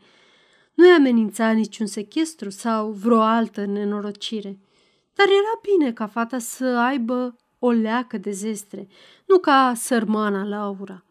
Nu-i 0.73 0.89
amenința 0.89 1.51
niciun 1.51 1.85
sechestru 1.85 2.49
sau 2.49 2.91
vreo 2.91 3.21
altă 3.21 3.65
nenorocire, 3.65 4.59
dar 5.13 5.27
era 5.27 5.75
bine 5.77 5.93
ca 5.93 6.07
fata 6.07 6.39
să 6.39 6.65
aibă 6.65 7.35
o 7.59 7.71
leacă 7.71 8.17
de 8.17 8.31
zestre, 8.31 8.87
nu 9.25 9.37
ca 9.37 9.73
sărmana 9.75 10.43
Laura. 10.43 11.03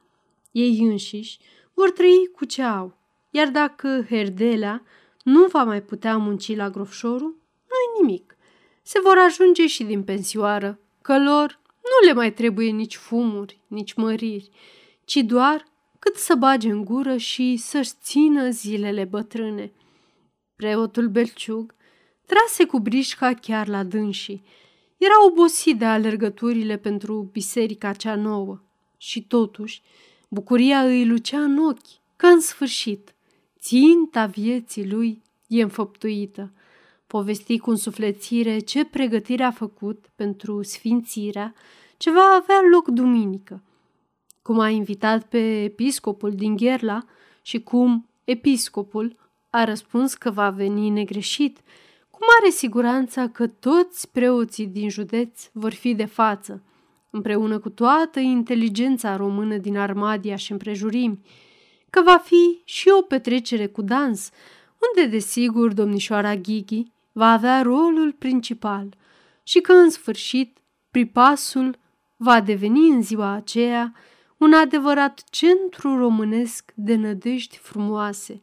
Ei 0.51 0.79
înșiși 0.79 1.39
vor 1.77 1.91
trăi 1.91 2.31
cu 2.35 2.45
ce 2.45 2.63
au, 2.63 2.97
iar 3.31 3.49
dacă 3.49 4.05
Herdelea 4.09 4.83
nu 5.23 5.47
va 5.47 5.65
mai 5.65 5.83
putea 5.83 6.17
munci 6.17 6.57
la 6.57 6.71
grofșorul, 6.71 7.37
nu-i 7.69 8.01
nimic. 8.01 8.37
Se 8.83 9.01
vor 9.01 9.19
ajunge 9.19 9.67
și 9.67 9.85
din 9.85 10.03
pensioară, 10.05 10.79
că 11.03 11.19
lor 11.19 11.61
nu 11.83 12.07
le 12.07 12.13
mai 12.13 12.33
trebuie 12.33 12.71
nici 12.71 12.97
fumuri, 12.97 13.61
nici 13.67 13.95
măriri, 13.95 14.51
ci 15.05 15.17
doar 15.17 15.65
cât 15.99 16.17
să 16.17 16.35
bage 16.35 16.71
în 16.71 16.85
gură 16.85 17.17
și 17.17 17.57
să-și 17.57 17.93
țină 18.03 18.51
zilele 18.51 19.05
bătrâne. 19.05 19.73
Preotul 20.57 21.09
Belciug 21.09 21.75
trase 22.27 22.65
cu 22.65 22.79
brișca 22.79 23.35
chiar 23.35 23.69
la 23.69 23.83
dânsii. 23.83 24.45
Era 24.97 25.27
obosit 25.27 25.79
de 25.79 25.85
alergăturile 25.85 26.77
pentru 26.77 27.29
biserica 27.33 27.93
cea 27.93 28.15
nouă 28.15 28.61
Și 28.97 29.23
totuși, 29.23 29.83
bucuria 30.29 30.81
îi 30.85 31.07
lucea 31.07 31.41
în 31.43 31.59
ochi, 31.59 32.01
că 32.17 32.27
în 32.27 32.41
sfârșit, 32.41 33.15
ținta 33.59 34.27
vieții 34.27 34.91
lui 34.91 35.23
e 35.47 35.63
înfăptuită. 35.63 36.53
Povesti 37.07 37.59
cu 37.59 37.71
însuflețire 37.71 38.59
ce 38.59 38.85
pregătire 38.85 39.43
a 39.43 39.51
făcut 39.51 40.11
pentru 40.15 40.63
sfințirea 40.63 41.55
ce 41.97 42.11
va 42.11 42.41
avea 42.43 42.61
loc 42.71 42.89
duminică. 42.89 43.63
Cum 44.43 44.59
a 44.59 44.69
invitat 44.69 45.27
pe 45.27 45.63
episcopul 45.63 46.35
din 46.35 46.57
Gherla 46.57 47.05
și 47.43 47.61
cum 47.61 48.09
episcopul 48.25 49.17
a 49.51 49.65
răspuns 49.65 50.15
că 50.15 50.31
va 50.31 50.51
veni 50.51 50.91
negreșit, 50.91 51.61
cu 52.11 52.19
mare 52.21 52.53
siguranță 52.53 53.29
că 53.29 53.47
toți 53.47 54.11
preoții 54.11 54.67
din 54.67 54.89
județ 54.89 55.49
vor 55.53 55.73
fi 55.73 55.95
de 55.95 56.05
față, 56.05 56.63
împreună 57.11 57.59
cu 57.59 57.69
toată 57.69 58.21
inteligența 58.21 59.17
română 59.17 59.57
din 59.57 59.77
Armadia 59.77 60.37
și 60.37 60.53
împrejurimi, 60.53 61.21
că 61.91 62.03
va 62.05 62.19
fi 62.19 62.61
și 62.65 62.89
o 62.99 63.03
petrecere 63.03 63.67
cu 63.67 63.83
dans, 63.83 64.31
unde, 64.95 65.09
desigur, 65.09 65.73
domnișoara 65.73 66.37
Ghighi 66.37 66.93
va 67.13 67.33
avea 67.33 67.63
rolul 67.63 68.13
principal 68.13 68.95
și 69.43 69.61
că, 69.61 69.73
în 69.73 69.91
sfârșit, 69.91 70.59
pripasul 70.91 71.79
va 72.17 72.41
deveni 72.41 72.89
în 72.89 73.03
ziua 73.03 73.31
aceea 73.31 73.95
un 74.37 74.53
adevărat 74.53 75.25
centru 75.31 75.97
românesc 75.97 76.73
de 76.75 76.95
nădejdi 76.95 77.57
frumoase. 77.57 78.43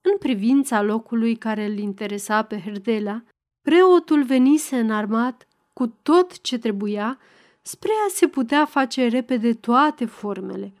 În 0.00 0.18
privința 0.18 0.82
locului 0.82 1.36
care 1.36 1.64
îl 1.64 1.78
interesa 1.78 2.42
pe 2.42 2.60
Herdela, 2.60 3.22
preotul 3.62 4.22
venise 4.24 4.78
înarmat 4.78 5.46
cu 5.72 5.86
tot 5.86 6.40
ce 6.40 6.58
trebuia 6.58 7.18
spre 7.62 7.90
a 8.06 8.10
se 8.10 8.26
putea 8.26 8.64
face 8.64 9.08
repede 9.08 9.54
toate 9.54 10.04
formele. 10.04 10.72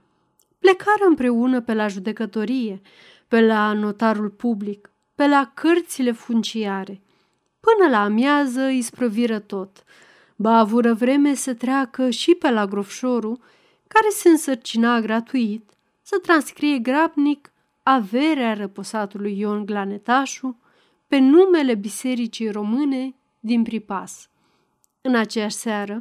Plecară 0.58 1.04
împreună 1.08 1.60
pe 1.60 1.74
la 1.74 1.88
judecătorie, 1.88 2.80
pe 3.28 3.40
la 3.40 3.72
notarul 3.72 4.30
public, 4.30 4.92
pe 5.14 5.26
la 5.26 5.50
cărțile 5.54 6.12
funciare. 6.12 7.00
Până 7.60 7.90
la 7.90 8.02
amiază 8.02 8.60
îi 8.60 8.82
sprăviră 8.82 9.38
tot. 9.38 9.84
Ba 10.36 10.58
avură 10.58 10.94
vreme 10.94 11.34
să 11.34 11.54
treacă 11.54 12.10
și 12.10 12.34
pe 12.34 12.50
la 12.50 12.66
grofșorul, 12.66 13.40
care 13.86 14.08
se 14.10 14.28
însărcina 14.28 15.00
gratuit 15.00 15.70
să 16.02 16.18
transcrie 16.22 16.78
grabnic 16.78 17.52
averea 17.82 18.54
răposatului 18.54 19.38
Ion 19.38 19.66
Glanetașu 19.66 20.58
pe 21.06 21.18
numele 21.18 21.74
Bisericii 21.74 22.50
Române 22.50 23.14
din 23.40 23.62
Pripas. 23.62 24.28
În 25.00 25.14
aceeași 25.14 25.56
seară, 25.56 26.00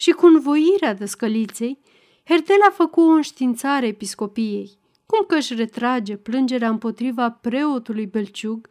și 0.00 0.10
cu 0.10 0.26
învoirea 0.26 0.94
dăscăliței, 0.94 1.78
Hertel 2.24 2.58
a 2.68 2.70
făcut 2.70 3.04
o 3.04 3.10
înștiințare 3.10 3.86
episcopiei, 3.86 4.78
cum 5.06 5.24
că 5.26 5.34
își 5.34 5.54
retrage 5.54 6.16
plângerea 6.16 6.68
împotriva 6.68 7.30
preotului 7.30 8.06
Belciug, 8.06 8.68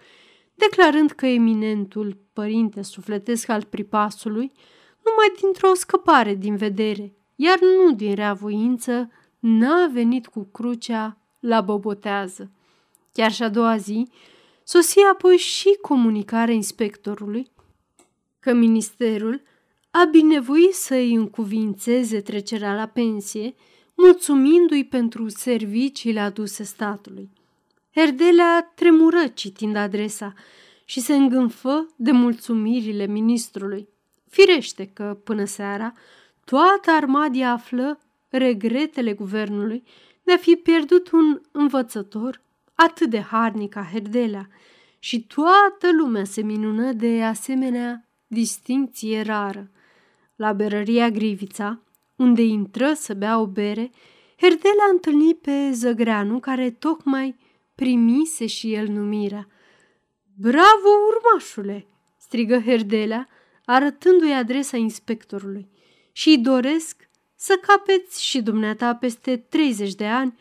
declarând 0.56 1.12
că 1.12 1.26
eminentul 1.26 2.18
părinte 2.34 2.82
sufletesc 2.82 3.50
al 3.50 3.64
pripasului, 3.64 4.52
numai 5.06 5.32
dintr-o 5.42 5.74
scăpare 5.74 6.36
din 6.36 6.56
vedere, 6.56 7.14
iar 7.36 7.60
nu 7.60 7.92
din 7.92 8.16
reavoință, 8.16 9.12
n-a 9.40 9.88
venit 9.92 10.28
cu 10.28 10.44
crucea 10.52 11.18
la 11.40 11.62
bobotează. 11.62 12.52
Chiar 13.12 13.32
și 13.32 13.44
a 13.44 13.50
doua 13.50 13.78
zi, 13.78 14.08
sosi 14.64 15.00
apoi 15.12 15.38
și 15.38 15.78
comunicarea 15.82 16.54
inspectorului 16.54 17.52
că 18.40 18.54
ministerul 18.54 19.42
a 19.92 20.08
binevoit 20.12 20.74
să-i 20.74 21.14
încuvințeze 21.14 22.22
trecerea 22.22 22.74
la 22.74 22.86
pensie, 22.86 23.56
mulțumindu-i 23.96 24.86
pentru 24.86 25.30
serviciile 25.30 26.20
aduse 26.20 26.64
statului. 26.64 27.30
Herdelea 27.96 28.72
tremură 28.76 29.28
citind 29.28 29.76
adresa 29.76 30.34
și 30.86 31.00
se 31.00 31.16
îngânfă 31.16 31.88
de 31.96 32.12
mulțumirile 32.12 33.06
ministrului. 33.06 33.88
Firește 34.30 34.86
că, 34.94 35.20
până 35.24 35.46
seara, 35.46 35.94
toată 36.46 36.92
armadia 36.92 37.52
află 37.52 38.00
regretele 38.30 39.14
guvernului 39.14 39.84
de 40.24 40.34
a 40.34 40.38
fi 40.38 40.56
pierdut 40.56 41.12
un 41.12 41.42
învățător 41.52 42.42
atât 42.74 43.10
de 43.10 43.20
harnic 43.20 43.74
ca 43.74 43.88
Herdelea 43.92 44.50
și 45.00 45.22
toată 45.22 45.92
lumea 45.98 46.24
se 46.24 46.42
minună 46.42 46.92
de 46.92 47.24
asemenea 47.24 48.08
distincție 48.28 49.22
rară. 49.22 49.72
La 50.38 50.54
berăria 50.54 51.10
Grivița, 51.10 51.82
unde 52.16 52.42
intră 52.42 52.94
să 52.94 53.14
bea 53.14 53.40
o 53.40 53.48
bere, 53.48 53.92
Herdela 54.42 54.84
a 54.88 54.92
întâlnit 54.92 55.38
pe 55.38 55.72
Zăgreanu, 55.72 56.40
care 56.40 56.72
tocmai 56.72 57.36
primise 57.76 58.46
și 58.46 58.74
el 58.74 58.88
numirea. 58.88 59.48
Bravo, 60.36 60.90
urmașule!" 61.08 61.88
strigă 62.18 62.60
Herdelea, 62.60 63.28
arătându-i 63.66 64.34
adresa 64.34 64.78
inspectorului. 64.78 65.70
Și 66.12 66.38
doresc 66.38 67.10
să 67.36 67.60
capeți 67.62 68.24
și 68.24 68.42
dumneata 68.42 68.96
peste 68.96 69.38
30 69.38 69.96
de 69.96 70.06
ani 70.06 70.40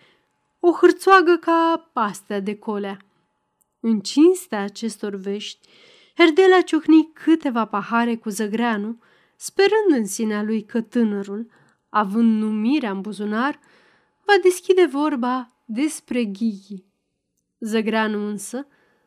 o 0.60 0.72
hârțoagă 0.72 1.36
ca 1.36 1.90
pastea 1.92 2.40
de 2.40 2.56
colea. 2.58 2.96
În 3.80 4.00
cinstea 4.00 4.60
acestor 4.62 5.14
vești, 5.14 5.68
Herdelea 6.16 6.62
ciocni 6.62 7.10
câteva 7.12 7.64
pahare 7.64 8.16
cu 8.16 8.28
Zăgreanu, 8.28 8.98
sperând 9.36 9.90
în 10.00 10.06
sinea 10.06 10.42
lui 10.42 10.64
că 10.64 10.80
tânărul, 10.80 11.50
având 11.88 12.42
numirea 12.42 12.90
în 12.90 13.00
buzunar, 13.00 13.60
va 14.24 14.32
deschide 14.42 14.86
vorba 14.86 15.52
despre 15.64 16.24
Ghighi. 16.24 16.84
Zăgreanu 17.60 18.26
însă 18.26 18.66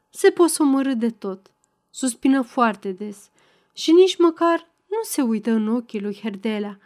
se 0.09 0.29
posomărâ 0.29 0.93
de 0.93 1.09
tot, 1.09 1.51
suspină 1.89 2.41
foarte 2.41 2.91
des 2.91 3.29
și 3.73 3.91
nici 3.91 4.17
măcar 4.17 4.67
nu 4.87 4.97
se 5.01 5.21
uită 5.21 5.51
în 5.51 5.67
ochii 5.67 6.01
lui 6.01 6.19
Herdelea. 6.21 6.79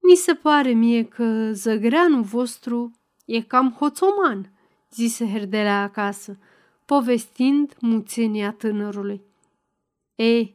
Mi 0.00 0.16
se 0.16 0.34
pare 0.34 0.70
mie 0.70 1.04
că 1.04 1.52
zăgreanul 1.52 2.22
vostru 2.22 2.92
e 3.24 3.40
cam 3.40 3.72
hoțoman, 3.78 4.52
zise 4.90 5.28
Herdelea 5.30 5.82
acasă, 5.82 6.38
povestind 6.84 7.76
muțenia 7.80 8.52
tânărului. 8.52 9.22
Ei, 10.14 10.54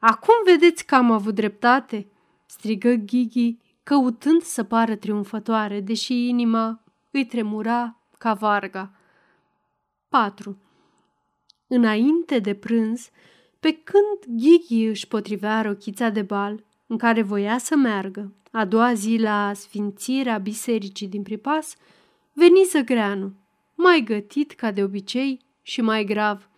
acum 0.00 0.34
vedeți 0.44 0.86
că 0.86 0.94
am 0.94 1.10
avut 1.10 1.34
dreptate, 1.34 2.06
strigă 2.46 2.92
Ghighi, 2.92 3.58
căutând 3.82 4.42
să 4.42 4.64
pară 4.64 4.96
triumfătoare, 4.96 5.80
deși 5.80 6.28
inima 6.28 6.82
îi 7.10 7.26
tremura 7.26 8.02
ca 8.18 8.34
varga. 8.34 8.92
4. 10.08 10.58
Înainte 11.66 12.38
de 12.38 12.54
prânz, 12.54 13.10
pe 13.60 13.72
când 13.72 14.38
Ghighi 14.40 14.84
își 14.84 15.08
potrivea 15.08 15.62
rochița 15.62 16.08
de 16.08 16.22
bal, 16.22 16.64
în 16.86 16.98
care 16.98 17.22
voia 17.22 17.58
să 17.58 17.76
meargă, 17.76 18.32
a 18.52 18.64
doua 18.64 18.94
zi 18.94 19.16
la 19.16 19.52
sfințirea 19.52 20.38
bisericii 20.38 21.08
din 21.08 21.22
Pripas, 21.22 21.76
veni 22.32 22.64
Zăgreanu, 22.70 23.32
mai 23.74 24.00
gătit 24.00 24.52
ca 24.52 24.70
de 24.70 24.82
obicei 24.82 25.40
și 25.62 25.80
mai 25.80 26.04
grav. 26.04 26.48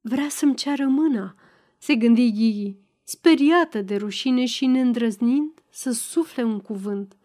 Vrea 0.00 0.28
să-mi 0.28 0.54
ceară 0.54 0.86
mâna, 0.86 1.34
se 1.82 1.94
gândi 1.94 2.32
Ghighi, 2.32 2.76
speriată 3.04 3.82
de 3.82 3.96
rușine 3.96 4.44
și 4.44 4.66
neîndrăznind 4.66 5.62
să 5.70 5.90
sufle 5.90 6.42
un 6.42 6.60
cuvânt. 6.60 7.16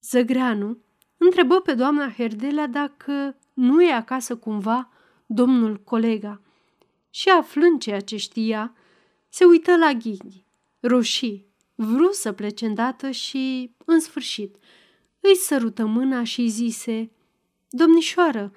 Zăgreanu 0.00 0.78
întrebă 1.16 1.60
pe 1.60 1.74
doamna 1.74 2.10
Herdela 2.10 2.66
dacă 2.66 3.36
nu 3.54 3.82
e 3.82 3.92
acasă 3.92 4.36
cumva 4.36 4.92
domnul 5.26 5.76
colega 5.76 6.40
și 7.10 7.28
aflând 7.28 7.80
ceea 7.80 8.00
ce 8.00 8.16
știa, 8.16 8.74
se 9.28 9.44
uită 9.44 9.76
la 9.76 9.92
Ghighi, 9.92 10.44
roșii, 10.80 11.46
vrut 11.74 12.14
să 12.14 12.32
plece 12.32 12.66
îndată 12.66 13.10
și, 13.10 13.74
în 13.84 14.00
sfârșit, 14.00 14.56
îi 15.20 15.36
sărută 15.36 15.84
mâna 15.86 16.24
și 16.24 16.48
zise, 16.48 17.10
Domnișoară, 17.68 18.52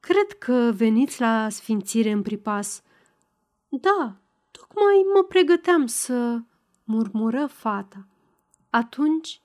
cred 0.00 0.32
că 0.38 0.72
veniți 0.76 1.20
la 1.20 1.48
sfințire 1.48 2.10
în 2.10 2.22
pripas. 2.22 2.82
Da, 3.68 4.16
tocmai 4.50 5.04
mă 5.14 5.22
pregăteam 5.22 5.86
să... 5.86 6.40
murmură 6.84 7.46
fata. 7.46 8.06
Atunci, 8.70 9.40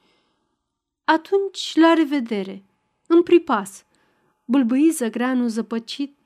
atunci, 1.04 1.76
la 1.76 1.94
revedere, 1.94 2.64
în 3.08 3.24
pripas. 3.24 3.86
Bâlbâi 4.46 4.90
zăgreanul 4.90 5.48
zăpăcit, 5.48 6.18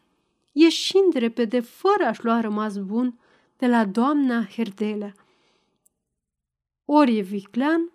ieșind 0.51 1.13
repede, 1.13 1.59
fără 1.59 2.05
a-și 2.05 2.23
lua 2.23 2.39
rămas 2.39 2.77
bun, 2.77 3.19
de 3.57 3.67
la 3.67 3.85
doamna 3.85 4.45
Herdelea. 4.45 5.13
Ori 6.85 7.17
e 7.17 7.21
viclean, 7.21 7.91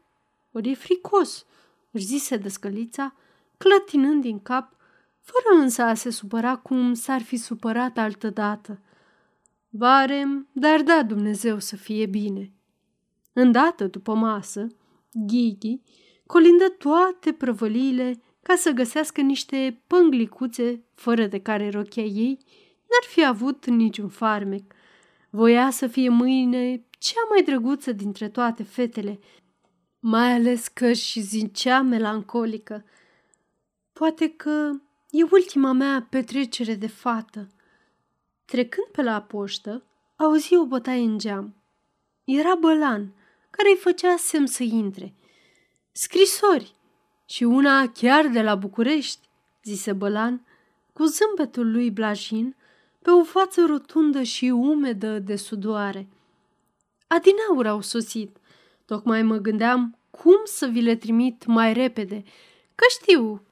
ori 0.52 0.70
e 0.70 0.74
fricos, 0.74 1.46
își 1.90 2.04
zise 2.04 2.36
descălița, 2.36 3.14
clătinând 3.56 4.22
din 4.22 4.40
cap, 4.42 4.76
fără 5.20 5.62
însă 5.62 5.82
a 5.82 5.94
se 5.94 6.10
supăra 6.10 6.56
cum 6.56 6.94
s-ar 6.94 7.22
fi 7.22 7.36
supărat 7.36 7.98
altădată. 7.98 8.80
Barem, 9.72 10.48
dar 10.52 10.82
da 10.82 11.02
Dumnezeu 11.02 11.58
să 11.58 11.76
fie 11.76 12.06
bine. 12.06 12.52
Îndată 13.32 13.86
după 13.86 14.14
masă, 14.14 14.66
Ghighi 15.12 15.80
colindă 16.26 16.68
toate 16.68 17.32
prăvăliile 17.32 18.20
ca 18.42 18.54
să 18.54 18.70
găsească 18.70 19.20
niște 19.20 19.82
pânglicuțe 19.86 20.84
fără 20.94 21.26
de 21.26 21.40
care 21.40 21.70
rochia 21.70 22.02
ei 22.02 22.38
n-ar 22.90 23.08
fi 23.08 23.24
avut 23.24 23.66
niciun 23.66 24.08
farmec. 24.08 24.74
Voia 25.30 25.70
să 25.70 25.86
fie 25.86 26.08
mâine 26.08 26.84
cea 26.98 27.20
mai 27.30 27.42
drăguță 27.42 27.92
dintre 27.92 28.28
toate 28.28 28.62
fetele, 28.62 29.18
mai 30.00 30.32
ales 30.32 30.68
că 30.68 30.92
și 30.92 31.20
zicea 31.20 31.82
melancolică. 31.82 32.84
Poate 33.92 34.28
că 34.28 34.70
e 35.10 35.22
ultima 35.30 35.72
mea 35.72 36.06
petrecere 36.10 36.74
de 36.74 36.86
fată. 36.86 37.48
Trecând 38.50 38.86
pe 38.92 39.02
la 39.02 39.20
poștă, 39.20 39.82
auzi 40.16 40.56
o 40.56 40.66
bătaie 40.66 41.02
în 41.02 41.18
geam. 41.18 41.54
Era 42.24 42.54
Bălan, 42.54 43.12
care 43.50 43.68
îi 43.68 43.76
făcea 43.76 44.16
semn 44.16 44.46
să 44.46 44.62
intre. 44.62 45.14
Scrisori 45.92 46.74
și 47.26 47.44
una 47.44 47.88
chiar 47.88 48.26
de 48.26 48.42
la 48.42 48.54
București, 48.54 49.28
zise 49.64 49.92
Bălan, 49.92 50.46
cu 50.92 51.04
zâmbetul 51.04 51.70
lui 51.70 51.90
blajin 51.90 52.56
pe 53.02 53.10
o 53.10 53.24
față 53.24 53.64
rotundă 53.66 54.22
și 54.22 54.44
umedă 54.44 55.18
de 55.18 55.36
sudoare. 55.36 56.08
Adinaur 57.06 57.66
au 57.66 57.80
sosit. 57.80 58.36
Tocmai 58.84 59.22
mă 59.22 59.36
gândeam 59.36 59.98
cum 60.10 60.40
să 60.44 60.66
vi 60.66 60.80
le 60.80 60.96
trimit 60.96 61.46
mai 61.46 61.72
repede, 61.72 62.22
că 62.74 62.84
știu 62.88 63.42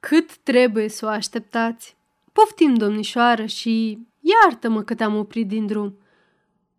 cât 0.00 0.36
trebuie 0.36 0.88
să 0.88 1.06
o 1.06 1.08
așteptați. 1.08 1.96
Poftim, 2.32 2.74
domnișoară, 2.74 3.46
și 3.46 4.06
iartă-mă 4.30 4.82
că 4.82 4.94
te-am 4.94 5.16
oprit 5.16 5.48
din 5.48 5.66
drum. 5.66 5.98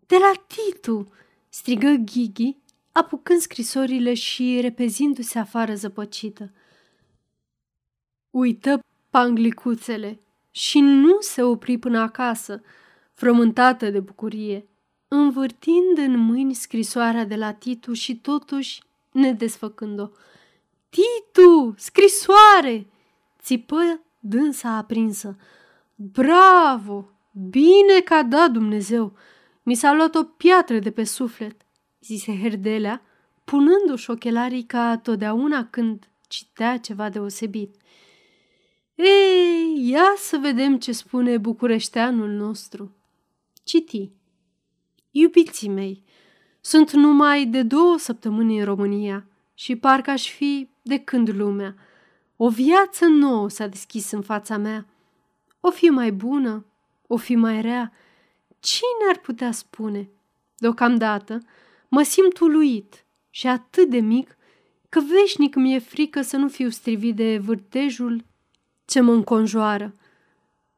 De 0.06 0.16
la 0.16 0.32
Titu, 0.46 1.12
strigă 1.48 1.88
Ghighi, 1.88 2.56
apucând 2.92 3.40
scrisorile 3.40 4.14
și 4.14 4.58
repezindu-se 4.60 5.38
afară 5.38 5.74
zăpăcită. 5.74 6.52
Uită 8.30 8.84
panglicuțele 9.10 10.20
și 10.50 10.80
nu 10.80 11.16
se 11.20 11.42
opri 11.42 11.78
până 11.78 11.98
acasă, 12.00 12.62
frământată 13.14 13.90
de 13.90 14.00
bucurie, 14.00 14.66
învârtind 15.08 15.98
în 15.98 16.18
mâini 16.18 16.54
scrisoarea 16.54 17.24
de 17.24 17.36
la 17.36 17.52
Titu 17.52 17.92
și 17.92 18.16
totuși 18.16 18.82
nedesfăcând-o. 19.10 20.08
Titu, 20.88 21.74
scrisoare! 21.76 22.86
țipă 23.42 24.00
dânsa 24.18 24.68
aprinsă. 24.76 25.36
Bravo! 25.94 27.19
Bine 27.48 28.00
că 28.04 28.14
a 28.14 28.22
dat 28.22 28.50
Dumnezeu! 28.50 29.12
Mi 29.62 29.74
s-a 29.74 29.92
luat 29.92 30.14
o 30.14 30.22
piatră 30.22 30.78
de 30.78 30.90
pe 30.90 31.04
suflet, 31.04 31.56
zise 32.00 32.38
Herdelea, 32.38 33.02
punându-și 33.44 34.10
ochelarii 34.10 34.62
ca 34.62 34.98
totdeauna 34.98 35.66
când 35.66 36.08
citea 36.28 36.78
ceva 36.78 37.08
deosebit. 37.08 37.74
Ei, 38.94 39.88
ia 39.88 40.14
să 40.16 40.36
vedem 40.36 40.78
ce 40.78 40.92
spune 40.92 41.38
bucureșteanul 41.38 42.28
nostru. 42.28 42.96
Citi. 43.64 44.10
Iubiții 45.10 45.68
mei, 45.68 46.04
sunt 46.60 46.92
numai 46.92 47.46
de 47.46 47.62
două 47.62 47.98
săptămâni 47.98 48.58
în 48.58 48.64
România 48.64 49.26
și 49.54 49.76
parcă 49.76 50.10
aș 50.10 50.30
fi 50.30 50.68
de 50.82 50.98
când 50.98 51.28
lumea. 51.28 51.74
O 52.36 52.48
viață 52.48 53.06
nouă 53.06 53.48
s-a 53.48 53.66
deschis 53.66 54.10
în 54.10 54.22
fața 54.22 54.56
mea. 54.56 54.86
O 55.60 55.70
fi 55.70 55.84
mai 55.84 56.12
bună, 56.12 56.64
o 57.12 57.16
fi 57.16 57.34
mai 57.34 57.60
rea, 57.60 57.92
cine 58.60 59.10
ar 59.10 59.18
putea 59.18 59.52
spune? 59.52 60.10
Deocamdată 60.56 61.42
mă 61.88 62.02
simt 62.02 62.38
uluit 62.38 63.04
și 63.30 63.46
atât 63.46 63.90
de 63.90 63.98
mic 63.98 64.36
că 64.88 65.00
veșnic 65.00 65.54
mi-e 65.54 65.78
frică 65.78 66.22
să 66.22 66.36
nu 66.36 66.48
fiu 66.48 66.68
strivit 66.68 67.16
de 67.16 67.38
vârtejul 67.38 68.24
ce 68.84 69.00
mă 69.00 69.12
înconjoară. 69.12 69.94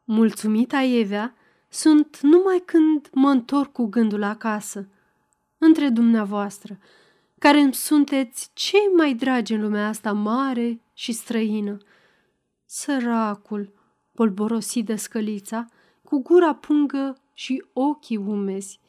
Mulțumita 0.04 0.82
Evea 0.82 1.34
sunt 1.68 2.18
numai 2.20 2.62
când 2.64 3.08
mă 3.12 3.28
întorc 3.28 3.72
cu 3.72 3.86
gândul 3.86 4.22
acasă, 4.22 4.88
între 5.58 5.88
dumneavoastră, 5.88 6.78
care 7.38 7.60
îmi 7.60 7.74
sunteți 7.74 8.50
cei 8.52 8.90
mai 8.96 9.14
dragi 9.14 9.52
în 9.52 9.60
lumea 9.60 9.88
asta 9.88 10.12
mare 10.12 10.80
și 10.92 11.12
străină. 11.12 11.76
Săracul, 12.64 13.72
polborosit 14.14 14.86
de 14.86 14.96
scălița, 14.96 15.66
cu 16.12 16.22
gura 16.22 16.54
pungă 16.54 17.16
și 17.32 17.64
ochii 17.72 18.16
umezi. 18.16 18.80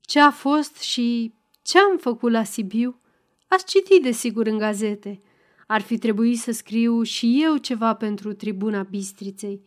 Ce 0.00 0.20
a 0.20 0.30
fost 0.30 0.80
și 0.80 1.32
ce 1.62 1.78
am 1.78 1.96
făcut 1.98 2.32
la 2.32 2.44
Sibiu, 2.44 3.00
ați 3.48 3.64
citit 3.64 4.02
desigur 4.02 4.46
în 4.46 4.58
gazete. 4.58 5.22
Ar 5.66 5.80
fi 5.80 5.98
trebuit 5.98 6.38
să 6.38 6.52
scriu 6.52 7.02
și 7.02 7.42
eu 7.42 7.56
ceva 7.56 7.94
pentru 7.94 8.32
tribuna 8.32 8.82
Bistriței. 8.82 9.62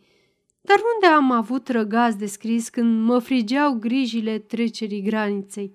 Dar 0.60 0.76
unde 0.94 1.14
am 1.14 1.30
avut 1.30 1.68
răgaz 1.68 2.14
de 2.14 2.26
scris 2.26 2.68
când 2.68 3.04
mă 3.04 3.18
frigeau 3.18 3.74
grijile 3.74 4.38
trecerii 4.38 5.02
graniței? 5.02 5.74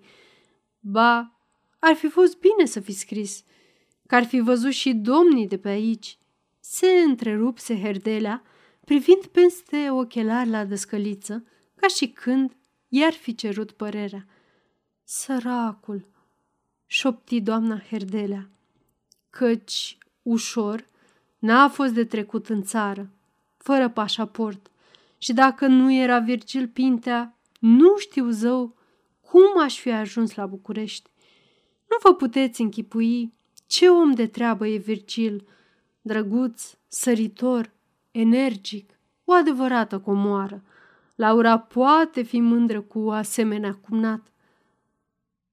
Ba, 0.79 1.39
ar 1.79 1.95
fi 1.95 2.07
fost 2.07 2.39
bine 2.39 2.65
să 2.65 2.79
fi 2.79 2.91
scris, 2.91 3.43
că 4.07 4.15
ar 4.15 4.23
fi 4.23 4.39
văzut 4.39 4.71
și 4.71 4.93
domnii 4.93 5.47
de 5.47 5.57
pe 5.57 5.69
aici. 5.69 6.17
Se 6.59 6.87
întrerupse 6.87 7.79
Herdelea, 7.79 8.43
privind 8.85 9.25
peste 9.25 9.89
ochelari 9.89 10.49
la 10.49 10.65
descăliță, 10.65 11.45
ca 11.75 11.87
și 11.87 12.07
când 12.07 12.55
i-ar 12.87 13.13
fi 13.13 13.35
cerut 13.35 13.71
părerea. 13.71 14.25
Săracul, 15.03 16.07
șopti 16.85 17.41
doamna 17.41 17.79
Herdelea, 17.79 18.49
căci 19.29 19.97
ușor 20.21 20.85
n-a 21.39 21.69
fost 21.69 21.93
de 21.93 22.05
trecut 22.05 22.49
în 22.49 22.63
țară, 22.63 23.09
fără 23.57 23.89
pașaport, 23.89 24.69
și 25.17 25.33
dacă 25.33 25.67
nu 25.67 25.93
era 25.93 26.19
Virgil 26.19 26.67
Pintea, 26.67 27.37
nu 27.59 27.97
știu 27.97 28.29
zău 28.29 28.75
cum 29.21 29.61
aș 29.61 29.79
fi 29.79 29.91
ajuns 29.91 30.35
la 30.35 30.45
București. 30.45 31.09
Nu 31.89 31.97
vă 32.01 32.13
puteți 32.13 32.61
închipui 32.61 33.33
ce 33.67 33.89
om 33.89 34.13
de 34.13 34.27
treabă 34.27 34.67
e 34.67 34.77
Virgil, 34.77 35.47
drăguț, 36.01 36.73
săritor, 36.87 37.74
energic, 38.17 38.99
o 39.23 39.33
adevărată 39.33 39.99
comoară. 39.99 40.63
Laura 41.15 41.59
poate 41.59 42.21
fi 42.21 42.39
mândră 42.39 42.81
cu 42.81 42.99
asemenea 42.99 43.73
cumnat. 43.73 44.31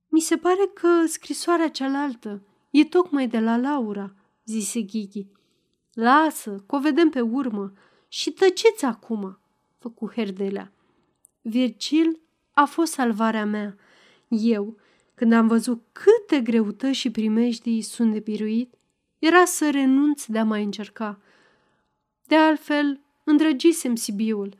Mi 0.08 0.20
se 0.20 0.36
pare 0.36 0.70
că 0.74 1.06
scrisoarea 1.06 1.68
cealaltă 1.68 2.42
e 2.70 2.84
tocmai 2.84 3.28
de 3.28 3.38
la 3.38 3.56
Laura, 3.56 4.14
zise 4.44 4.80
Ghighi. 4.80 5.26
Lasă, 5.92 6.64
că 6.66 6.76
o 6.76 6.80
vedem 6.80 7.08
pe 7.08 7.20
urmă 7.20 7.72
și 8.08 8.30
tăceți 8.30 8.84
acum, 8.84 9.38
făcu 9.78 10.10
Herdelea. 10.14 10.72
Virgil 11.40 12.20
a 12.52 12.64
fost 12.64 12.92
salvarea 12.92 13.44
mea. 13.44 13.76
Eu, 14.28 14.76
când 15.14 15.32
am 15.32 15.46
văzut 15.46 15.82
câte 15.92 16.40
greutăți 16.40 16.98
și 16.98 17.10
primejdii 17.10 17.82
sunt 17.82 18.12
de 18.12 18.18
biruit, 18.18 18.74
era 19.18 19.44
să 19.44 19.70
renunț 19.70 20.24
de 20.24 20.38
a 20.38 20.44
mai 20.44 20.62
încerca. 20.62 21.20
De 22.32 22.38
altfel, 22.38 23.00
îndrăgisem 23.24 23.94
Sibiul 23.94 24.54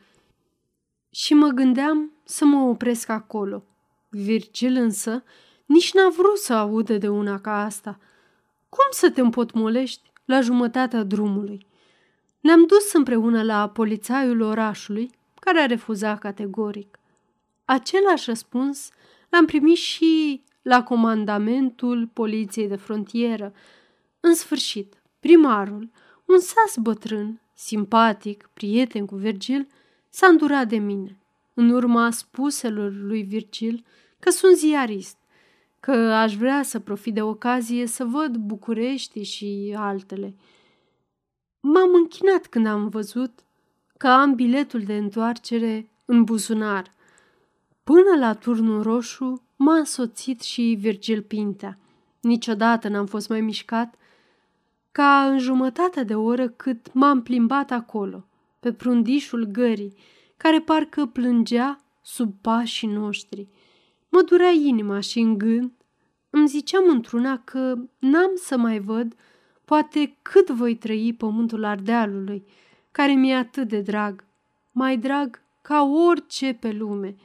și 1.10 1.34
mă 1.34 1.48
gândeam 1.48 2.12
să 2.24 2.44
mă 2.44 2.68
opresc 2.68 3.08
acolo. 3.08 3.64
Virgil 4.08 4.76
însă 4.76 5.22
nici 5.66 5.92
n-a 5.92 6.08
vrut 6.08 6.36
să 6.36 6.54
audă 6.54 6.98
de 6.98 7.08
una 7.08 7.40
ca 7.40 7.64
asta. 7.64 7.98
Cum 8.68 8.84
să 8.90 9.10
te 9.10 9.20
împotmolești 9.20 10.12
la 10.24 10.40
jumătatea 10.40 11.02
drumului? 11.02 11.66
Ne-am 12.40 12.66
dus 12.66 12.92
împreună 12.92 13.42
la 13.42 13.68
polițaiul 13.68 14.40
orașului, 14.40 15.10
care 15.40 15.58
a 15.58 15.66
refuzat 15.66 16.18
categoric. 16.18 16.98
Același 17.64 18.28
răspuns 18.28 18.90
l-am 19.28 19.44
primit 19.44 19.76
și 19.76 20.44
la 20.62 20.82
comandamentul 20.82 22.10
poliției 22.12 22.68
de 22.68 22.76
frontieră. 22.76 23.52
În 24.20 24.34
sfârșit, 24.34 25.02
primarul, 25.20 25.90
un 26.24 26.38
sas 26.38 26.76
bătrân, 26.76 27.41
simpatic, 27.62 28.50
prieten 28.52 29.06
cu 29.06 29.14
Virgil, 29.16 29.66
s-a 30.08 30.26
îndurat 30.26 30.68
de 30.68 30.76
mine, 30.76 31.18
în 31.54 31.70
urma 31.70 32.10
spuselor 32.10 32.92
lui 32.92 33.22
Virgil 33.22 33.84
că 34.18 34.30
sunt 34.30 34.56
ziarist, 34.56 35.16
că 35.80 35.92
aș 35.92 36.36
vrea 36.36 36.62
să 36.62 36.78
profit 36.78 37.14
de 37.14 37.22
ocazie 37.22 37.86
să 37.86 38.04
văd 38.04 38.36
București 38.36 39.22
și 39.22 39.74
altele. 39.76 40.34
M-am 41.60 41.94
închinat 41.94 42.46
când 42.46 42.66
am 42.66 42.88
văzut 42.88 43.44
că 43.96 44.08
am 44.08 44.34
biletul 44.34 44.80
de 44.80 44.96
întoarcere 44.96 45.90
în 46.04 46.24
buzunar. 46.24 46.92
Până 47.84 48.16
la 48.18 48.34
turnul 48.34 48.82
roșu 48.82 49.42
m-a 49.56 49.74
însoțit 49.74 50.40
și 50.40 50.76
Virgil 50.80 51.22
Pintea. 51.22 51.78
Niciodată 52.20 52.88
n-am 52.88 53.06
fost 53.06 53.28
mai 53.28 53.40
mișcat 53.40 53.94
ca 54.92 55.26
în 55.26 55.38
jumătate 55.38 56.04
de 56.04 56.14
oră 56.14 56.48
cât 56.48 56.92
m-am 56.92 57.22
plimbat 57.22 57.70
acolo, 57.70 58.26
pe 58.60 58.72
prundișul 58.72 59.44
gării, 59.44 59.94
care 60.36 60.60
parcă 60.60 61.06
plângea 61.06 61.80
sub 62.02 62.34
pașii 62.40 62.88
noștri. 62.88 63.48
Mă 64.08 64.22
durea 64.22 64.50
inima 64.50 65.00
și 65.00 65.18
în 65.18 65.38
gând 65.38 65.72
îmi 66.30 66.48
ziceam 66.48 66.84
într-una 66.88 67.38
că 67.38 67.74
n-am 67.98 68.30
să 68.34 68.56
mai 68.56 68.78
văd 68.80 69.14
poate 69.64 70.16
cât 70.22 70.50
voi 70.50 70.76
trăi 70.76 71.14
pământul 71.18 71.64
Ardealului, 71.64 72.44
care 72.90 73.12
mi-e 73.12 73.34
atât 73.34 73.68
de 73.68 73.80
drag, 73.80 74.24
mai 74.70 74.96
drag 74.96 75.42
ca 75.62 75.82
orice 75.82 76.52
pe 76.52 76.72
lume. 76.72 77.16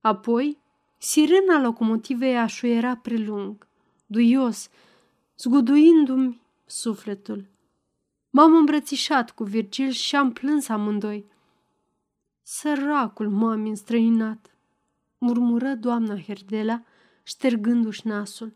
Apoi, 0.00 0.58
sirena 0.98 1.60
locomotivei 1.60 2.36
așuiera 2.36 2.96
prelung, 2.96 3.66
duios, 4.06 4.68
zguduindu-mi 5.38 6.40
sufletul. 6.70 7.48
M-am 8.30 8.56
îmbrățișat 8.56 9.30
cu 9.30 9.44
Virgil 9.44 9.90
și 9.90 10.16
am 10.16 10.32
plâns 10.32 10.68
amândoi. 10.68 11.26
Săracul 12.42 13.28
mami 13.28 13.68
înstrăinat, 13.68 14.56
murmură 15.18 15.74
doamna 15.74 16.18
Herdela, 16.18 16.82
ștergându-și 17.22 18.06
nasul. 18.06 18.52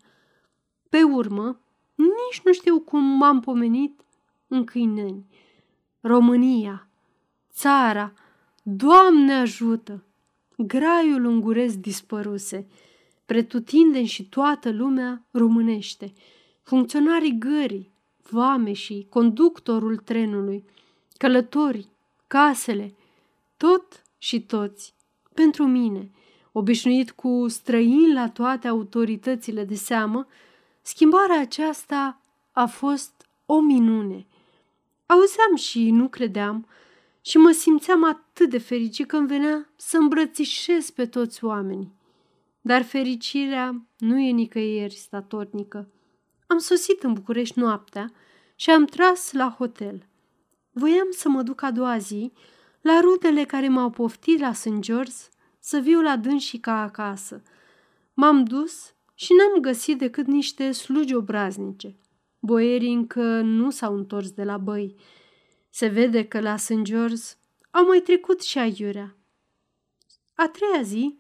Pe 0.88 1.02
urmă, 1.02 1.60
nici 1.94 2.40
nu 2.44 2.52
știu 2.52 2.80
cum 2.80 3.02
m-am 3.02 3.40
pomenit 3.40 4.00
în 4.46 4.64
câineni. 4.64 5.26
România, 6.00 6.88
țara, 7.52 8.12
Doamne 8.66 9.32
ajută! 9.32 10.04
Graiul 10.56 11.24
unguresc 11.24 11.76
dispăruse. 11.76 12.66
Pretutindeni 13.26 14.06
și 14.06 14.28
toată 14.28 14.70
lumea 14.70 15.26
românește. 15.30 16.12
Funcționarii 16.62 17.38
gării, 17.38 17.93
vame 18.30 18.72
și 18.72 19.06
conductorul 19.10 19.96
trenului, 19.96 20.64
călătorii, 21.16 21.90
casele, 22.26 22.94
tot 23.56 24.02
și 24.18 24.40
toți, 24.40 24.94
pentru 25.34 25.66
mine, 25.66 26.10
obișnuit 26.52 27.10
cu 27.10 27.48
străini 27.48 28.12
la 28.12 28.28
toate 28.28 28.68
autoritățile 28.68 29.64
de 29.64 29.74
seamă, 29.74 30.26
schimbarea 30.82 31.40
aceasta 31.40 32.20
a 32.52 32.66
fost 32.66 33.28
o 33.46 33.60
minune. 33.60 34.26
Auzeam 35.06 35.56
și 35.56 35.90
nu 35.90 36.08
credeam 36.08 36.66
și 37.20 37.36
mă 37.36 37.50
simțeam 37.50 38.04
atât 38.04 38.50
de 38.50 38.58
fericit 38.58 39.06
că 39.06 39.16
îmi 39.16 39.26
venea 39.26 39.72
să 39.76 39.96
îmbrățișez 39.96 40.90
pe 40.90 41.06
toți 41.06 41.44
oamenii. 41.44 41.92
Dar 42.60 42.82
fericirea 42.82 43.86
nu 43.98 44.18
e 44.18 44.30
nicăieri 44.30 44.94
statornică. 44.94 45.88
Am 46.54 46.60
sosit 46.60 47.02
în 47.02 47.12
București 47.12 47.58
noaptea 47.58 48.12
și 48.54 48.70
am 48.70 48.84
tras 48.84 49.32
la 49.32 49.54
hotel. 49.58 50.06
Voiam 50.70 51.06
să 51.10 51.28
mă 51.28 51.42
duc 51.42 51.62
a 51.62 51.70
doua 51.70 51.98
zi 51.98 52.32
la 52.80 53.00
rudele 53.00 53.44
care 53.44 53.68
m-au 53.68 53.90
poftit 53.90 54.40
la 54.40 54.52
St. 54.52 54.78
George 54.78 55.12
să 55.58 55.78
viu 55.78 56.00
la 56.00 56.16
dânsii 56.16 56.58
ca 56.58 56.82
acasă. 56.82 57.42
M-am 58.12 58.44
dus 58.44 58.94
și 59.14 59.32
n-am 59.32 59.60
găsit 59.60 59.98
decât 59.98 60.26
niște 60.26 60.72
slugi 60.72 61.14
obraznice. 61.14 61.96
Boierii 62.38 62.94
încă 62.94 63.40
nu 63.40 63.70
s-au 63.70 63.96
întors 63.96 64.30
de 64.30 64.44
la 64.44 64.56
băi. 64.56 64.94
Se 65.70 65.86
vede 65.86 66.24
că 66.24 66.40
la 66.40 66.56
St. 66.56 66.82
George 66.82 67.22
au 67.70 67.86
mai 67.86 68.00
trecut 68.00 68.42
și 68.42 68.58
aiurea. 68.58 69.16
A 70.34 70.48
treia 70.48 70.82
zi 70.82 71.18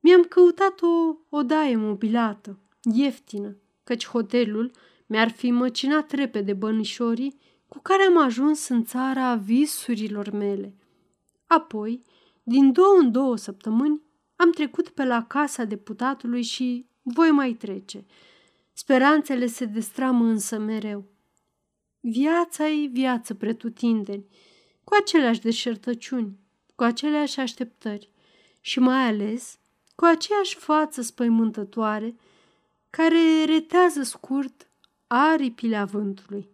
mi-am 0.00 0.22
căutat 0.22 0.80
o 0.82 1.16
odaie 1.28 1.76
mobilată, 1.76 2.58
ieftină, 2.94 3.56
căci 3.86 4.06
hotelul 4.06 4.70
mi-ar 5.06 5.30
fi 5.30 5.50
măcinat 5.50 6.10
repede 6.10 6.52
bănișorii 6.52 7.38
cu 7.68 7.78
care 7.82 8.02
am 8.02 8.18
ajuns 8.18 8.68
în 8.68 8.84
țara 8.84 9.34
visurilor 9.34 10.30
mele. 10.30 10.74
Apoi, 11.46 12.02
din 12.42 12.72
două 12.72 12.96
în 12.98 13.12
două 13.12 13.36
săptămâni, 13.36 14.02
am 14.36 14.50
trecut 14.50 14.88
pe 14.88 15.04
la 15.04 15.24
casa 15.24 15.64
deputatului 15.64 16.42
și 16.42 16.86
voi 17.02 17.30
mai 17.30 17.52
trece. 17.52 18.04
Speranțele 18.72 19.46
se 19.46 19.64
destramă 19.64 20.24
însă 20.24 20.58
mereu. 20.58 21.04
Viața 22.00 22.68
e 22.68 22.86
viață 22.86 23.34
pretutindeni, 23.34 24.26
cu 24.84 24.96
aceleași 25.00 25.40
deșertăciuni, 25.40 26.38
cu 26.74 26.82
aceleași 26.82 27.40
așteptări 27.40 28.10
și 28.60 28.78
mai 28.78 29.06
ales 29.06 29.58
cu 29.94 30.04
aceeași 30.04 30.56
față 30.56 31.02
spăimântătoare 31.02 32.16
care 32.90 33.44
retează 33.44 34.02
scurt 34.02 34.70
aripile 35.06 35.76
avântului. 35.76 36.48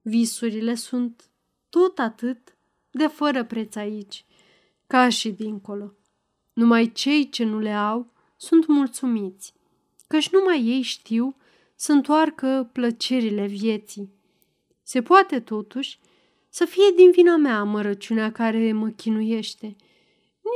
Visurile 0.00 0.74
sunt 0.74 1.30
tot 1.68 1.98
atât 1.98 2.56
de 2.90 3.06
fără 3.06 3.44
preț 3.44 3.74
aici, 3.74 4.24
ca 4.86 5.08
și 5.08 5.30
dincolo. 5.30 5.94
Numai 6.52 6.92
cei 6.92 7.28
ce 7.28 7.44
nu 7.44 7.58
le 7.58 7.72
au 7.72 8.12
sunt 8.36 8.66
mulțumiți, 8.66 9.54
căci 10.06 10.30
numai 10.30 10.62
ei 10.64 10.82
știu 10.82 11.36
să 11.74 11.92
întoarcă 11.92 12.68
plăcerile 12.72 13.46
vieții. 13.46 14.12
Se 14.82 15.02
poate 15.02 15.40
totuși 15.40 15.98
să 16.48 16.64
fie 16.64 16.92
din 16.96 17.10
vina 17.10 17.36
mea 17.36 17.58
amărăciunea 17.58 18.32
care 18.32 18.72
mă 18.72 18.88
chinuiește. 18.88 19.76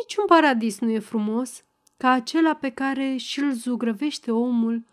Niciun 0.01 0.25
paradis 0.27 0.79
nu 0.79 0.91
e 0.91 0.99
frumos 0.99 1.65
ca 1.97 2.11
acela 2.11 2.55
pe 2.55 2.71
care 2.71 3.17
și-l 3.17 3.53
zugrăvește 3.53 4.31
omul 4.31 4.85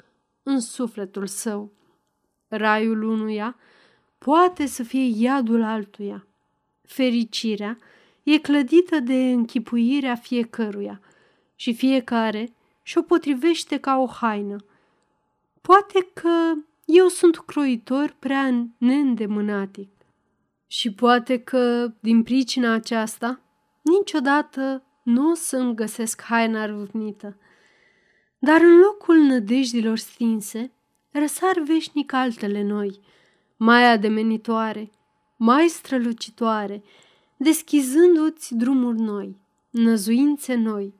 în 0.43 0.59
sufletul 0.59 1.27
său. 1.27 1.71
Raiul 2.47 3.03
unuia 3.03 3.55
poate 4.17 4.65
să 4.65 4.83
fie 4.83 5.23
iadul 5.23 5.63
altuia. 5.63 6.27
Fericirea 6.81 7.77
e 8.23 8.37
clădită 8.37 8.99
de 8.99 9.31
închipuirea 9.31 10.15
fiecăruia 10.15 11.01
și 11.55 11.73
fiecare 11.73 12.53
și-o 12.81 13.01
potrivește 13.01 13.77
ca 13.77 13.97
o 13.97 14.05
haină. 14.05 14.55
Poate 15.61 16.07
că 16.13 16.53
eu 16.85 17.07
sunt 17.07 17.37
croitor 17.37 18.15
prea 18.19 18.67
neîndemânatic 18.77 19.89
și 20.67 20.93
poate 20.93 21.39
că, 21.39 21.93
din 21.99 22.23
pricina 22.23 22.73
aceasta, 22.73 23.39
niciodată 23.81 24.83
nu 25.03 25.29
o 25.29 25.33
să-mi 25.33 25.75
găsesc 25.75 26.21
haina 26.21 26.65
râvnită. 26.65 27.37
Dar 28.45 28.61
în 28.61 28.79
locul 28.79 29.17
nădejdilor 29.17 29.97
stinse, 29.97 30.71
răsar 31.11 31.59
veșnic 31.59 32.13
altele 32.13 32.61
noi, 32.61 32.99
mai 33.57 33.91
ademenitoare, 33.91 34.91
mai 35.37 35.67
strălucitoare, 35.67 36.83
deschizându-ți 37.37 38.55
drumuri 38.55 38.99
noi, 38.99 39.37
năzuințe 39.69 40.53
noi. 40.53 40.93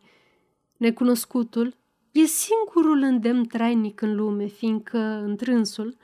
Necunoscutul 0.78 1.76
e 2.12 2.26
singurul 2.26 3.02
îndemn 3.02 3.46
trainic 3.46 4.02
în 4.02 4.16
lume, 4.16 4.46
fiindcă, 4.46 4.98
întrânsul, 5.26 5.98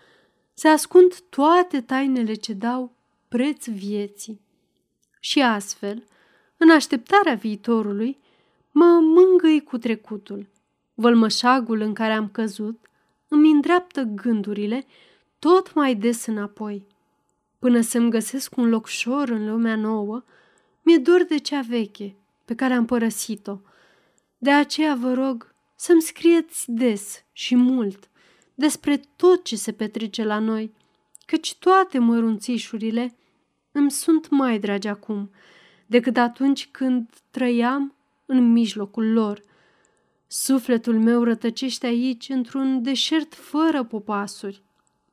se 0.53 0.67
ascund 0.67 1.19
toate 1.19 1.81
tainele 1.81 2.33
ce 2.33 2.53
dau 2.53 2.95
preț 3.27 3.67
vieții. 3.67 4.41
Și 5.19 5.41
astfel, 5.41 6.03
în 6.57 6.69
așteptarea 6.69 7.33
viitorului, 7.33 8.17
mă 8.71 8.99
mângâi 9.01 9.63
cu 9.63 9.77
trecutul. 9.77 10.47
Vălmășagul 11.01 11.81
în 11.81 11.93
care 11.93 12.13
am 12.13 12.29
căzut 12.29 12.89
îmi 13.27 13.51
îndreaptă 13.51 14.01
gândurile 14.01 14.85
tot 15.39 15.73
mai 15.73 15.95
des 15.95 16.25
înapoi. 16.25 16.87
Până 17.59 17.81
să-mi 17.81 18.09
găsesc 18.09 18.57
un 18.57 18.69
locșor 18.69 19.29
în 19.29 19.49
lumea 19.49 19.75
nouă, 19.75 20.23
mi-e 20.81 20.97
dor 20.97 21.23
de 21.23 21.37
cea 21.37 21.61
veche, 21.61 22.15
pe 22.45 22.55
care 22.55 22.73
am 22.73 22.85
părăsit-o. 22.85 23.59
De 24.37 24.51
aceea 24.51 24.95
vă 24.95 25.13
rog 25.13 25.55
să-mi 25.75 26.01
scrieți 26.01 26.71
des 26.71 27.23
și 27.31 27.55
mult 27.55 28.09
despre 28.55 29.01
tot 29.15 29.43
ce 29.43 29.55
se 29.55 29.71
petrece 29.71 30.23
la 30.23 30.39
noi, 30.39 30.73
căci 31.25 31.55
toate 31.55 31.99
mărunțișurile 31.99 33.15
îmi 33.71 33.91
sunt 33.91 34.29
mai 34.29 34.59
dragi 34.59 34.87
acum 34.87 35.31
decât 35.85 36.17
atunci 36.17 36.67
când 36.71 37.09
trăiam 37.31 37.95
în 38.25 38.51
mijlocul 38.51 39.11
lor. 39.11 39.47
Sufletul 40.31 40.99
meu 40.99 41.23
rătăcește 41.23 41.85
aici 41.85 42.29
într-un 42.29 42.81
deșert 42.81 43.35
fără 43.35 43.83
popasuri, 43.83 44.61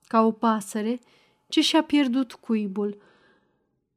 ca 0.06 0.20
o 0.20 0.30
pasăre 0.30 1.00
ce 1.48 1.60
și-a 1.60 1.82
pierdut 1.82 2.32
cuibul. 2.32 3.02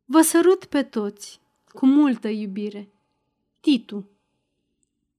Vă 0.06 0.22
sărut 0.22 0.66
pe 0.66 0.84
toți, 0.84 1.40
cu 1.68 1.86
multă 1.86 2.28
iubire. 2.28 2.90
Titu 3.60 4.10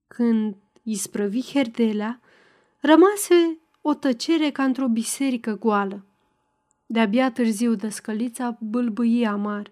Când 0.06 0.54
isprăvi 0.82 1.52
herdelea, 1.52 2.20
rămase 2.80 3.58
o 3.80 3.94
tăcere 3.94 4.50
ca 4.50 4.64
într-o 4.64 4.88
biserică 4.88 5.56
goală. 5.56 6.04
De-abia 6.86 7.32
târziu 7.32 7.74
dăscălița 7.74 8.56
bâlbâie 8.60 9.26
amar. 9.26 9.70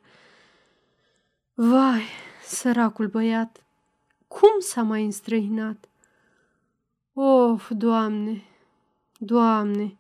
Vai, 1.55 2.03
săracul 2.45 3.07
băiat, 3.07 3.65
cum 4.27 4.61
s-a 4.61 4.83
mai 4.83 5.05
înstrăinat? 5.05 5.88
Of, 7.21 7.71
Doamne, 7.71 8.45
Doamne! 9.19 9.97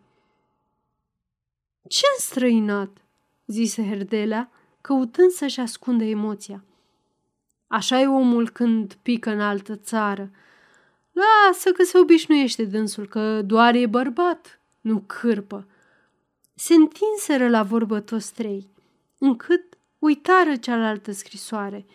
Ce 1.89 2.03
înstrăinat? 2.16 2.91
zise 3.47 3.89
Herdelea, 3.89 4.51
căutând 4.81 5.31
să-și 5.31 5.61
ascundă 5.61 6.05
emoția. 6.05 6.64
Așa 7.66 8.01
e 8.01 8.07
omul 8.07 8.51
când 8.51 8.95
pică 9.03 9.31
în 9.31 9.41
altă 9.41 9.77
țară– 9.77 10.31
Lasă 11.19 11.73
că 11.73 11.83
se 11.83 11.99
obișnuiește 11.99 12.64
dânsul, 12.64 13.07
că 13.07 13.43
doar 13.43 13.75
e 13.75 13.87
bărbat, 13.87 14.61
nu 14.81 15.03
cârpă. 15.07 15.66
Se 16.55 16.75
întinseră 16.75 17.49
la 17.49 17.62
vorbă 17.62 18.01
toți 18.01 18.35
trei, 18.35 18.71
încât 19.19 19.79
uitară 19.99 20.57
cealaltă 20.57 21.12
scrisoare. 21.12 21.87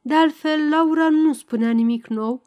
De 0.00 0.14
altfel, 0.14 0.68
Laura 0.68 1.08
nu 1.08 1.32
spunea 1.32 1.70
nimic 1.70 2.06
nou, 2.06 2.42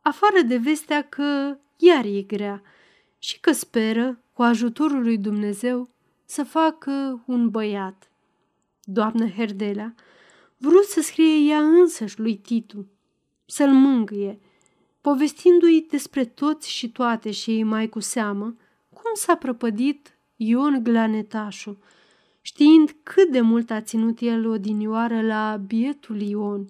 afară 0.00 0.40
de 0.46 0.56
vestea 0.56 1.08
că 1.08 1.58
iar 1.78 2.04
e 2.04 2.22
grea 2.22 2.62
și 3.18 3.40
că 3.40 3.52
speră, 3.52 4.22
cu 4.32 4.42
ajutorul 4.42 5.02
lui 5.02 5.18
Dumnezeu, 5.18 5.90
să 6.24 6.44
facă 6.44 7.22
un 7.26 7.50
băiat. 7.50 8.10
Doamnă 8.82 9.28
Herdelea, 9.28 9.94
vrut 10.56 10.84
să 10.84 11.00
scrie 11.00 11.50
ea 11.50 11.58
însăși 11.58 12.20
lui 12.20 12.36
Titu, 12.36 12.86
să-l 13.46 13.70
mângâie, 13.72 14.40
povestindu-i 15.00 15.86
despre 15.90 16.24
toți 16.24 16.70
și 16.70 16.90
toate 16.90 17.30
și 17.30 17.62
mai 17.62 17.88
cu 17.88 18.00
seamă 18.00 18.56
cum 18.92 19.10
s-a 19.14 19.36
prăpădit 19.36 20.18
Ion 20.36 20.82
Glanetașu, 20.82 21.78
știind 22.40 22.96
cât 23.02 23.30
de 23.30 23.40
mult 23.40 23.70
a 23.70 23.80
ținut 23.80 24.20
el 24.20 24.46
odinioară 24.46 25.22
la 25.22 25.56
bietul 25.66 26.20
Ion. 26.20 26.68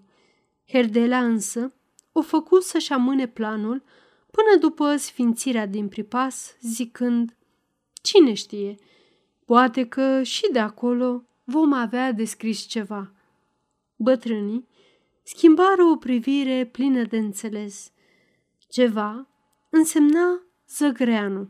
Herdelea 0.68 1.24
însă 1.24 1.72
o 2.12 2.22
făcut 2.22 2.62
să-și 2.62 2.92
amâne 2.92 3.26
planul 3.26 3.82
până 4.38 4.58
după 4.60 4.96
sfințirea 4.96 5.66
din 5.66 5.88
pripas, 5.88 6.56
zicând, 6.60 7.36
Cine 8.02 8.32
știe, 8.32 8.74
poate 9.44 9.86
că 9.86 10.22
și 10.22 10.48
de 10.52 10.58
acolo 10.58 11.24
vom 11.44 11.72
avea 11.72 12.12
descris 12.12 12.60
ceva. 12.60 13.12
Bătrânii 13.96 14.68
schimbară 15.22 15.82
o 15.82 15.96
privire 15.96 16.66
plină 16.72 17.02
de 17.02 17.16
înțeles. 17.16 17.92
Ceva 18.68 19.28
însemna 19.70 20.42
zăgreanu. 20.68 21.48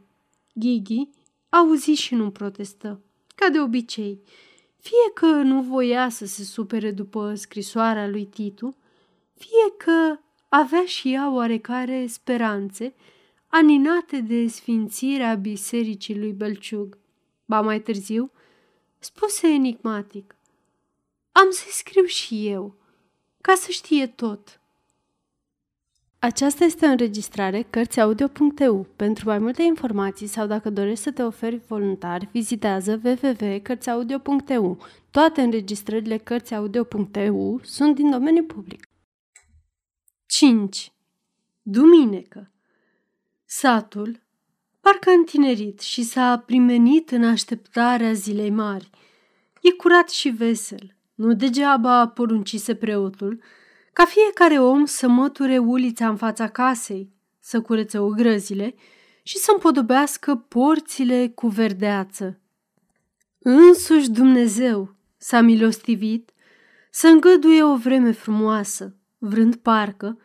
Ghighi 0.54 1.08
auzi 1.48 1.90
și 1.90 2.14
nu 2.14 2.30
protestă, 2.30 3.00
ca 3.34 3.48
de 3.48 3.60
obicei. 3.60 4.22
Fie 4.78 5.12
că 5.14 5.26
nu 5.26 5.62
voia 5.62 6.08
să 6.08 6.26
se 6.26 6.44
supere 6.44 6.90
după 6.90 7.34
scrisoarea 7.34 8.08
lui 8.08 8.26
Titu, 8.26 8.76
fie 9.34 9.76
că 9.76 10.18
avea 10.48 10.84
și 10.84 11.12
ea 11.12 11.32
oarecare 11.32 12.06
speranțe 12.06 12.94
aninate 13.46 14.20
de 14.20 14.46
sfințirea 14.46 15.34
bisericii 15.34 16.18
lui 16.18 16.32
Belciug. 16.32 16.98
Ba 17.44 17.60
mai 17.60 17.80
târziu, 17.80 18.30
spuse 18.98 19.46
enigmatic, 19.46 20.36
am 21.32 21.50
să 21.50 21.64
scriu 21.70 22.04
și 22.04 22.48
eu, 22.48 22.74
ca 23.40 23.54
să 23.54 23.70
știe 23.70 24.06
tot. 24.06 24.60
Aceasta 26.18 26.64
este 26.64 26.86
o 26.86 26.88
înregistrare 26.88 27.66
Cărțiaudio.eu. 27.70 28.86
Pentru 28.96 29.28
mai 29.28 29.38
multe 29.38 29.62
informații 29.62 30.26
sau 30.26 30.46
dacă 30.46 30.70
dorești 30.70 31.02
să 31.02 31.12
te 31.12 31.22
oferi 31.22 31.60
voluntar, 31.66 32.28
vizitează 32.32 33.00
www.cărțiaudio.eu. 33.04 34.78
Toate 35.10 35.40
înregistrările 35.40 36.16
Cărțiaudio.eu 36.16 37.60
sunt 37.62 37.94
din 37.94 38.10
domeniu 38.10 38.42
public. 38.42 38.87
5. 40.30 40.92
Duminică 41.62 42.50
Satul 43.44 44.20
parcă 44.80 45.10
a 45.10 45.12
întinerit 45.12 45.80
și 45.80 46.02
s-a 46.02 46.38
primenit 46.46 47.10
în 47.10 47.24
așteptarea 47.24 48.12
zilei 48.12 48.50
mari. 48.50 48.90
E 49.62 49.70
curat 49.70 50.08
și 50.08 50.28
vesel. 50.28 50.96
Nu 51.14 51.34
degeaba 51.34 52.08
poruncise 52.08 52.74
preotul 52.74 53.42
ca 53.92 54.04
fiecare 54.04 54.60
om 54.60 54.84
să 54.84 55.08
măture 55.08 55.58
ulița 55.58 56.08
în 56.08 56.16
fața 56.16 56.48
casei, 56.48 57.12
să 57.40 57.60
curețe 57.60 57.98
ogrăzile 57.98 58.74
și 59.22 59.36
să 59.36 59.50
împodobească 59.52 60.34
porțile 60.36 61.28
cu 61.28 61.48
verdeață. 61.48 62.40
Însuși 63.38 64.10
Dumnezeu 64.10 64.94
s-a 65.16 65.40
milostivit 65.40 66.32
să 66.90 67.06
îngăduie 67.06 67.62
o 67.62 67.76
vreme 67.76 68.12
frumoasă, 68.12 68.92
vrând 69.18 69.56
parcă 69.56 70.18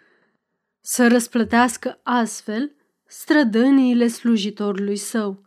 să 0.82 1.08
răsplătească 1.08 2.00
astfel 2.04 2.72
strădăniile 3.06 4.08
slujitorului 4.08 4.96
său. 4.96 5.44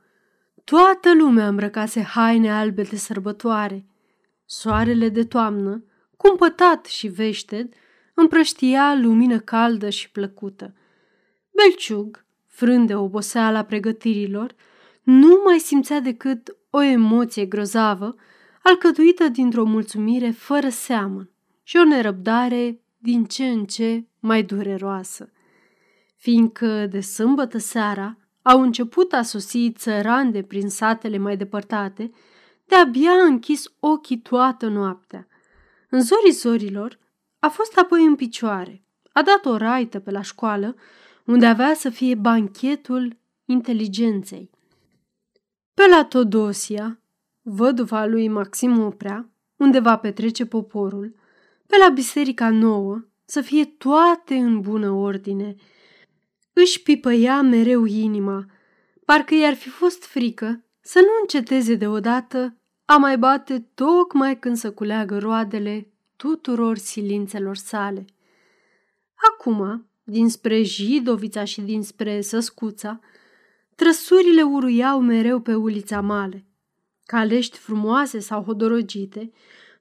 Toată 0.65 1.15
lumea 1.15 1.49
îmbrăcase 1.49 2.03
haine 2.03 2.53
albe 2.53 2.83
de 2.83 2.97
sărbătoare. 2.97 3.87
Soarele 4.45 5.09
de 5.09 5.25
toamnă, 5.25 5.85
cumpătat 6.17 6.87
și 6.87 7.09
veșted, 7.09 7.73
împrăștia 8.15 8.95
lumină 8.95 9.39
caldă 9.39 9.91
și 9.91 10.11
plăcută. 10.11 10.75
Belciug, 11.51 12.25
frând 12.47 12.87
de 12.87 12.95
oboseala 12.95 13.65
pregătirilor, 13.65 14.55
nu 15.03 15.41
mai 15.45 15.59
simțea 15.59 16.01
decât 16.01 16.57
o 16.71 16.83
emoție 16.83 17.45
grozavă, 17.45 18.17
alcătuită 18.63 19.29
dintr-o 19.29 19.65
mulțumire 19.65 20.31
fără 20.31 20.69
seamă 20.69 21.29
și 21.63 21.77
o 21.77 21.85
nerăbdare 21.85 22.81
din 23.07 23.25
ce 23.25 23.47
în 23.47 23.65
ce 23.65 24.07
mai 24.21 24.43
dureroasă. 24.43 25.33
Fiindcă 26.17 26.87
de 26.87 27.01
sâmbătă 27.01 27.59
seara 27.59 28.19
au 28.43 28.61
început 28.61 29.13
a 29.13 29.23
sosi 29.23 29.73
țărande 29.73 30.43
prin 30.43 30.69
satele 30.69 31.19
mai 31.19 31.37
depărtate, 31.37 32.11
de-abia 32.65 33.11
a 33.11 33.25
închis 33.25 33.65
ochii 33.81 34.19
toată 34.19 34.69
noaptea. 34.69 35.27
În 35.91 36.01
zorii 36.01 36.33
zorilor 36.33 36.99
a 37.39 37.49
fost 37.49 37.79
apoi 37.79 38.05
în 38.05 38.15
picioare, 38.15 38.85
a 39.13 39.23
dat 39.23 39.45
o 39.45 39.57
raită 39.57 39.99
pe 39.99 40.11
la 40.11 40.23
școală, 40.23 40.77
unde 41.25 41.47
avea 41.47 41.75
să 41.75 41.91
fie 41.91 42.15
banchetul 42.15 43.17
inteligenței. 43.45 44.51
Pe 45.75 45.83
la 45.91 46.05
Todosia, 46.05 47.01
văduva 47.43 48.05
lui 48.05 48.29
Maxim 48.29 48.79
Oprea, 48.79 49.31
unde 49.57 49.79
va 49.79 49.97
petrece 49.97 50.47
poporul, 50.47 51.25
pe 51.67 51.77
la 51.77 51.89
Biserica 51.89 52.51
Nouă, 52.51 53.05
să 53.25 53.41
fie 53.41 53.65
toate 53.65 54.35
în 54.35 54.61
bună 54.61 54.91
ordine. 54.91 55.55
Își 56.53 56.83
pipăia 56.83 57.43
mereu 57.43 57.85
inima, 57.85 58.47
parcă 59.05 59.35
i-ar 59.35 59.55
fi 59.55 59.69
fost 59.69 60.05
frică 60.05 60.65
să 60.81 60.99
nu 60.99 61.09
înceteze 61.21 61.75
deodată 61.75 62.57
a 62.85 62.97
mai 62.97 63.19
bate 63.19 63.69
tocmai 63.75 64.39
când 64.39 64.57
să 64.57 64.73
culeagă 64.73 65.19
roadele 65.19 65.91
tuturor 66.17 66.77
silințelor 66.77 67.57
sale. 67.57 68.05
Acum, 69.15 69.89
dinspre 70.03 70.63
Jidovița 70.63 71.45
și 71.45 71.61
dinspre 71.61 72.21
Săscuța, 72.21 73.01
trăsurile 73.75 74.43
uruiau 74.43 75.01
mereu 75.01 75.41
pe 75.41 75.55
ulița 75.55 76.01
male. 76.01 76.45
Calești 77.05 77.59
frumoase 77.59 78.19
sau 78.19 78.43
hodorogite, 78.43 79.33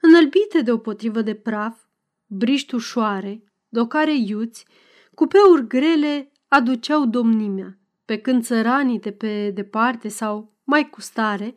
înălbite 0.07 0.61
de 0.61 0.71
o 0.71 0.77
potrivă 0.77 1.21
de 1.21 1.33
praf, 1.33 1.79
briști 2.25 2.75
ușoare, 2.75 3.43
docare 3.69 4.15
iuți, 4.15 4.65
cupeuri 5.13 5.67
grele 5.67 6.31
aduceau 6.47 7.05
domnimea, 7.05 7.77
pe 8.05 8.17
când 8.17 8.43
țăranii 8.43 8.99
de 8.99 9.11
pe 9.11 9.51
departe 9.51 10.07
sau 10.07 10.53
mai 10.63 10.89
cu 10.89 11.01
stare 11.01 11.55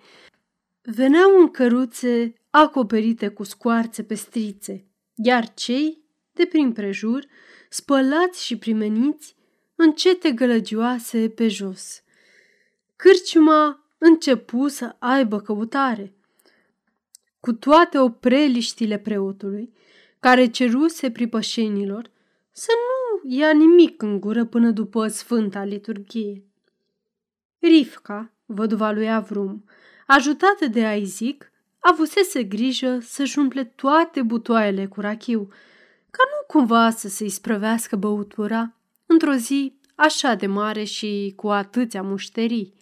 veneau 0.82 1.40
în 1.40 1.48
căruțe 1.48 2.32
acoperite 2.50 3.28
cu 3.28 3.42
scoarțe 3.42 4.02
pestrițe, 4.02 4.86
iar 5.14 5.54
cei 5.54 6.02
de 6.32 6.44
prin 6.44 6.72
prejur, 6.72 7.24
spălați 7.68 8.44
și 8.44 8.58
primeniți, 8.58 9.36
încete 9.74 10.30
gălăgioase 10.30 11.28
pe 11.28 11.48
jos. 11.48 12.02
Cârciuma 12.96 13.92
începu 13.98 14.68
să 14.68 14.96
aibă 14.98 15.40
căutare. 15.40 16.14
Cu 17.40 17.52
toate 17.52 17.98
opreliștile 17.98 18.98
preotului, 18.98 19.72
care 20.20 20.46
ceruse 20.46 21.10
pripășenilor 21.10 22.10
să 22.52 22.70
nu 22.72 23.30
ia 23.30 23.52
nimic 23.52 24.02
în 24.02 24.20
gură 24.20 24.44
până 24.44 24.70
după 24.70 25.08
Sfânta 25.08 25.64
Liturghie. 25.64 26.44
Rifca, 27.58 28.32
văduva 28.46 28.90
lui 28.90 29.12
Avrum, 29.12 29.64
ajutată 30.06 30.66
de 30.66 30.84
Aizic, 30.84 31.52
avusese 31.78 32.42
grijă 32.42 32.98
să-și 33.00 33.38
umple 33.38 33.64
toate 33.64 34.22
butoaiele 34.22 34.86
cu 34.86 35.00
rachiu, 35.00 35.48
ca 36.10 36.22
nu 36.24 36.46
cumva 36.46 36.90
să 36.90 37.08
se 37.08 37.24
isprăvească 37.24 37.96
băutura 37.96 38.74
într-o 39.06 39.32
zi 39.32 39.78
așa 39.94 40.34
de 40.34 40.46
mare 40.46 40.84
și 40.84 41.32
cu 41.36 41.48
atâția 41.48 42.02
mușterii. 42.02 42.74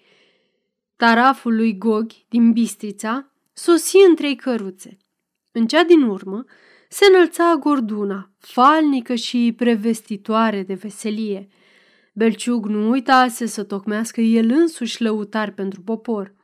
Taraful 0.96 1.56
lui 1.56 1.78
Gog 1.78 2.10
din 2.28 2.52
Bistrița 2.52 3.30
sosi 3.58 3.96
în 4.08 4.14
trei 4.14 4.36
căruțe. 4.36 4.96
În 5.52 5.66
cea 5.66 5.84
din 5.84 6.02
urmă 6.02 6.44
se 6.88 7.04
înălța 7.12 7.56
gorduna, 7.60 8.30
falnică 8.38 9.14
și 9.14 9.54
prevestitoare 9.56 10.62
de 10.62 10.74
veselie. 10.74 11.48
Belciug 12.12 12.66
nu 12.66 12.90
uitase 12.90 13.46
să 13.46 13.62
tocmească 13.62 14.20
el 14.20 14.50
însuși 14.50 15.02
lăutar 15.02 15.50
pentru 15.50 15.80
popor. 15.80 16.34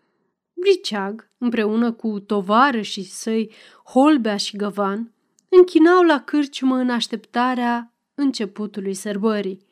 Briceag, 0.52 1.30
împreună 1.38 1.92
cu 1.92 2.20
tovarășii 2.20 3.04
săi, 3.04 3.52
Holbea 3.84 4.36
și 4.36 4.56
Găvan, 4.56 5.12
închinau 5.48 6.02
la 6.02 6.20
cârciumă 6.20 6.76
în 6.76 6.90
așteptarea 6.90 7.92
începutului 8.14 8.94
sărbării. 8.94 9.66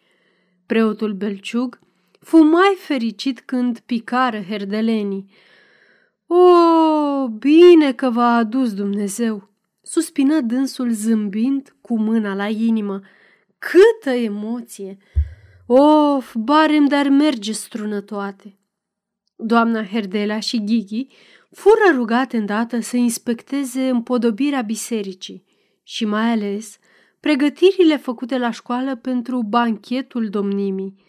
Preotul 0.66 1.12
Belciug 1.12 1.78
fu 2.18 2.36
mai 2.36 2.76
fericit 2.78 3.41
când 3.41 3.78
picară 3.78 4.41
herdelenii. 4.41 5.30
O, 6.32 7.28
bine 7.28 7.92
că 7.92 8.10
v-a 8.10 8.34
adus 8.34 8.74
Dumnezeu! 8.74 9.50
Suspină 9.82 10.40
dânsul 10.40 10.90
zâmbind 10.90 11.76
cu 11.80 11.98
mâna 11.98 12.34
la 12.34 12.48
inimă. 12.48 13.00
Câtă 13.58 14.10
emoție! 14.10 14.96
Of, 15.66 16.34
barem 16.34 16.86
dar 16.86 17.08
merge 17.08 17.52
strună 17.52 18.00
toate! 18.00 18.58
Doamna 19.36 19.84
Herdela 19.84 20.40
și 20.40 20.64
Ghighi 20.64 21.06
fură 21.50 21.94
rugate 21.94 22.36
îndată 22.36 22.80
să 22.80 22.96
inspecteze 22.96 23.88
împodobirea 23.88 24.62
bisericii 24.62 25.44
și 25.82 26.04
mai 26.04 26.30
ales 26.30 26.78
pregătirile 27.20 27.96
făcute 27.96 28.38
la 28.38 28.50
școală 28.50 28.96
pentru 28.96 29.42
banchetul 29.42 30.28
domnimii. 30.28 31.04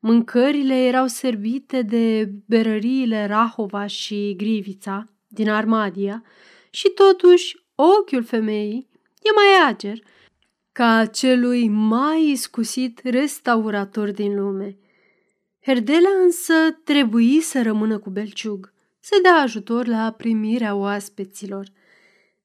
Mâncările 0.00 0.74
erau 0.74 1.06
servite 1.06 1.82
de 1.82 2.32
berăriile 2.46 3.26
Rahova 3.26 3.86
și 3.86 4.34
Grivița 4.36 5.08
din 5.26 5.50
Armadia 5.50 6.22
și 6.70 6.88
totuși 6.88 7.56
ochiul 7.74 8.24
femeii 8.24 8.88
e 9.22 9.28
mai 9.34 9.68
ager 9.68 9.98
ca 10.72 11.06
celui 11.06 11.68
mai 11.68 12.30
iscusit 12.30 13.00
restaurator 13.04 14.10
din 14.10 14.34
lume. 14.34 14.78
Herdela 15.62 16.08
însă 16.24 16.52
trebuie 16.84 17.40
să 17.40 17.62
rămână 17.62 17.98
cu 17.98 18.10
belciug, 18.10 18.72
să 19.00 19.18
dea 19.22 19.34
ajutor 19.34 19.86
la 19.86 20.10
primirea 20.10 20.74
oaspeților. 20.74 21.66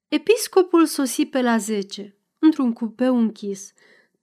Episcopul 0.07 0.85
sosi 0.85 1.25
pe 1.25 1.41
la 1.41 1.57
zece, 1.57 2.15
într-un 2.39 2.73
cupeu 2.73 3.17
închis, 3.17 3.73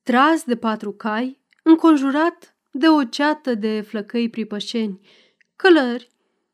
tras 0.03 0.45
de 0.45 0.57
patru 0.57 0.93
cai, 0.93 1.41
înconjurat 1.63 2.57
de 2.79 2.89
o 2.89 3.05
ceată 3.05 3.55
de 3.55 3.81
flăcăi 3.81 4.29
pripășeni, 4.29 5.01
călări 5.57 6.11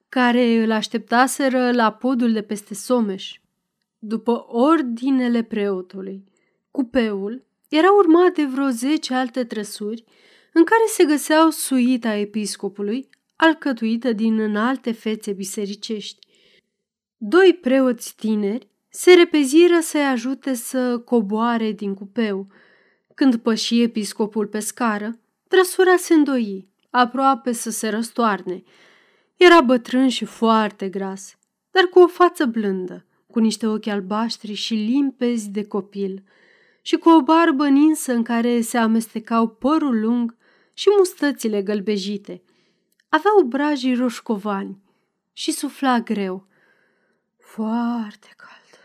care 0.08 0.62
îl 0.62 0.70
așteptaseră 0.70 1.72
la 1.72 1.92
podul 1.92 2.32
de 2.32 2.42
peste 2.42 2.74
Someș. 2.74 3.38
După 3.98 4.44
ordinele 4.48 5.42
preotului, 5.42 6.24
cupeul 6.70 7.44
era 7.68 7.92
urmat 7.92 8.34
de 8.34 8.44
vreo 8.44 8.68
zece 8.68 9.14
alte 9.14 9.44
trăsuri 9.44 10.04
în 10.52 10.64
care 10.64 10.82
se 10.86 11.04
găseau 11.04 11.50
suita 11.50 12.14
episcopului, 12.14 13.08
alcătuită 13.36 14.12
din 14.12 14.38
înalte 14.38 14.92
fețe 14.92 15.32
bisericești. 15.32 16.26
Doi 17.16 17.58
preoți 17.60 18.16
tineri 18.16 18.68
se 18.88 19.12
repeziră 19.12 19.78
să-i 19.80 20.06
ajute 20.06 20.54
să 20.54 20.98
coboare 20.98 21.72
din 21.72 21.94
cupeu. 21.94 22.46
Când 23.14 23.36
păși 23.36 23.82
episcopul 23.82 24.46
pe 24.46 24.58
scară, 24.58 25.18
trăsura 25.54 25.96
se 25.96 26.14
îndoi, 26.14 26.68
aproape 26.90 27.52
să 27.52 27.70
se 27.70 27.88
răstoarne. 27.88 28.62
Era 29.36 29.60
bătrân 29.60 30.08
și 30.08 30.24
foarte 30.24 30.88
gras, 30.88 31.36
dar 31.70 31.84
cu 31.84 31.98
o 31.98 32.06
față 32.06 32.44
blândă, 32.44 33.06
cu 33.26 33.38
niște 33.38 33.66
ochi 33.66 33.86
albaștri 33.86 34.52
și 34.52 34.74
limpezi 34.74 35.50
de 35.50 35.64
copil 35.64 36.22
și 36.82 36.96
cu 36.96 37.08
o 37.08 37.22
barbă 37.22 37.68
ninsă 37.68 38.12
în 38.12 38.22
care 38.22 38.60
se 38.60 38.78
amestecau 38.78 39.48
părul 39.48 40.00
lung 40.00 40.36
și 40.72 40.88
mustățile 40.98 41.62
gălbejite. 41.62 42.42
Avea 43.08 43.38
obrajii 43.38 43.94
roșcovani 43.94 44.82
și 45.32 45.52
sufla 45.52 46.00
greu. 46.00 46.46
Foarte 47.38 48.28
cald, 48.36 48.80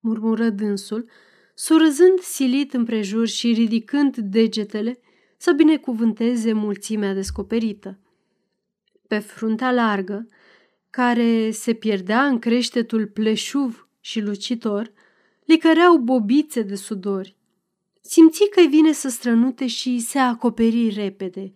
murmură 0.00 0.50
dânsul, 0.50 1.10
surâzând 1.54 2.18
silit 2.18 2.74
împrejur 2.74 3.26
și 3.26 3.52
ridicând 3.52 4.16
degetele 4.16 5.00
să 5.36 5.52
binecuvânteze 5.52 6.52
mulțimea 6.52 7.14
descoperită. 7.14 7.98
Pe 9.08 9.18
fruntea 9.18 9.72
largă, 9.72 10.28
care 10.90 11.50
se 11.50 11.72
pierdea 11.72 12.24
în 12.24 12.38
creștetul 12.38 13.06
pleșuv 13.06 13.88
și 14.00 14.20
lucitor, 14.20 14.92
licăreau 15.44 15.96
bobițe 15.96 16.62
de 16.62 16.74
sudori. 16.74 17.36
Simți 18.00 18.48
că-i 18.50 18.66
vine 18.66 18.92
să 18.92 19.08
strănute 19.08 19.66
și 19.66 19.98
se 19.98 20.18
acoperi 20.18 20.88
repede. 20.88 21.54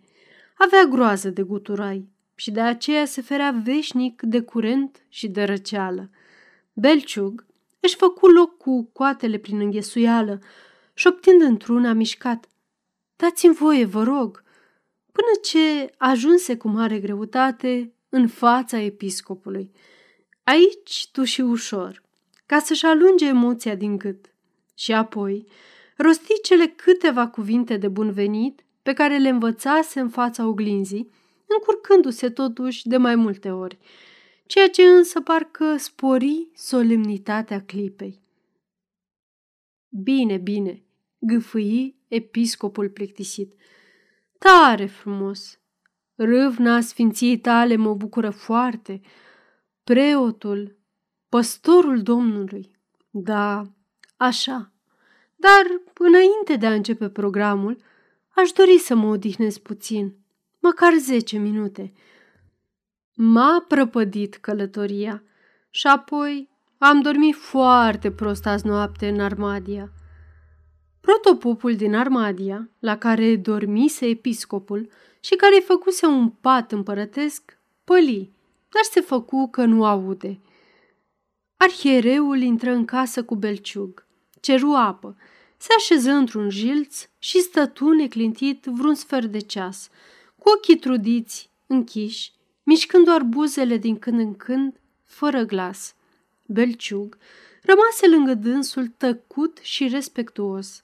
Avea 0.57 0.83
groază 0.83 1.29
de 1.29 1.41
guturai 1.41 2.09
și 2.35 2.51
de 2.51 2.61
aceea 2.61 3.05
se 3.05 3.21
ferea 3.21 3.61
veșnic 3.63 4.21
de 4.21 4.41
curent 4.41 5.05
și 5.09 5.27
de 5.27 5.43
răceală. 5.43 6.09
Belciug 6.73 7.45
își 7.79 7.95
făcu 7.95 8.27
loc 8.27 8.57
cu 8.57 8.89
coatele 8.93 9.37
prin 9.37 9.59
înghesuială, 9.59 10.39
șoptind 10.93 11.41
într-una 11.41 11.93
mișcat. 11.93 12.49
Dați-mi 13.21 13.53
voie, 13.53 13.85
vă 13.85 14.03
rog, 14.03 14.43
până 15.11 15.39
ce 15.41 15.93
ajunse 15.97 16.57
cu 16.57 16.67
mare 16.67 16.99
greutate 16.99 17.93
în 18.09 18.27
fața 18.27 18.79
episcopului. 18.79 19.71
Aici 20.43 21.09
tu 21.11 21.23
și 21.23 21.41
ușor, 21.41 22.03
ca 22.45 22.59
să-și 22.59 22.85
alunge 22.85 23.27
emoția 23.27 23.75
din 23.75 23.97
gât. 23.97 24.33
Și 24.75 24.93
apoi 24.93 25.47
rosti 25.97 26.41
cele 26.41 26.67
câteva 26.67 27.27
cuvinte 27.27 27.77
de 27.77 27.87
bun 27.87 28.11
venit 28.11 28.65
pe 28.81 28.93
care 28.93 29.17
le 29.17 29.29
învățase 29.29 29.99
în 29.99 30.09
fața 30.09 30.47
oglinzii, 30.47 31.11
încurcându-se 31.45 32.29
totuși 32.29 32.87
de 32.87 32.97
mai 32.97 33.15
multe 33.15 33.51
ori, 33.51 33.77
ceea 34.45 34.69
ce 34.69 34.81
însă 34.81 35.21
parcă 35.21 35.77
spori 35.77 36.47
solemnitatea 36.53 37.61
clipei. 37.61 38.21
Bine, 39.89 40.37
bine, 40.37 40.83
gâfâi 41.19 42.00
episcopul 42.11 42.89
plictisit. 42.89 43.53
Tare 44.37 44.85
frumos! 44.85 45.59
Râvna 46.15 46.81
sfinției 46.81 47.37
tale 47.37 47.75
mă 47.75 47.93
bucură 47.93 48.29
foarte. 48.29 49.01
Preotul, 49.83 50.77
păstorul 51.29 52.01
Domnului. 52.01 52.71
Da, 53.09 53.63
așa. 54.17 54.71
Dar, 55.35 55.81
înainte 55.97 56.55
de 56.55 56.65
a 56.65 56.73
începe 56.73 57.09
programul, 57.09 57.77
aș 58.35 58.51
dori 58.51 58.77
să 58.77 58.95
mă 58.95 59.07
odihnesc 59.07 59.59
puțin, 59.59 60.15
măcar 60.59 60.93
zece 60.97 61.37
minute. 61.37 61.93
M-a 63.15 63.65
prăpădit 63.67 64.35
călătoria 64.35 65.23
și 65.69 65.87
apoi 65.87 66.49
am 66.77 67.01
dormit 67.01 67.35
foarte 67.35 68.11
prost 68.11 68.45
azi 68.45 68.65
noapte 68.65 69.07
în 69.07 69.19
Armadia. 69.19 69.91
Protopopul 71.01 71.75
din 71.75 71.95
Armadia, 71.95 72.69
la 72.79 72.97
care 72.97 73.35
dormise 73.35 74.05
episcopul 74.05 74.89
și 75.19 75.35
care 75.35 75.55
îi 75.55 75.61
făcuse 75.61 76.05
un 76.05 76.29
pat 76.29 76.71
împărătesc, 76.71 77.57
păli, 77.83 78.31
dar 78.69 78.83
se 78.91 78.99
făcu 78.99 79.47
că 79.49 79.65
nu 79.65 79.85
aude. 79.85 80.39
Arhiereul 81.57 82.41
intră 82.41 82.71
în 82.71 82.85
casă 82.85 83.23
cu 83.23 83.35
belciug, 83.35 84.05
ceru 84.39 84.71
apă, 84.71 85.17
se 85.57 85.67
așeză 85.77 86.11
într-un 86.11 86.49
jilț 86.49 87.07
și 87.19 87.39
stătu 87.39 87.89
neclintit 87.89 88.65
vreun 88.65 88.95
sfert 88.95 89.27
de 89.27 89.39
ceas, 89.39 89.89
cu 90.35 90.49
ochii 90.49 90.77
trudiți, 90.77 91.49
închiși, 91.67 92.31
mișcând 92.63 93.05
doar 93.05 93.23
buzele 93.23 93.77
din 93.77 93.99
când 93.99 94.19
în 94.19 94.35
când, 94.35 94.79
fără 95.03 95.43
glas. 95.43 95.95
Belciug 96.45 97.17
rămase 97.61 98.07
lângă 98.07 98.33
dânsul 98.33 98.87
tăcut 98.87 99.59
și 99.61 99.87
respectuos 99.87 100.83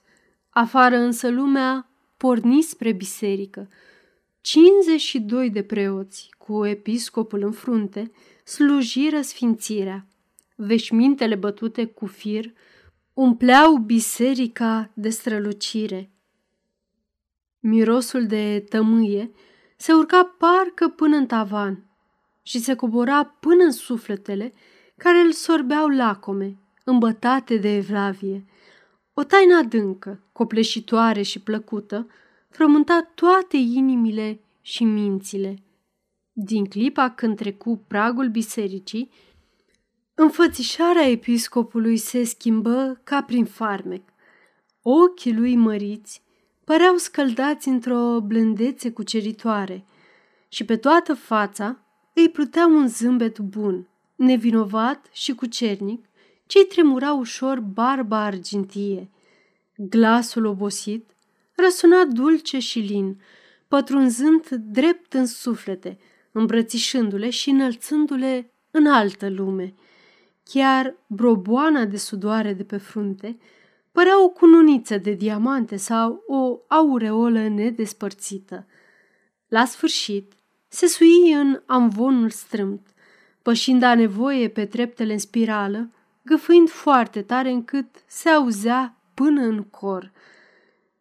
Afară 0.58 0.96
însă 0.96 1.28
lumea 1.28 1.90
porni 2.16 2.62
spre 2.62 2.92
biserică. 2.92 3.68
52 4.40 5.50
de 5.50 5.62
preoți, 5.62 6.30
cu 6.38 6.66
episcopul 6.66 7.42
în 7.42 7.52
frunte, 7.52 8.10
slujiră 8.44 9.20
sfințirea. 9.20 10.06
Veșmintele 10.56 11.34
bătute 11.34 11.84
cu 11.84 12.06
fir 12.06 12.52
umpleau 13.14 13.76
biserica 13.76 14.90
de 14.94 15.08
strălucire. 15.08 16.10
Mirosul 17.60 18.26
de 18.26 18.64
tămâie 18.68 19.30
se 19.76 19.92
urca 19.92 20.34
parcă 20.38 20.88
până 20.88 21.16
în 21.16 21.26
tavan 21.26 21.84
și 22.42 22.58
se 22.58 22.74
cobora 22.74 23.24
până 23.24 23.64
în 23.64 23.72
sufletele 23.72 24.52
care 24.96 25.18
îl 25.18 25.32
sorbeau 25.32 25.88
lacome, 25.88 26.58
îmbătate 26.84 27.56
de 27.56 27.76
evlavie– 27.76 28.44
o 29.18 29.24
taină 29.24 29.56
adâncă, 29.56 30.20
copleșitoare 30.32 31.22
și 31.22 31.40
plăcută, 31.40 32.06
frământa 32.48 33.10
toate 33.14 33.56
inimile 33.56 34.40
și 34.60 34.84
mințile. 34.84 35.62
Din 36.32 36.64
clipa 36.64 37.10
când 37.10 37.36
trecu 37.36 37.84
pragul 37.86 38.28
bisericii, 38.28 39.10
înfățișarea 40.14 41.10
episcopului 41.10 41.96
se 41.96 42.24
schimbă 42.24 43.00
ca 43.04 43.22
prin 43.22 43.44
farmec. 43.44 44.02
Ochii 44.82 45.34
lui 45.34 45.56
măriți 45.56 46.22
păreau 46.64 46.96
scăldați 46.96 47.68
într-o 47.68 48.20
blândețe 48.20 48.90
cuceritoare 48.90 49.84
și 50.48 50.64
pe 50.64 50.76
toată 50.76 51.14
fața 51.14 51.78
îi 52.14 52.30
plutea 52.30 52.66
un 52.66 52.88
zâmbet 52.88 53.38
bun, 53.38 53.88
nevinovat 54.14 55.08
și 55.12 55.34
cucernic, 55.34 56.07
ce 56.48 56.64
tremura 56.64 57.12
ușor 57.12 57.60
barba 57.60 58.24
argintie. 58.24 59.10
Glasul 59.76 60.44
obosit 60.44 61.10
răsuna 61.54 62.04
dulce 62.04 62.58
și 62.58 62.78
lin, 62.78 63.20
pătrunzând 63.68 64.48
drept 64.48 65.12
în 65.12 65.26
suflete, 65.26 65.98
îmbrățișându-le 66.32 67.30
și 67.30 67.50
înălțându-le 67.50 68.52
în 68.70 68.86
altă 68.86 69.28
lume. 69.28 69.74
Chiar 70.44 70.94
broboana 71.06 71.84
de 71.84 71.96
sudoare 71.96 72.52
de 72.52 72.64
pe 72.64 72.76
frunte 72.76 73.38
părea 73.92 74.24
o 74.24 74.28
cununiță 74.28 74.98
de 74.98 75.12
diamante 75.12 75.76
sau 75.76 76.22
o 76.26 76.58
aureolă 76.68 77.48
nedespărțită. 77.48 78.66
La 79.48 79.64
sfârșit, 79.64 80.32
se 80.68 80.86
sui 80.86 81.32
în 81.32 81.60
amvonul 81.66 82.30
strâmt, 82.30 82.86
pășind 83.42 83.82
a 83.82 83.94
nevoie 83.94 84.48
pe 84.48 84.64
treptele 84.66 85.12
în 85.12 85.18
spirală, 85.18 85.90
găfâind 86.28 86.68
foarte 86.68 87.22
tare 87.22 87.50
încât 87.50 87.88
se 88.06 88.28
auzea 88.28 88.96
până 89.14 89.42
în 89.42 89.62
cor. 89.62 90.12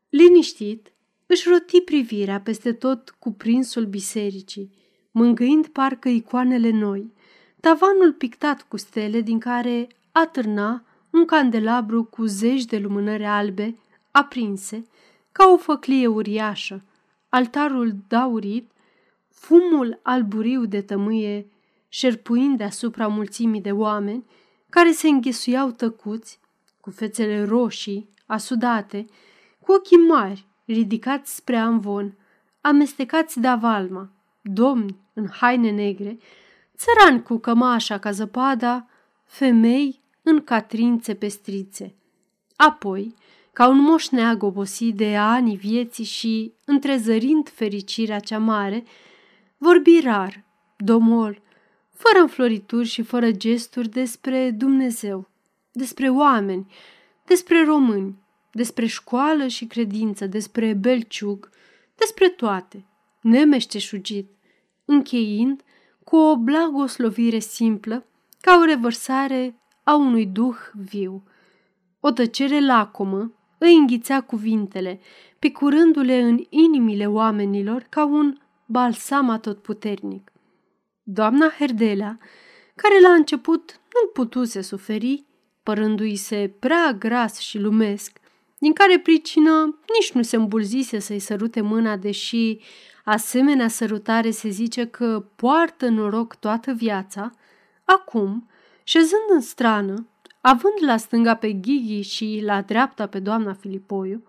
Liniștit, 0.10 0.92
își 1.26 1.50
roti 1.50 1.82
privirea 1.82 2.42
peste 2.42 2.74
tot 2.74 3.16
cuprinsul 3.20 3.86
bisericii, 3.86 4.72
mângâind 5.12 5.68
parcă 5.68 6.10
icoanele 6.10 6.70
noi, 6.70 7.14
tavanul 7.60 8.14
pictat 8.14 8.62
cu 8.62 8.78
stele 8.78 9.22
din 9.22 9.40
care 9.40 9.88
atârna 10.12 10.84
un 11.12 11.26
candelabru 11.26 12.04
cu 12.04 12.26
zeci 12.26 12.66
de 12.66 12.78
lumânări 12.78 13.26
albe 13.26 13.78
aprinse, 14.12 14.88
ca 15.32 15.50
o 15.54 15.58
făclie 15.58 16.08
uriașă, 16.08 16.84
altarul 17.30 17.96
daurit, 18.08 18.72
fumul 19.30 20.00
alburiu 20.04 20.66
de 20.66 20.82
tămâie 20.82 21.48
șerpuind 21.88 22.58
deasupra 22.58 23.08
mulțimii 23.08 23.62
de 23.62 23.72
oameni 23.72 24.26
care 24.70 24.92
se 24.92 25.08
înghesuiau 25.08 25.72
tăcuți, 25.72 26.40
cu 26.82 26.92
fețele 26.92 27.44
roșii, 27.44 28.10
asudate, 28.26 29.06
cu 29.60 29.72
ochii 29.72 29.98
mari, 29.98 30.46
ridicați 30.66 31.36
spre 31.36 31.58
amvon, 31.58 32.18
amestecați 32.62 33.40
de 33.40 33.48
avalma, 33.48 34.10
domni 34.42 34.96
în 35.14 35.28
haine 35.30 35.72
negre, 35.72 36.18
țărani 36.78 37.24
cu 37.24 37.38
cămașa 37.38 37.98
ca 37.98 38.12
zăpada, 38.12 38.88
femei 39.24 40.02
în 40.22 40.44
catrințe 40.44 41.14
pestrițe. 41.14 41.96
Apoi, 42.56 43.16
ca 43.54 43.68
un 43.68 43.80
moșneag 43.80 44.44
obosit 44.44 44.96
de 44.96 45.18
ani 45.18 45.56
vieții 45.56 46.04
și 46.04 46.54
întrezărind 46.66 47.50
fericirea 47.50 48.20
cea 48.20 48.38
mare, 48.38 48.84
vorbi 49.58 50.00
rar, 50.00 50.44
domol, 50.78 51.42
fără 51.98 52.20
înflorituri 52.20 52.88
și 52.88 53.02
fără 53.02 53.32
gesturi 53.32 53.90
despre 53.90 54.52
Dumnezeu, 54.52 55.30
despre 55.72 56.10
oameni, 56.10 56.72
despre 57.26 57.64
români, 57.64 58.16
despre 58.52 58.86
școală 58.86 59.48
și 59.48 59.66
credință, 59.66 60.28
despre 60.28 60.74
belciug, 60.74 61.50
despre 61.96 62.30
toate, 62.30 62.86
nemeșteșugit, 63.22 64.30
încheind 64.86 65.62
cu 66.04 66.16
o 66.16 66.38
blagoslovire 66.38 67.40
simplă, 67.40 68.06
ca 68.42 68.58
o 68.62 68.66
revărsare 68.66 69.60
a 69.84 69.96
unui 69.96 70.26
duh 70.26 70.58
viu. 70.74 71.24
O 72.00 72.12
tăcere 72.12 72.66
lacomă 72.66 73.32
îi 73.58 73.76
înghițea 73.76 74.22
cuvintele, 74.22 75.00
picurându-le 75.40 76.22
în 76.22 76.44
inimile 76.50 77.08
oamenilor 77.08 77.86
ca 77.90 78.06
un 78.06 78.38
balsam 78.66 79.30
atotputernic. 79.30 80.32
Doamna 81.10 81.50
Herdelea, 81.58 82.20
care 82.76 83.00
la 83.00 83.10
început 83.10 83.80
nu 83.94 84.10
putuse 84.14 84.62
suferi, 84.62 85.24
părându-i 85.64 86.16
se 86.16 86.52
prea 86.60 86.94
gras 87.00 87.40
și 87.40 87.58
lumesc, 87.60 88.18
din 88.58 88.74
care 88.74 89.00
pricină 89.00 89.80
nici 90.00 90.12
nu 90.12 90.22
se 90.22 90.36
îmbulzise 90.36 91.00
să-i 91.00 91.20
sărute 91.20 91.62
mâna, 91.62 91.96
deși 91.96 92.60
asemenea 93.04 93.68
sărutare 93.68 94.32
se 94.32 94.50
zice 94.50 94.86
că 94.86 95.26
poartă 95.36 95.88
noroc 95.88 96.36
toată 96.36 96.72
viața, 96.72 97.32
acum, 97.84 98.50
șezând 98.84 99.30
în 99.30 99.42
strană, 99.42 100.08
având 100.42 100.76
la 100.80 100.98
stânga 100.98 101.36
pe 101.36 101.52
Ghighi 101.52 102.02
și 102.02 102.42
la 102.44 102.62
dreapta 102.62 103.08
pe 103.08 103.20
doamna 103.20 103.54
Filipoiu, 103.54 104.24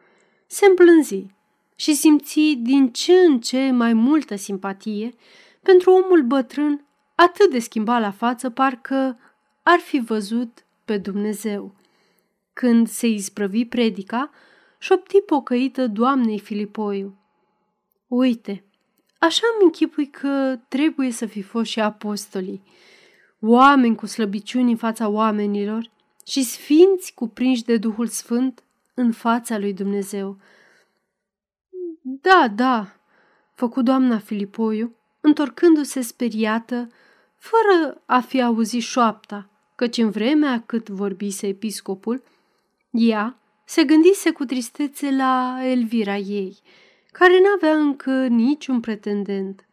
se 0.46 0.66
împlânzi 0.66 1.26
și 1.74 1.94
simți 1.94 2.58
din 2.58 2.88
ce 2.92 3.12
în 3.12 3.40
ce 3.40 3.70
mai 3.70 3.92
multă 3.92 4.36
simpatie 4.36 5.14
pentru 5.68 5.90
omul 5.90 6.22
bătrân 6.22 6.86
atât 7.14 7.50
de 7.50 7.58
schimbat 7.58 8.00
la 8.00 8.10
față, 8.10 8.50
parcă 8.50 9.18
ar 9.62 9.78
fi 9.78 9.98
văzut 9.98 10.64
pe 10.84 10.98
Dumnezeu. 10.98 11.74
Când 12.52 12.88
se 12.88 13.06
izprăvi 13.06 13.64
predica, 13.64 14.30
șopti 14.78 15.20
pocăită 15.20 15.86
doamnei 15.86 16.38
Filipoiu. 16.38 17.18
Uite, 18.06 18.64
așa 19.18 19.42
mi 19.58 19.64
închipui 19.64 20.06
că 20.06 20.58
trebuie 20.68 21.10
să 21.10 21.26
fi 21.26 21.42
fost 21.42 21.70
și 21.70 21.80
apostolii, 21.80 22.62
oameni 23.40 23.96
cu 23.96 24.06
slăbiciuni 24.06 24.70
în 24.70 24.76
fața 24.76 25.08
oamenilor 25.08 25.90
și 26.26 26.42
sfinți 26.42 27.14
cuprinși 27.14 27.64
de 27.64 27.76
Duhul 27.76 28.06
Sfânt 28.06 28.62
în 28.94 29.12
fața 29.12 29.58
lui 29.58 29.72
Dumnezeu. 29.72 30.38
Da, 32.02 32.52
da, 32.54 32.96
făcu 33.54 33.82
doamna 33.82 34.18
Filipoiu, 34.18 34.92
întorcându-se 35.20 36.00
speriată, 36.00 36.88
fără 37.36 38.02
a 38.06 38.20
fi 38.20 38.42
auzit 38.42 38.82
șoapta, 38.82 39.50
căci 39.74 39.96
în 39.96 40.10
vremea 40.10 40.62
cât 40.66 40.88
vorbise 40.88 41.46
episcopul, 41.46 42.22
ea 42.90 43.38
se 43.64 43.84
gândise 43.84 44.30
cu 44.30 44.44
tristețe 44.44 45.10
la 45.10 45.58
Elvira 45.62 46.16
ei, 46.16 46.58
care 47.12 47.40
n-avea 47.40 47.76
încă 47.76 48.26
niciun 48.26 48.80
pretendent. 48.80 49.68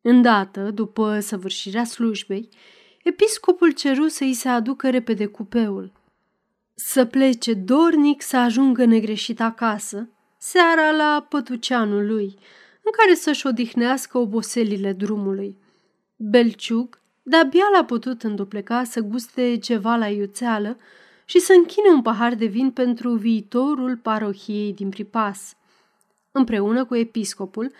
Îndată, 0.00 0.70
după 0.70 1.20
săvârșirea 1.20 1.84
slujbei, 1.84 2.48
episcopul 3.02 3.70
ceru 3.70 4.08
să 4.08 4.24
îi 4.24 4.32
se 4.32 4.48
aducă 4.48 4.90
repede 4.90 5.26
cupeul. 5.26 5.92
Să 6.74 7.04
plece 7.04 7.54
dornic 7.54 8.22
să 8.22 8.36
ajungă 8.36 8.84
negreșit 8.84 9.40
acasă, 9.40 10.08
seara 10.38 10.90
la 10.90 11.26
pătuceanul 11.28 12.06
lui, 12.06 12.38
în 12.82 12.90
care 12.96 13.14
să-și 13.14 13.46
odihnească 13.46 14.18
oboselile 14.18 14.92
drumului. 14.92 15.58
Belciug 16.16 17.00
de-abia 17.22 17.68
l-a 17.74 17.84
putut 17.84 18.22
îndupleca 18.22 18.84
să 18.84 19.00
guste 19.00 19.58
ceva 19.58 19.96
la 19.96 20.08
iuțeală 20.08 20.78
și 21.24 21.38
să 21.38 21.52
închine 21.52 21.88
un 21.88 22.02
pahar 22.02 22.34
de 22.34 22.46
vin 22.46 22.70
pentru 22.70 23.12
viitorul 23.14 23.96
parohiei 23.96 24.72
din 24.72 24.88
Pripas. 24.88 25.56
Împreună 26.32 26.84
cu 26.84 26.96
episcopul, 26.96 27.72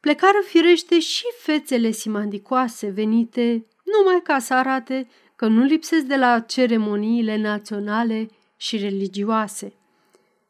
plecară 0.00 0.38
firește 0.44 1.00
și 1.00 1.24
fețele 1.38 1.90
simandicoase 1.90 2.88
venite 2.88 3.66
numai 3.84 4.20
ca 4.22 4.38
să 4.38 4.54
arate 4.54 5.08
că 5.36 5.46
nu 5.46 5.62
lipsesc 5.62 6.04
de 6.04 6.16
la 6.16 6.40
ceremoniile 6.40 7.36
naționale 7.36 8.28
și 8.56 8.76
religioase. 8.76 9.72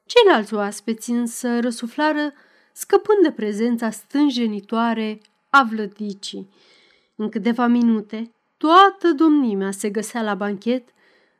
Ceilalți 0.06 0.54
oaspeți 0.54 1.10
însă 1.10 1.60
răsuflară 1.60 2.32
scăpând 2.72 3.22
de 3.22 3.30
prezența 3.30 3.90
stânjenitoare 3.90 5.20
a 5.48 5.68
vlădicii. 5.70 6.48
În 7.16 7.28
câteva 7.28 7.66
minute, 7.66 8.30
toată 8.56 9.12
domnimea 9.12 9.70
se 9.70 9.90
găsea 9.90 10.22
la 10.22 10.34
banchet, 10.34 10.88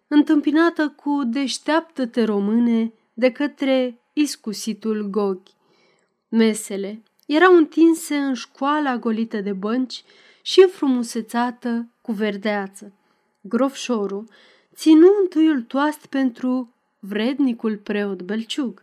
întâmpinată 0.08 0.88
cu 0.88 1.24
deșteaptă-te 1.24 2.24
române 2.24 2.92
de 3.14 3.32
către 3.32 4.00
iscusitul 4.12 5.02
Goghi. 5.10 5.52
Mesele 6.28 7.02
erau 7.26 7.56
întinse 7.56 8.16
în 8.16 8.34
școala 8.34 8.96
golită 8.96 9.40
de 9.40 9.52
bănci 9.52 10.04
și 10.42 10.60
înfrumusețată 10.60 11.88
cu 12.02 12.12
verdeață. 12.12 12.92
Grofșorul 13.40 14.28
ținu 14.74 15.06
întâiul 15.22 15.62
toast 15.62 16.06
pentru 16.06 16.74
vrednicul 16.98 17.76
preot 17.76 18.22
Belciug, 18.22 18.82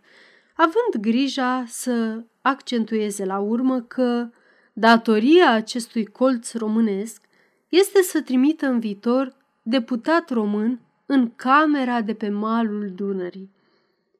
având 0.57 1.03
grija 1.03 1.63
să 1.67 2.23
accentueze 2.41 3.25
la 3.25 3.39
urmă 3.39 3.81
că 3.81 4.29
datoria 4.73 5.51
acestui 5.51 6.05
colț 6.05 6.53
românesc 6.53 7.21
este 7.69 8.01
să 8.01 8.21
trimită 8.21 8.65
în 8.65 8.79
viitor 8.79 9.35
deputat 9.61 10.29
român 10.29 10.79
în 11.05 11.35
camera 11.35 12.01
de 12.01 12.13
pe 12.13 12.29
malul 12.29 12.91
Dunării. 12.95 13.51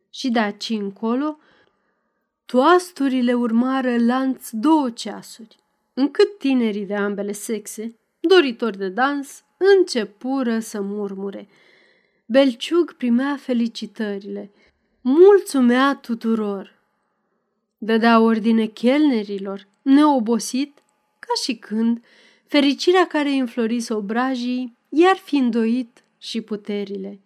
Și 0.10 0.30
de 0.30 0.40
aici 0.40 0.70
încolo, 0.70 1.40
toasturile 2.46 3.34
urmară 3.34 3.96
lanț 3.98 4.50
două 4.52 4.90
ceasuri, 4.90 5.60
încât 5.94 6.38
tinerii 6.38 6.86
de 6.86 6.96
ambele 6.96 7.32
sexe, 7.32 7.96
doritori 8.20 8.78
de 8.78 8.90
dans, 8.90 9.44
începură 9.78 10.60
să 10.60 10.82
murmure. 10.82 11.48
Belciug 12.26 12.94
primea 12.94 13.38
felicitările, 13.40 14.52
mulțumea 15.10 15.96
tuturor, 15.96 16.80
dădea 17.78 18.20
ordine 18.20 18.66
chelnerilor, 18.66 19.68
neobosit, 19.82 20.74
ca 21.20 21.34
și 21.44 21.56
când 21.56 22.04
fericirea 22.46 23.08
care 23.08 23.30
îi 23.30 23.40
înflorise 23.40 23.94
obrajii 23.94 24.78
i-ar 24.90 25.16
fi 25.16 25.36
îndoit 25.36 26.04
și 26.18 26.42
puterile. 26.42 27.20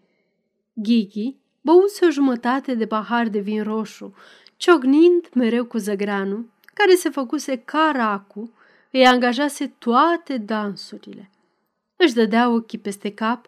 Ghighi 0.74 1.36
băuse 1.62 2.06
o 2.06 2.10
jumătate 2.10 2.74
de 2.74 2.88
pahar 2.88 3.28
de 3.28 3.40
vin 3.40 3.64
roșu, 3.64 4.14
ciognind 4.58 5.30
mereu 5.34 5.66
cu 5.66 5.78
zăgranul, 5.78 6.50
care 6.74 6.96
se 6.96 7.10
făcuse 7.10 7.58
caracu, 7.58 8.54
îi 8.92 9.06
angajase 9.06 9.68
toate 9.68 10.38
dansurile. 10.38 11.30
Își 11.96 12.14
dădea 12.14 12.50
ochii 12.50 12.80
peste 12.80 13.14
cap, 13.14 13.48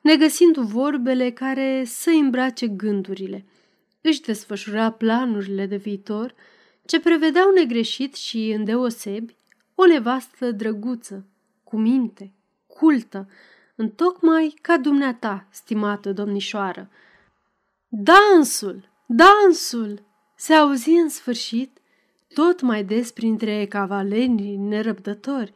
negăsind 0.00 0.56
vorbele 0.56 1.30
care 1.30 1.82
să 1.86 2.10
îmbrace 2.10 2.66
gândurile. 2.66 3.44
Își 4.06 4.20
desfășura 4.20 4.90
planurile 4.90 5.66
de 5.66 5.76
viitor, 5.76 6.34
ce 6.86 7.00
prevedeau 7.00 7.50
negreșit 7.50 8.14
și 8.14 8.50
îndeosebi 8.50 9.36
o 9.74 9.86
nevastă 9.86 10.50
drăguță, 10.50 11.26
cu 11.64 11.76
minte, 11.76 12.32
cultă, 12.66 13.28
întocmai 13.74 14.58
ca 14.60 14.76
dumneata, 14.76 15.46
stimată 15.50 16.12
domnișoară. 16.12 16.90
Dansul! 17.88 18.88
Dansul! 19.06 20.02
Se 20.36 20.54
auzi 20.54 20.90
în 20.90 21.08
sfârșit 21.08 21.78
tot 22.34 22.60
mai 22.60 22.84
des 22.84 23.10
printre 23.10 23.66
cavalenii 23.66 24.56
nerăbdători, 24.56 25.52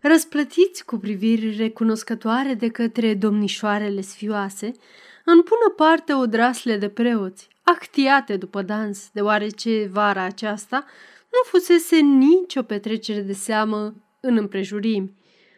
răsplătiți 0.00 0.84
cu 0.84 0.96
priviri 0.96 1.56
recunoscătoare 1.56 2.54
de 2.54 2.68
către 2.68 3.14
domnișoarele 3.14 4.00
sfioase, 4.00 4.72
în 5.24 5.42
pună 5.42 5.74
parte 5.76 6.14
odrasle 6.14 6.76
de 6.76 6.88
preoți, 6.88 7.50
actiate 7.62 8.36
după 8.36 8.62
dans, 8.62 9.10
deoarece 9.12 9.88
vara 9.92 10.22
aceasta 10.22 10.84
nu 11.30 11.38
fusese 11.44 11.96
nicio 11.96 12.62
petrecere 12.62 13.20
de 13.20 13.32
seamă 13.32 13.94
în 14.20 14.36
împrejurimi. 14.36 15.14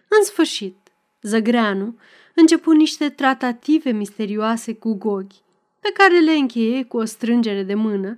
În 0.08 0.24
sfârșit, 0.24 0.76
Zăgreanu 1.22 1.98
începu 2.34 2.70
niște 2.70 3.08
tratative 3.08 3.90
misterioase 3.90 4.74
cu 4.74 4.94
Goghi, 4.94 5.42
pe 5.80 5.90
care 5.94 6.20
le 6.20 6.32
încheie 6.32 6.84
cu 6.84 6.96
o 6.96 7.04
strângere 7.04 7.62
de 7.62 7.74
mână, 7.74 8.16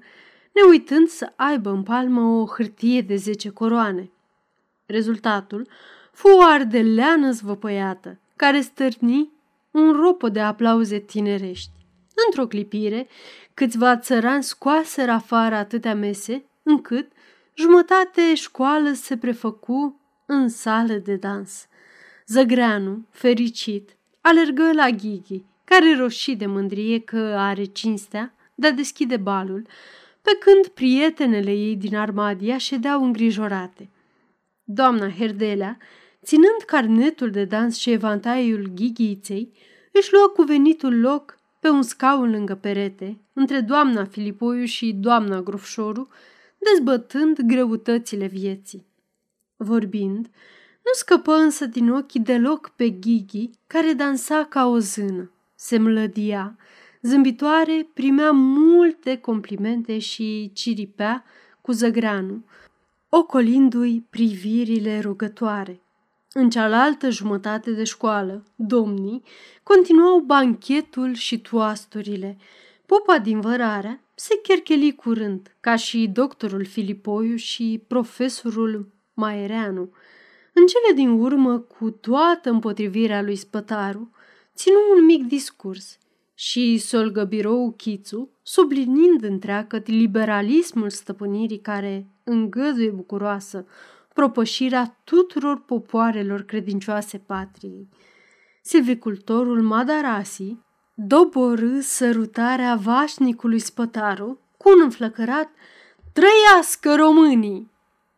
ne 0.52 0.62
uitând 0.68 1.08
să 1.08 1.32
aibă 1.36 1.70
în 1.70 1.82
palmă 1.82 2.20
o 2.20 2.46
hârtie 2.46 3.00
de 3.00 3.16
zece 3.16 3.50
coroane. 3.50 4.10
Rezultatul 4.86 5.68
fu 6.12 6.28
o 6.28 6.42
ardeleană 6.42 7.30
zvăpăiată, 7.30 8.18
care 8.36 8.60
stârni 8.60 9.30
un 9.70 9.92
ropo 9.92 10.28
de 10.28 10.40
aplauze 10.40 10.98
tinerești. 10.98 11.70
Într-o 12.26 12.46
clipire, 12.46 13.08
câțiva 13.56 13.96
țărani 13.96 14.42
scoaseră 14.42 15.10
afară 15.10 15.54
atâtea 15.54 15.94
mese, 15.94 16.44
încât 16.62 17.12
jumătate 17.54 18.34
școală 18.34 18.92
se 18.92 19.16
prefăcu 19.16 20.00
în 20.26 20.48
sală 20.48 20.94
de 20.94 21.14
dans. 21.14 21.66
Zăgreanu, 22.26 23.06
fericit, 23.10 23.96
alergă 24.20 24.72
la 24.72 24.90
Ghighi, 24.90 25.44
care 25.64 25.96
roșii 25.96 26.36
de 26.36 26.46
mândrie 26.46 27.00
că 27.00 27.34
are 27.36 27.64
cinstea 27.64 28.34
de 28.54 28.66
a 28.66 28.72
deschide 28.72 29.16
balul, 29.16 29.66
pe 30.22 30.30
când 30.40 30.66
prietenele 30.66 31.52
ei 31.52 31.76
din 31.76 31.96
Armadia 31.96 32.58
ședeau 32.58 33.04
îngrijorate. 33.04 33.88
Doamna 34.64 35.10
Herdelea, 35.10 35.78
ținând 36.24 36.62
carnetul 36.66 37.30
de 37.30 37.44
dans 37.44 37.76
și 37.76 37.90
evantaiul 37.90 38.70
ghighiței, 38.74 39.52
își 39.92 40.12
luă 40.12 40.28
cuvenitul 40.34 41.00
loc 41.00 41.35
pe 41.66 41.72
un 41.72 41.82
scaun 41.82 42.30
lângă 42.30 42.54
perete, 42.54 43.20
între 43.32 43.60
doamna 43.60 44.04
Filipoiu 44.04 44.64
și 44.64 44.92
doamna 44.92 45.40
Grofșoru, 45.40 46.08
dezbătând 46.58 47.40
greutățile 47.40 48.26
vieții. 48.26 48.86
Vorbind, 49.56 50.26
nu 50.84 50.90
scăpă 50.92 51.32
însă 51.32 51.66
din 51.66 51.90
ochii 51.90 52.20
deloc 52.20 52.68
pe 52.68 52.90
Ghighi, 52.90 53.50
care 53.66 53.92
dansa 53.92 54.44
ca 54.44 54.66
o 54.66 54.78
zână. 54.78 55.30
Se 55.54 55.78
mlădia, 55.78 56.56
zâmbitoare, 57.02 57.88
primea 57.94 58.30
multe 58.30 59.16
complimente 59.16 59.98
și 59.98 60.50
ciripea 60.54 61.24
cu 61.60 61.72
zăgreanu, 61.72 62.44
ocolindu-i 63.08 64.06
privirile 64.10 65.00
rugătoare. 65.00 65.80
În 66.38 66.50
cealaltă 66.50 67.10
jumătate 67.10 67.70
de 67.70 67.84
școală, 67.84 68.44
domnii 68.54 69.22
continuau 69.62 70.18
banchetul 70.18 71.14
și 71.14 71.40
toasturile. 71.40 72.36
Popa 72.86 73.18
din 73.18 73.40
Vărarea 73.40 74.00
se 74.14 74.40
chercheli 74.42 74.94
curând, 74.94 75.56
ca 75.60 75.76
și 75.76 76.10
doctorul 76.12 76.64
Filipoiu 76.64 77.36
și 77.36 77.82
profesorul 77.86 78.88
Maereanu. 79.14 79.90
În 80.52 80.66
cele 80.66 80.94
din 80.94 81.08
urmă, 81.10 81.58
cu 81.58 81.90
toată 81.90 82.50
împotrivirea 82.50 83.22
lui 83.22 83.36
Spătaru, 83.36 84.10
ținu 84.54 84.78
un 84.96 85.04
mic 85.04 85.24
discurs 85.26 85.98
și 86.34 86.78
solgă 86.78 87.24
birou 87.24 87.74
Chițu, 87.76 88.30
sublinind 88.42 89.22
întreagăt 89.22 89.86
liberalismul 89.86 90.90
stăpânirii 90.90 91.60
care 91.60 92.06
îngăduie 92.24 92.90
bucuroasă 92.90 93.66
propășirea 94.16 94.98
tuturor 95.04 95.62
popoarelor 95.66 96.42
credincioase 96.42 97.18
patriei. 97.18 97.88
Silvicultorul 98.62 99.62
Madarasi 99.62 100.56
doborâ 100.94 101.80
sărutarea 101.80 102.74
vașnicului 102.76 103.58
Spătaru 103.58 104.38
cu 104.56 104.70
un 104.70 104.80
înflăcărat 104.82 105.48
Trăiască 106.12 106.94
românii! 106.94 107.70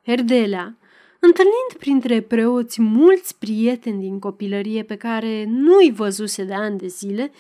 Herdelea, 0.07 0.76
întâlnind 1.20 1.72
printre 1.78 2.20
preoți 2.20 2.82
mulți 2.82 3.38
prieteni 3.38 4.01
din 4.01 4.18
copilărie 4.18 4.82
pe 4.82 4.96
care 4.96 5.44
nu-i 5.49 5.92
văzuse 5.92 6.44
de 6.44 6.55
ani 6.55 6.78
de 6.78 6.86
zile, 6.86 7.32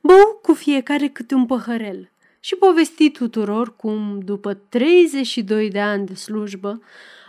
bău 0.00 0.38
cu 0.42 0.52
fiecare 0.52 1.08
câte 1.08 1.34
un 1.34 1.46
păhărel 1.46 2.10
și 2.40 2.54
povesti 2.54 3.10
tuturor 3.10 3.76
cum, 3.76 4.20
după 4.24 4.54
32 4.54 5.70
de 5.70 5.80
ani 5.80 6.06
de 6.06 6.14
slujbă, 6.14 6.80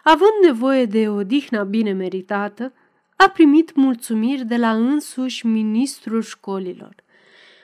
având 0.08 0.44
nevoie 0.44 0.86
de 0.86 1.10
odihna 1.10 1.64
bine 1.64 1.92
meritată, 1.92 2.74
a 3.16 3.30
primit 3.30 3.76
mulțumiri 3.76 4.46
de 4.46 4.58
la 4.58 4.72
însuși 4.72 5.46
ministrul 5.46 6.22
școlilor. 6.22 6.96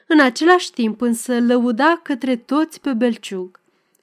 În 0.07 0.19
același 0.19 0.71
timp 0.71 1.01
însă 1.01 1.39
lăuda 1.39 1.99
către 2.03 2.35
toți 2.35 2.81
pe 2.81 2.93
Belciug, 2.93 3.59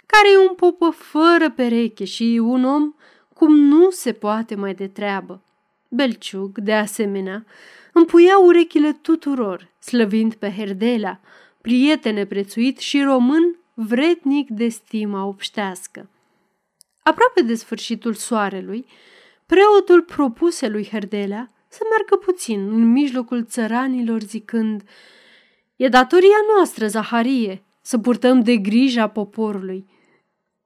care 0.06 0.32
e 0.32 0.48
un 0.48 0.54
popă 0.54 0.90
fără 0.90 1.50
pereche 1.50 2.04
și 2.04 2.40
un 2.42 2.64
om 2.64 2.94
cum 3.34 3.56
nu 3.56 3.90
se 3.90 4.12
poate 4.12 4.54
mai 4.54 4.74
de 4.74 4.86
treabă. 4.86 5.42
Belciug, 5.88 6.58
de 6.58 6.74
asemenea, 6.74 7.44
împuia 7.92 8.38
urechile 8.38 8.92
tuturor, 8.92 9.68
slăvind 9.78 10.34
pe 10.34 10.52
Herdela, 10.56 11.20
prietene 11.60 12.26
prețuit 12.26 12.78
și 12.78 13.02
român 13.02 13.56
vrednic 13.74 14.48
de 14.48 14.68
stima 14.68 15.24
obștească. 15.24 16.08
Aproape 17.08 17.42
de 17.42 17.54
sfârșitul 17.54 18.14
soarelui, 18.14 18.86
preotul 19.46 20.02
propuse 20.02 20.68
lui 20.68 20.88
Herdelea 20.88 21.52
să 21.68 21.78
meargă 21.90 22.16
puțin 22.16 22.72
în 22.72 22.92
mijlocul 22.92 23.44
țăranilor 23.44 24.20
zicând 24.20 24.82
E 25.76 25.88
datoria 25.88 26.36
noastră, 26.54 26.86
Zaharie, 26.86 27.64
să 27.80 27.98
purtăm 27.98 28.40
de 28.40 28.56
grija 28.56 29.08
poporului. 29.08 29.86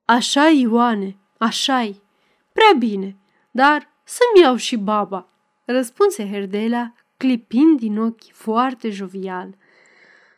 așa 0.04 0.48
Ioane, 0.48 1.16
așa-i. 1.38 2.02
Prea 2.52 2.72
bine, 2.78 3.16
dar 3.50 3.88
să-mi 4.04 4.42
iau 4.42 4.56
și 4.56 4.76
baba, 4.76 5.28
răspunse 5.64 6.28
Herdelea, 6.30 6.94
clipind 7.16 7.78
din 7.78 7.98
ochi 7.98 8.32
foarte 8.32 8.90
jovial. 8.90 9.56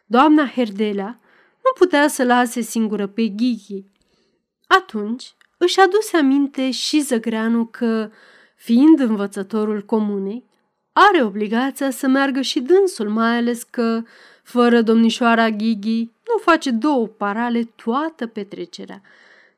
Doamna 0.06 0.46
Herdelea 0.46 1.20
nu 1.64 1.70
putea 1.78 2.08
să 2.08 2.24
lase 2.24 2.60
singură 2.60 3.06
pe 3.06 3.26
Ghighi. 3.28 3.84
Atunci 4.66 5.34
își 5.64 5.80
aduse 5.80 6.16
aminte 6.16 6.70
și 6.70 7.00
Zăgreanu 7.00 7.64
că, 7.64 8.10
fiind 8.56 9.00
învățătorul 9.00 9.82
comunei, 9.82 10.44
are 10.92 11.22
obligația 11.22 11.90
să 11.90 12.06
meargă 12.06 12.40
și 12.40 12.60
dânsul, 12.60 13.08
mai 13.08 13.36
ales 13.36 13.62
că, 13.62 14.02
fără 14.42 14.82
domnișoara 14.82 15.50
Ghighi, 15.50 16.00
nu 16.02 16.38
face 16.40 16.70
două 16.70 17.06
parale 17.06 17.62
toată 17.84 18.26
petrecerea. 18.26 19.02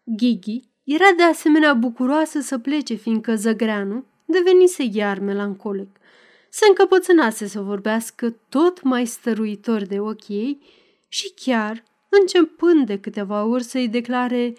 Ghighi 0.05 0.63
era 0.85 1.13
de 1.17 1.23
asemenea 1.23 1.75
bucuroasă 1.75 2.41
să 2.41 2.59
plece, 2.59 2.95
fiindcă 2.95 3.35
Zăgreanu 3.35 4.05
devenise 4.25 4.89
iar 4.93 5.19
melancolic. 5.19 5.97
Se 6.51 6.65
încăpățânase 6.69 7.47
să 7.47 7.61
vorbească 7.61 8.37
tot 8.49 8.83
mai 8.83 9.07
stăruitor 9.07 9.83
de 9.83 10.01
ochii 10.01 10.37
ei 10.37 10.59
și 11.09 11.33
chiar, 11.35 11.83
începând 12.09 12.87
de 12.87 12.99
câteva 12.99 13.45
ori 13.45 13.63
să-i 13.63 13.89
declare 13.89 14.55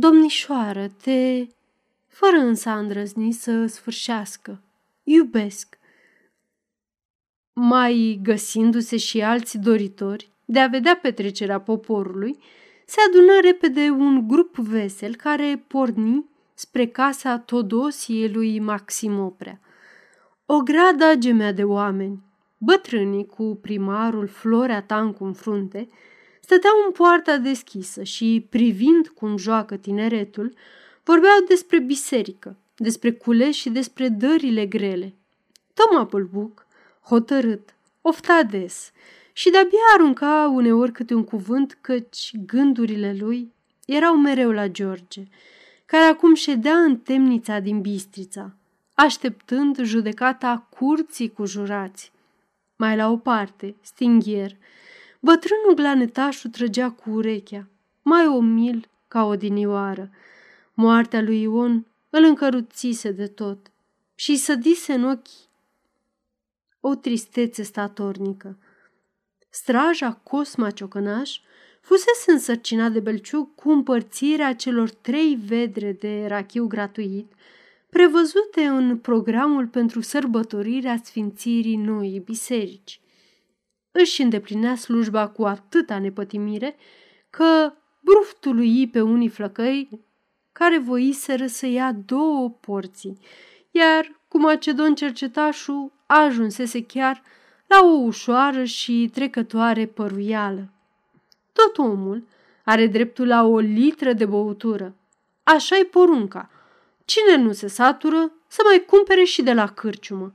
Domnișoară, 0.00 0.88
te... 1.02 1.46
Fără 2.06 2.36
însă 2.36 2.68
a 2.68 2.78
îndrăzni 2.78 3.32
să 3.32 3.66
sfârșească. 3.66 4.60
Iubesc. 5.02 5.78
Mai 7.52 8.20
găsindu-se 8.22 8.96
și 8.96 9.22
alți 9.22 9.58
doritori 9.58 10.30
de 10.44 10.58
a 10.58 10.66
vedea 10.66 10.98
petrecerea 11.02 11.60
poporului, 11.60 12.38
se 12.86 12.96
adună 13.08 13.40
repede 13.42 13.90
un 13.90 14.28
grup 14.28 14.56
vesel 14.56 15.16
care 15.16 15.64
porni 15.66 16.24
spre 16.54 16.86
casa 16.86 17.38
Todosiei 17.38 18.32
lui 18.32 18.58
Maxim 18.58 19.18
Oprea. 19.18 19.60
O 20.46 20.58
grada 20.58 21.14
gemea 21.14 21.52
de 21.52 21.64
oameni, 21.64 22.22
bătrânii 22.58 23.26
cu 23.26 23.58
primarul 23.62 24.26
Florea 24.26 24.82
Tancu 24.82 25.24
în 25.24 25.32
frunte, 25.32 25.88
stăteau 26.48 26.72
în 26.86 26.92
poarta 26.92 27.36
deschisă 27.36 28.02
și, 28.02 28.46
privind 28.50 29.08
cum 29.08 29.36
joacă 29.36 29.76
tineretul, 29.76 30.54
Vorbeau 31.08 31.38
despre 31.48 31.78
biserică, 31.78 32.56
despre 32.76 33.12
culeși 33.12 33.60
și 33.60 33.70
despre 33.70 34.08
dările 34.08 34.66
grele. 34.66 35.14
Toma 35.74 36.02
Bulbuc, 36.02 36.66
hotărât, 37.02 37.74
ofta 38.00 38.42
des 38.42 38.92
și 39.32 39.50
de-abia 39.50 39.78
arunca 39.94 40.50
uneori 40.54 40.92
câte 40.92 41.14
un 41.14 41.24
cuvânt, 41.24 41.78
căci 41.80 42.32
gândurile 42.46 43.16
lui 43.18 43.52
erau 43.86 44.16
mereu 44.16 44.50
la 44.50 44.68
George, 44.68 45.22
care 45.86 46.04
acum 46.04 46.34
ședea 46.34 46.76
în 46.76 46.96
temnița 46.96 47.58
din 47.58 47.80
Bistrița, 47.80 48.54
așteptând 48.94 49.82
judecata 49.82 50.66
curții 50.78 51.32
cu 51.32 51.44
jurați. 51.44 52.12
Mai 52.76 52.96
la 52.96 53.10
o 53.10 53.16
parte, 53.16 53.74
stinghier, 53.80 54.56
bătrânul 55.20 55.74
glanetașul 55.74 56.50
trăgea 56.50 56.90
cu 56.90 57.10
urechea, 57.10 57.68
mai 58.02 58.26
omil 58.26 58.88
ca 59.08 59.24
o 59.24 59.36
dinioară. 59.36 60.10
Moartea 60.74 61.22
lui 61.22 61.40
Ion 61.40 61.86
îl 62.10 62.24
încăruțise 62.24 63.10
de 63.10 63.26
tot 63.26 63.70
și 64.14 64.36
sădise 64.36 64.92
în 64.92 65.04
ochi 65.04 65.28
o 66.80 66.94
tristețe 66.94 67.62
statornică. 67.62 68.58
Straja 69.48 70.12
Cosma 70.12 70.70
Ciocănaș 70.70 71.40
fusese 71.80 72.30
însărcinat 72.32 72.92
de 72.92 73.00
Belciug 73.00 73.54
cu 73.54 73.70
împărțirea 73.70 74.54
celor 74.54 74.90
trei 74.90 75.38
vedre 75.46 75.92
de 75.92 76.26
rachiu 76.26 76.66
gratuit, 76.66 77.32
prevăzute 77.90 78.64
în 78.64 78.98
programul 78.98 79.66
pentru 79.66 80.00
sărbătorirea 80.00 81.00
sfințirii 81.04 81.76
noii 81.76 82.18
biserici. 82.18 83.00
Își 84.00 84.22
îndeplinea 84.22 84.74
slujba 84.74 85.28
cu 85.28 85.44
atâta 85.44 85.98
nepătimire 85.98 86.76
că 87.30 87.72
bruftului 88.00 88.88
pe 88.88 89.00
unii 89.00 89.28
flăcăi 89.28 89.88
care 90.52 90.78
voiseră 90.78 91.46
să 91.46 91.66
ia 91.66 91.92
două 91.92 92.50
porții, 92.50 93.18
iar 93.70 94.20
cu 94.28 94.38
Macedon 94.38 94.94
cercetașul 94.94 95.92
ajunsese 96.06 96.84
chiar 96.84 97.22
la 97.66 97.80
o 97.82 97.88
ușoară 97.88 98.64
și 98.64 99.10
trecătoare 99.12 99.86
păruială. 99.86 100.68
Tot 101.52 101.78
omul 101.78 102.26
are 102.64 102.86
dreptul 102.86 103.26
la 103.26 103.42
o 103.44 103.58
litră 103.58 104.12
de 104.12 104.26
băutură. 104.26 104.94
Așa-i 105.42 105.84
porunca. 105.84 106.50
Cine 107.04 107.36
nu 107.36 107.52
se 107.52 107.66
satură, 107.66 108.32
să 108.46 108.62
mai 108.64 108.84
cumpere 108.86 109.24
și 109.24 109.42
de 109.42 109.52
la 109.52 109.66
cârciumă. 109.66 110.32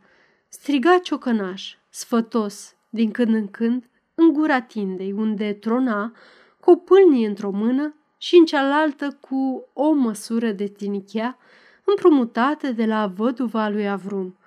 Striga 0.50 0.98
ciocănaș, 0.98 1.76
sfătos, 1.90 2.76
din 2.94 3.12
când 3.12 3.34
în 3.34 3.48
când, 3.48 3.90
în 4.16 4.34
gura 4.34 4.62
tindei, 4.62 5.12
unde 5.12 5.54
trona, 5.54 6.12
cu 6.60 6.72
o 6.72 6.76
pâlnie 6.76 7.28
într-o 7.28 7.52
mână 7.52 7.96
și 8.18 8.36
în 8.36 8.46
cealaltă 8.46 9.18
cu 9.20 9.68
o 9.74 9.92
măsură 9.92 10.52
de 10.52 10.68
tinichea 10.68 11.38
împrumutată 11.84 12.72
de 12.72 12.86
la 12.86 13.08
văduva 13.08 13.68
lui 13.68 13.90
Avrum. 13.90 14.38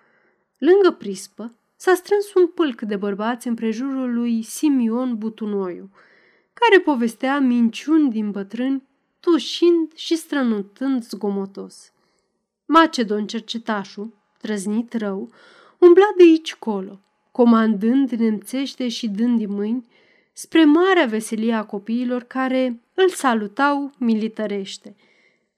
Lângă 0.59 0.90
prispă 0.90 1.55
s-a 1.77 1.94
strâns 1.94 2.35
un 2.35 2.47
pâlc 2.47 2.81
de 2.81 2.97
bărbați 2.97 3.48
împrejurul 3.48 4.14
lui 4.14 4.43
Simion 4.43 5.16
Butunoiu, 5.18 5.90
care 6.52 6.81
povestea 6.81 7.39
minciuni 7.39 8.10
din 8.10 8.31
bătrâni, 8.31 8.82
tușind 9.20 9.93
și 9.94 10.16
strănutând 10.16 11.02
zgomotos. 11.02 11.93
Macedon 12.66 13.27
cercetașul, 13.27 14.12
trăznit 14.40 14.93
rău, 14.93 15.31
umbla 15.78 16.09
de 16.16 16.23
aici 16.23 16.55
colo, 16.55 17.01
comandând 17.37 18.11
nemțește 18.11 18.89
și 18.89 19.09
dând 19.09 19.39
din 19.39 19.51
mâini, 19.51 19.87
spre 20.33 20.65
marea 20.65 21.07
veselie 21.07 21.55
a 21.55 21.65
copiilor 21.65 22.23
care 22.23 22.81
îl 22.95 23.09
salutau 23.09 23.93
militărește. 23.99 24.97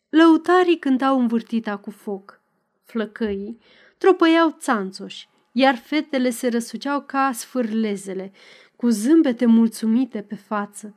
Lăutarii 0.09 0.79
cântau 0.79 1.21
învârtita 1.21 1.77
cu 1.77 1.91
foc. 1.91 2.41
Flăcăii 2.85 3.59
tropăiau 3.99 4.57
țanțoși, 4.59 5.29
iar 5.53 5.77
fetele 5.77 6.31
se 6.31 6.49
răsuceau 6.49 7.01
ca 7.01 7.31
sfârlezele, 7.33 8.33
cu 8.77 8.89
zâmbete 8.89 9.47
mulțumite 9.47 10.23
pe 10.23 10.35
față. 10.35 10.95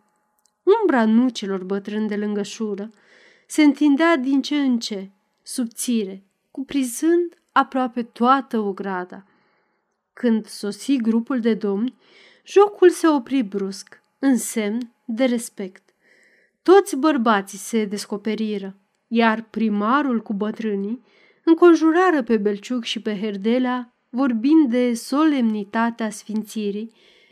Umbra 0.82 1.06
nucilor 1.06 1.64
bătrâni 1.64 2.08
de 2.08 2.16
lângă 2.16 2.42
șură 2.42 2.90
se 3.48 3.64
întindea 3.64 4.18
din 4.18 4.42
ce 4.42 4.56
în 4.56 4.80
ce, 4.80 5.10
subțire, 5.42 6.24
cuprizând 6.52 7.38
aproape 7.52 8.04
toată 8.04 8.60
ograda. 8.60 9.26
Când 10.14 10.46
sosi 10.46 10.98
grupul 10.98 11.40
de 11.40 11.54
domni, 11.54 11.96
jocul 12.46 12.90
se 12.90 13.08
opri 13.08 13.42
brusc, 13.42 14.02
în 14.20 14.38
semn 14.38 14.94
de 15.06 15.26
respect. 15.26 15.90
Toți 16.64 16.96
bărbații 16.96 17.58
se 17.58 17.86
descoperiră, 17.86 18.76
iar 19.08 19.48
primarul 19.50 20.22
cu 20.22 20.34
bătrânii 20.34 21.04
înconjurară 21.44 22.24
pe 22.24 22.38
Belciuc 22.38 22.84
și 22.84 23.02
pe 23.02 23.20
Herdelea, 23.20 23.94
vorbind 24.10 24.70
de 24.70 24.94
solemnitatea 24.94 26.10
sfințirii, 26.10 26.92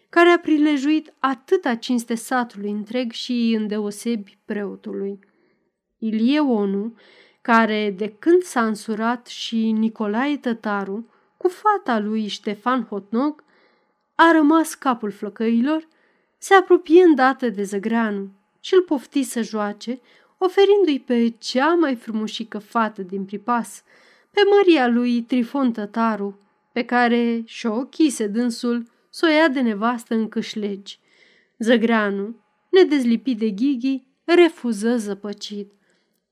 care 0.10 0.30
a 0.30 0.40
prilejuit 0.40 1.14
atâta 1.20 1.76
cinste 1.76 2.16
satului 2.16 2.72
întreg 2.72 3.12
și 3.12 3.56
îndeosebi 3.58 4.38
preotului. 4.46 5.20
Ilie 5.98 6.40
Onu, 6.40 6.96
care 7.42 7.94
de 7.98 8.16
când 8.20 8.42
s-a 8.42 8.66
însurat 8.66 9.28
și 9.28 9.72
Nicolae 9.72 10.38
Tătaru, 10.38 11.10
cu 11.42 11.48
fata 11.48 12.00
lui 12.00 12.28
Ștefan 12.28 12.86
Hotnog, 12.86 13.44
a 14.16 14.32
rămas 14.32 14.74
capul 14.74 15.12
flăcăilor, 15.12 15.88
se 16.38 16.54
apropie 16.54 17.04
îndată 17.04 17.50
de 17.50 17.64
Zăgreanu 17.64 18.30
și 18.60 18.74
îl 18.74 18.82
pofti 18.82 19.24
să 19.24 19.42
joace, 19.42 20.00
oferindu-i 20.38 21.00
pe 21.00 21.34
cea 21.38 21.74
mai 21.74 21.96
frumușică 21.96 22.58
fată 22.58 23.02
din 23.02 23.26
pripas, 23.26 23.84
pe 24.32 24.42
Maria 24.56 24.88
lui 24.88 25.22
Trifon 25.22 25.72
Tătaru, 25.72 26.40
pe 26.72 26.84
care 26.86 27.42
și-o 27.46 27.76
ochise 27.76 28.28
dânsul 28.28 28.88
să 29.10 29.26
o 29.30 29.34
ia 29.34 29.48
de 29.48 29.62
nevastă 29.62 30.14
în 30.14 30.30
câșlegi. 30.30 31.00
Zăgreanu, 31.58 32.36
nedezlipit 32.70 33.38
de 33.38 33.50
Ghighi, 33.50 34.04
refuză 34.24 34.98
zăpăcit. 34.98 35.72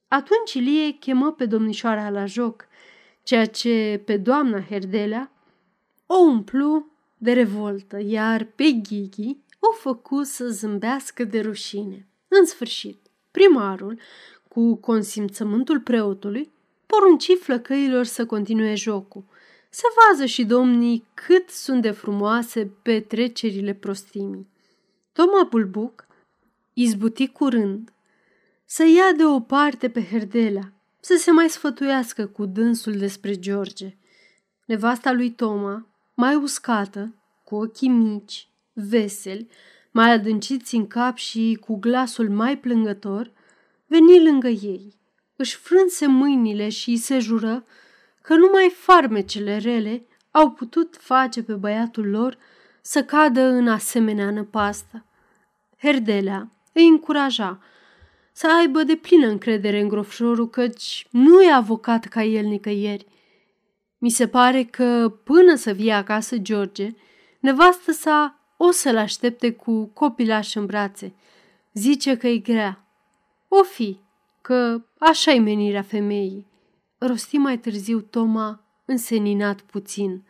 Atunci 0.07 0.53
Ilie 0.53 0.91
chemă 0.91 1.31
pe 1.31 1.45
domnișoara 1.45 2.09
la 2.09 2.25
joc, 2.25 2.67
ceea 3.27 3.45
ce 3.45 4.01
pe 4.05 4.17
doamna 4.17 4.61
Herdelea 4.61 5.31
o 6.05 6.15
umplu 6.17 6.87
de 7.17 7.33
revoltă, 7.33 7.99
iar 8.01 8.43
pe 8.43 8.63
Ghighi 8.63 9.37
o 9.59 9.71
făcu 9.71 10.23
să 10.23 10.47
zâmbească 10.47 11.23
de 11.23 11.39
rușine. 11.39 12.07
În 12.27 12.45
sfârșit, 12.45 12.97
primarul, 13.31 13.99
cu 14.47 14.75
consimțământul 14.75 15.79
preotului, 15.79 16.51
porunci 16.85 17.37
flăcăilor 17.39 18.05
să 18.05 18.25
continue 18.25 18.75
jocul. 18.75 19.23
Să 19.69 19.83
vază 20.07 20.25
și 20.25 20.45
domnii 20.45 21.07
cât 21.13 21.49
sunt 21.49 21.81
de 21.81 21.91
frumoase 21.91 22.71
petrecerile 22.81 23.73
prostimii. 23.73 24.47
Toma 25.13 25.43
Bulbuc 25.49 26.07
izbuti 26.73 27.27
curând 27.27 27.93
să 28.65 28.83
ia 28.83 29.11
de 29.17 29.25
o 29.25 29.39
parte 29.39 29.89
pe 29.89 30.03
Herdelea, 30.03 30.71
să 30.99 31.15
se 31.17 31.31
mai 31.31 31.49
sfătuiască 31.49 32.25
cu 32.25 32.45
dânsul 32.45 32.97
despre 32.97 33.39
George. 33.39 33.97
Nevasta 34.65 35.11
lui 35.11 35.31
Toma, 35.31 35.87
mai 36.13 36.35
uscată, 36.35 37.15
cu 37.43 37.55
ochii 37.55 37.89
mici, 37.89 38.47
veseli, 38.73 39.47
mai 39.91 40.11
adânciți 40.11 40.75
în 40.75 40.87
cap 40.87 41.15
și 41.15 41.57
cu 41.61 41.75
glasul 41.75 42.29
mai 42.29 42.57
plângător, 42.57 43.31
veni 43.85 44.23
lângă 44.23 44.47
ei, 44.47 44.93
își 45.35 45.55
frânse 45.55 46.07
mâinile 46.07 46.69
și 46.69 46.97
se 46.97 47.19
jură 47.19 47.65
că 48.21 48.35
numai 48.35 48.73
farmecele 48.75 49.57
rele 49.57 50.05
au 50.31 50.51
putut 50.51 50.97
face 50.99 51.43
pe 51.43 51.53
băiatul 51.53 52.09
lor 52.09 52.37
să 52.81 53.03
cadă 53.03 53.41
în 53.41 53.67
asemenea 53.67 54.31
năpastă. 54.31 55.05
Herdelea 55.77 56.51
îi 56.73 56.87
încuraja 56.87 57.61
să 58.37 58.47
aibă 58.59 58.83
de 58.83 58.95
plină 58.95 59.27
încredere 59.27 59.79
în 59.79 59.87
grofșorul, 59.87 60.49
căci 60.49 61.07
nu 61.11 61.41
e 61.41 61.51
avocat 61.51 62.05
ca 62.05 62.23
el 62.23 62.45
nicăieri. 62.45 63.05
Mi 63.97 64.09
se 64.09 64.27
pare 64.27 64.63
că 64.63 65.13
până 65.23 65.55
să 65.55 65.71
vie 65.71 65.91
acasă 65.91 66.37
George, 66.37 66.89
nevastă 67.39 67.91
sa 67.91 68.39
o 68.57 68.71
să-l 68.71 68.97
aștepte 68.97 69.51
cu 69.51 69.85
copilaș 69.85 70.55
în 70.55 70.65
brațe. 70.65 71.15
Zice 71.73 72.17
că 72.17 72.27
e 72.27 72.37
grea. 72.37 72.85
O 73.47 73.63
fi, 73.63 73.99
că 74.41 74.81
așa-i 74.97 75.39
menirea 75.39 75.81
femeii. 75.81 76.47
Rosti 76.97 77.37
mai 77.37 77.57
târziu 77.57 77.99
Toma, 77.99 78.63
înseninat 78.85 79.61
puțin. 79.61 80.23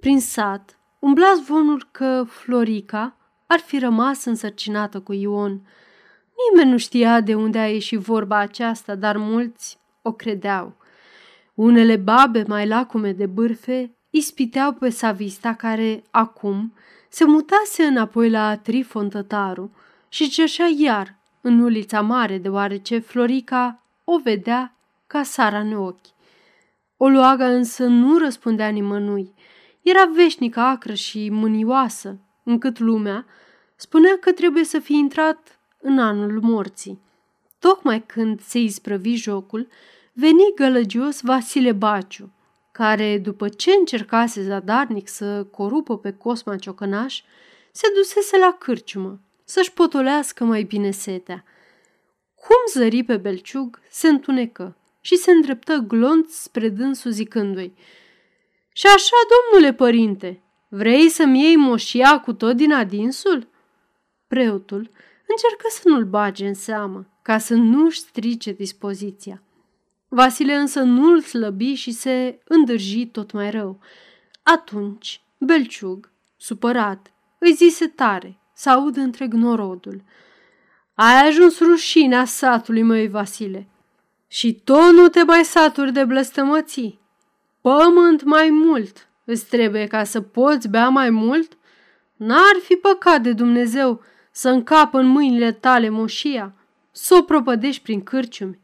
Prin 0.00 0.20
sat, 0.20 0.78
umbla 0.98 1.34
zvonul 1.42 1.88
că 1.90 2.24
Florica 2.28 3.16
ar 3.46 3.58
fi 3.58 3.78
rămas 3.78 4.24
însărcinată 4.24 5.00
cu 5.00 5.12
Ion. 5.12 5.62
Nimeni 6.50 6.70
nu 6.70 6.78
știa 6.78 7.20
de 7.20 7.34
unde 7.34 7.58
a 7.58 7.68
ieșit 7.68 7.98
vorba 7.98 8.36
aceasta, 8.36 8.94
dar 8.94 9.16
mulți 9.16 9.78
o 10.02 10.12
credeau. 10.12 10.76
Unele 11.54 11.96
babe 11.96 12.44
mai 12.46 12.66
lacume 12.66 13.12
de 13.12 13.26
bârfe 13.26 13.94
ispiteau 14.10 14.72
pe 14.72 14.88
Savista 14.88 15.54
care, 15.54 16.02
acum, 16.10 16.74
se 17.08 17.24
mutase 17.24 17.82
înapoi 17.82 18.30
la 18.30 18.56
Trifon 18.56 19.08
Tătaru 19.08 19.70
și 20.08 20.28
cerșea 20.28 20.66
iar 20.76 21.16
în 21.40 21.60
ulița 21.60 22.00
mare, 22.00 22.38
deoarece 22.38 22.98
Florica 22.98 23.82
o 24.04 24.18
vedea 24.18 24.76
ca 25.06 25.22
Sara 25.22 25.58
în 25.58 25.72
ochi. 25.72 26.06
Oluaga 26.96 27.46
însă 27.46 27.84
nu 27.84 28.18
răspundea 28.18 28.68
nimănui. 28.68 29.34
Era 29.82 30.04
veșnică 30.14 30.60
acră 30.60 30.94
și 30.94 31.28
mânioasă, 31.30 32.18
încât 32.42 32.78
lumea 32.78 33.26
spunea 33.76 34.16
că 34.20 34.32
trebuie 34.32 34.64
să 34.64 34.78
fie 34.78 34.96
intrat 34.96 35.53
în 35.84 35.98
anul 35.98 36.40
morții. 36.40 37.00
Tocmai 37.58 38.02
când 38.06 38.40
se 38.40 38.58
isprăvi 38.58 39.14
jocul, 39.14 39.68
veni 40.12 40.52
gălăgios 40.54 41.20
Vasile 41.20 41.72
Baciu, 41.72 42.32
care, 42.72 43.18
după 43.18 43.48
ce 43.48 43.70
încercase 43.70 44.42
zadarnic 44.42 45.08
să 45.08 45.44
corupă 45.44 45.98
pe 45.98 46.12
Cosma 46.12 46.56
Ciocănaș, 46.56 47.22
se 47.72 47.86
dusese 47.94 48.38
la 48.38 48.56
cârciumă 48.58 49.20
să-și 49.44 49.72
potolească 49.72 50.44
mai 50.44 50.62
bine 50.62 50.90
setea. 50.90 51.44
Cum 52.34 52.82
zări 52.82 53.02
pe 53.02 53.16
belciug, 53.16 53.80
se 53.90 54.08
întunecă 54.08 54.76
și 55.00 55.16
se 55.16 55.30
îndreptă 55.30 55.76
glonț 55.76 56.32
spre 56.32 56.68
dânsul 56.68 57.10
zicându-i 57.10 57.74
Și 58.72 58.86
așa, 58.86 59.16
domnule 59.32 59.74
părinte, 59.74 60.42
vrei 60.68 61.08
să-mi 61.08 61.42
iei 61.42 61.56
moșia 61.56 62.20
cu 62.20 62.32
tot 62.32 62.56
din 62.56 62.72
adinsul?" 62.72 63.48
Preotul 64.26 64.90
încercă 65.26 65.66
să 65.68 65.88
nu-l 65.88 66.04
bage 66.04 66.46
în 66.46 66.54
seamă, 66.54 67.06
ca 67.22 67.38
să 67.38 67.54
nu-și 67.54 67.98
strice 67.98 68.52
dispoziția. 68.52 69.42
Vasile 70.08 70.54
însă 70.54 70.80
nu-l 70.80 71.20
slăbi 71.20 71.74
și 71.74 71.92
se 71.92 72.38
îndârji 72.44 73.06
tot 73.06 73.32
mai 73.32 73.50
rău. 73.50 73.78
Atunci, 74.42 75.20
Belciug, 75.38 76.10
supărat, 76.36 77.12
îi 77.38 77.52
zise 77.52 77.86
tare, 77.86 78.38
să 78.54 78.70
aud 78.70 78.96
întreg 78.96 79.32
norodul. 79.32 80.02
Ai 80.94 81.26
ajuns 81.26 81.60
rușinea 81.60 82.24
satului, 82.24 82.82
măi, 82.82 83.08
Vasile. 83.08 83.68
Și 84.28 84.60
tot 84.64 84.92
nu 84.92 85.08
te 85.08 85.22
mai 85.22 85.44
saturi 85.44 85.92
de 85.92 86.04
blăstămății. 86.04 87.00
Pământ 87.60 88.22
mai 88.22 88.50
mult 88.50 89.08
îți 89.24 89.46
trebuie 89.46 89.86
ca 89.86 90.04
să 90.04 90.20
poți 90.20 90.68
bea 90.68 90.88
mai 90.88 91.10
mult? 91.10 91.56
N-ar 92.16 92.56
fi 92.62 92.74
păcat 92.74 93.22
de 93.22 93.32
Dumnezeu 93.32 94.02
să 94.36 94.48
încapă 94.48 94.98
în 94.98 95.06
mâinile 95.06 95.52
tale 95.52 95.88
moșia, 95.88 96.54
să 96.90 97.14
o 97.14 97.22
propădești 97.22 97.82
prin 97.82 98.02
cârciumi. 98.02 98.58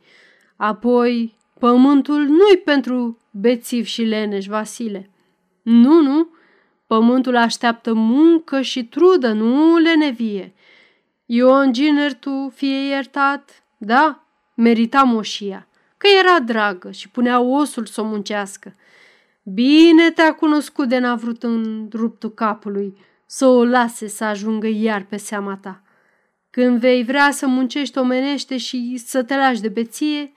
Apoi, 0.56 1.36
pământul 1.58 2.20
nu-i 2.20 2.56
pentru 2.64 3.18
bețiv 3.30 3.84
și 3.84 4.02
leneș, 4.02 4.46
Vasile. 4.46 5.10
Nu, 5.62 6.00
nu, 6.02 6.28
pământul 6.86 7.36
așteaptă 7.36 7.92
muncă 7.92 8.60
și 8.60 8.84
trudă, 8.84 9.32
nu 9.32 9.76
lenevie. 9.76 10.54
Ion 11.26 11.72
Ginertu, 11.72 12.52
fie 12.54 12.86
iertat, 12.88 13.62
da, 13.76 14.24
merita 14.54 15.02
moșia, 15.02 15.68
că 15.96 16.06
era 16.20 16.40
dragă 16.40 16.90
și 16.90 17.08
punea 17.08 17.40
osul 17.40 17.86
să 17.86 18.00
o 18.00 18.04
muncească. 18.04 18.74
Bine 19.42 20.10
te-a 20.10 20.34
cunoscut 20.34 20.88
de 20.88 20.98
n-a 20.98 21.14
vrut 21.14 21.42
în 21.42 21.88
ruptul 21.92 22.30
capului 22.30 22.96
să 23.32 23.46
o 23.46 23.64
lase 23.64 24.06
să 24.06 24.24
ajungă 24.24 24.66
iar 24.66 25.04
pe 25.04 25.16
seama 25.16 25.56
ta. 25.56 25.82
Când 26.50 26.80
vei 26.80 27.04
vrea 27.04 27.30
să 27.30 27.46
muncești 27.46 27.98
omenește 27.98 28.56
și 28.56 28.96
să 29.06 29.22
te 29.22 29.36
lași 29.36 29.60
de 29.60 29.68
beție, 29.68 30.32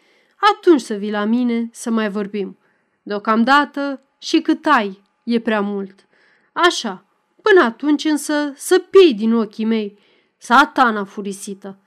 atunci 0.56 0.82
să 0.82 0.94
vii 0.94 1.12
la 1.12 1.24
mine 1.24 1.70
să 1.72 1.92
mai 1.92 2.10
vorbim. 2.10 2.58
Deocamdată 3.04 4.02
și 4.18 4.42
cât 4.42 4.66
ai 4.66 5.02
e 5.24 5.40
prea 5.40 5.62
mult. 5.62 6.08
Așa, 6.54 7.06
până 7.42 7.64
atunci 7.64 8.04
însă 8.04 8.54
să 8.56 8.80
pii 8.80 9.14
din 9.14 9.34
ochii 9.34 9.66
mei, 9.66 10.00
satana 10.38 11.04
furisită. 11.04 11.80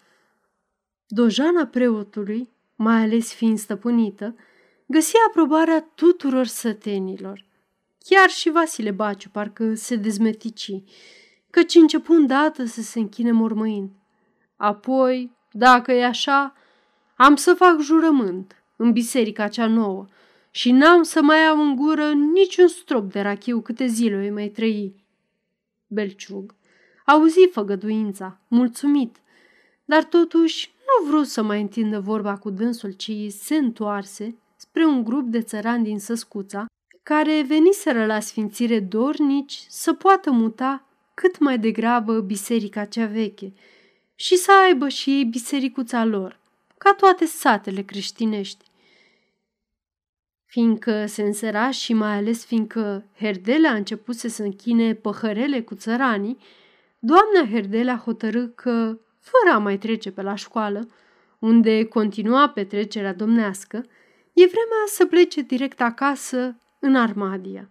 Dojana 1.07 1.67
preotului, 1.67 2.51
mai 2.77 3.03
ales 3.03 3.35
fiind 3.35 3.59
stăpânită, 3.59 4.37
găsia 4.87 5.21
aprobarea 5.29 5.91
tuturor 5.95 6.47
sătenilor. 6.47 7.46
Chiar 8.09 8.29
și 8.29 8.51
Vasile 8.51 8.91
Baciu 8.91 9.29
parcă 9.29 9.75
se 9.75 9.97
dezmetici, 9.97 10.83
căci 11.51 11.75
începu 11.75 12.13
îndată 12.13 12.65
să 12.65 12.83
se 12.83 12.99
închine 12.99 13.31
mormăind. 13.31 13.91
Apoi, 14.57 15.37
dacă 15.53 15.93
e 15.93 16.05
așa, 16.05 16.55
am 17.17 17.37
să 17.37 17.55
fac 17.55 17.81
jurământ 17.81 18.63
în 18.77 18.93
biserica 18.93 19.49
cea 19.49 19.67
nouă 19.67 20.07
și 20.51 20.71
n-am 20.71 21.03
să 21.03 21.23
mai 21.23 21.39
am 21.39 21.61
în 21.61 21.77
gură 21.77 22.13
niciun 22.13 22.69
strop 22.69 23.13
de 23.13 23.21
rachiu 23.21 23.61
câte 23.61 23.87
zile 23.87 24.17
îi 24.17 24.31
mai 24.31 24.49
trăi. 24.49 24.95
Belciug 25.87 26.55
auzi 27.05 27.49
făgăduința, 27.53 28.41
mulțumit, 28.49 29.17
dar 29.85 30.05
totuși 30.05 30.75
nu 30.79 31.11
vrut 31.11 31.27
să 31.27 31.43
mai 31.43 31.61
întindă 31.61 32.01
vorba 32.01 32.37
cu 32.37 32.51
dânsul, 32.51 32.91
ci 32.91 33.11
se 33.29 33.57
întoarse 33.57 34.39
spre 34.57 34.85
un 34.85 35.05
grup 35.05 35.27
de 35.27 35.41
țărani 35.43 35.85
din 35.85 35.99
Săscuța, 35.99 36.67
care 37.09 37.43
veniseră 37.43 38.07
la 38.07 38.21
sfințire 38.21 38.81
dornici 38.81 39.65
să 39.69 39.93
poată 39.93 40.31
muta 40.31 40.87
cât 41.15 41.39
mai 41.39 41.59
degrabă 41.59 42.21
biserica 42.21 42.85
cea 42.85 43.07
veche 43.07 43.53
și 44.15 44.37
să 44.37 44.53
aibă 44.67 44.89
și 44.89 45.11
ei 45.11 45.25
bisericuța 45.25 46.05
lor, 46.05 46.41
ca 46.79 46.95
toate 46.95 47.25
satele 47.25 47.83
creștinești. 47.83 48.65
Fiindcă 50.45 51.07
se 51.07 51.23
însera 51.23 51.71
și 51.71 51.93
mai 51.93 52.17
ales 52.17 52.45
fiindcă 52.45 53.05
Herdela 53.19 53.69
a 53.69 53.75
început 53.75 54.17
să 54.17 54.43
închine 54.43 54.95
păhărele 54.95 55.63
cu 55.63 55.75
țăranii, 55.75 56.39
doamna 56.99 57.53
Herdela 57.53 57.97
hotărâ 57.97 58.47
că, 58.47 58.99
fără 59.21 59.55
a 59.55 59.59
mai 59.59 59.79
trece 59.79 60.11
pe 60.11 60.23
la 60.23 60.35
școală, 60.35 60.89
unde 61.39 61.85
continua 61.85 62.49
petrecerea 62.49 63.15
domnească, 63.15 63.77
e 64.33 64.47
vremea 64.47 64.85
să 64.87 65.07
plece 65.07 65.41
direct 65.41 65.81
acasă 65.81 66.57
în 66.79 66.97
Armadia. 66.97 67.69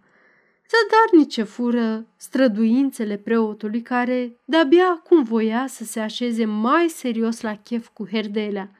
Zadarnice 0.70 1.42
fură 1.42 2.06
străduințele 2.16 3.16
preotului 3.16 3.82
care 3.82 4.36
de-abia 4.44 4.86
acum 4.86 5.22
voia 5.22 5.66
să 5.66 5.84
se 5.84 6.00
așeze 6.00 6.44
mai 6.44 6.88
serios 6.88 7.40
la 7.40 7.56
chef 7.56 7.88
cu 7.88 8.08
Herdelea. 8.08 8.70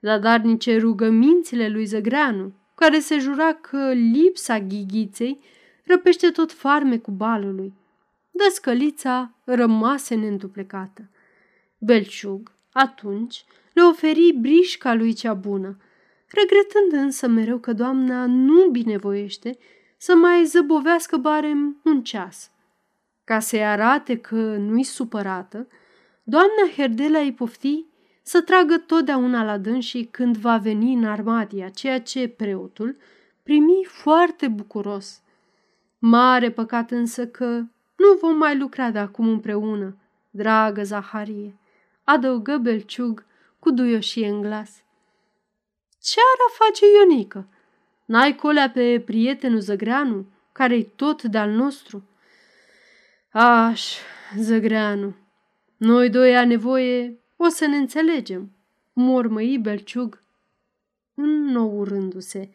Zadarnice 0.00 0.78
rugămințile 0.78 1.68
lui 1.68 1.84
Zăgreanu, 1.84 2.52
care 2.74 2.98
se 2.98 3.18
jura 3.18 3.52
că 3.52 3.92
lipsa 3.92 4.60
ghighiței 4.60 5.40
răpește 5.86 6.30
tot 6.30 6.52
farmecul 6.52 7.12
balului. 7.12 7.72
Dăscălița 8.30 9.34
rămase 9.44 10.14
neînduplecată. 10.14 11.08
Belciug, 11.78 12.52
atunci, 12.72 13.44
le 13.72 13.82
oferi 13.82 14.32
brișca 14.40 14.94
lui 14.94 15.12
cea 15.12 15.34
bună, 15.34 15.76
regretând 16.34 16.92
însă 16.92 17.28
mereu 17.28 17.58
că 17.58 17.72
doamna 17.72 18.26
nu 18.26 18.68
binevoiește 18.70 19.58
să 19.96 20.14
mai 20.14 20.44
zăbovească 20.44 21.16
barem 21.16 21.80
un 21.84 22.02
ceas. 22.02 22.50
Ca 23.24 23.38
să-i 23.38 23.64
arate 23.64 24.18
că 24.18 24.56
nu-i 24.56 24.82
supărată, 24.82 25.68
doamna 26.22 26.72
Herdela 26.76 27.18
îi 27.18 27.32
pofti 27.32 27.84
să 28.22 28.40
tragă 28.40 28.76
totdeauna 28.76 29.44
la 29.44 29.58
dânsii 29.58 30.04
când 30.04 30.36
va 30.36 30.56
veni 30.56 30.94
în 30.94 31.04
armadia, 31.04 31.68
ceea 31.68 32.00
ce 32.00 32.28
preotul 32.28 32.96
primi 33.42 33.84
foarte 33.86 34.48
bucuros. 34.48 35.22
Mare 35.98 36.50
păcat 36.50 36.90
însă 36.90 37.26
că 37.26 37.46
nu 37.96 38.18
vom 38.20 38.36
mai 38.36 38.58
lucra 38.58 38.90
de 38.90 38.98
acum 38.98 39.28
împreună, 39.28 39.96
dragă 40.30 40.82
Zaharie, 40.82 41.58
adăugă 42.04 42.56
Belciug 42.56 43.24
cu 43.58 43.70
duioșie 43.70 44.28
în 44.28 44.40
glas. 44.40 44.83
Ce 46.04 46.20
ar 46.20 46.66
face 46.66 46.84
Ionică? 46.86 47.48
N-ai 48.04 48.34
colea 48.34 48.70
pe 48.70 49.02
prietenul 49.04 49.60
Zăgreanu, 49.60 50.26
care-i 50.52 50.84
tot 50.96 51.22
de-al 51.22 51.50
nostru? 51.50 52.08
Aș, 53.32 53.96
Zăgreanu, 54.38 55.14
noi 55.76 56.10
doi 56.10 56.36
a 56.36 56.44
nevoie 56.44 57.18
o 57.36 57.48
să 57.48 57.66
ne 57.66 57.76
înțelegem, 57.76 58.50
mormăi 58.92 59.58
Belciug, 59.58 60.22
înnourându-se. 61.14 62.50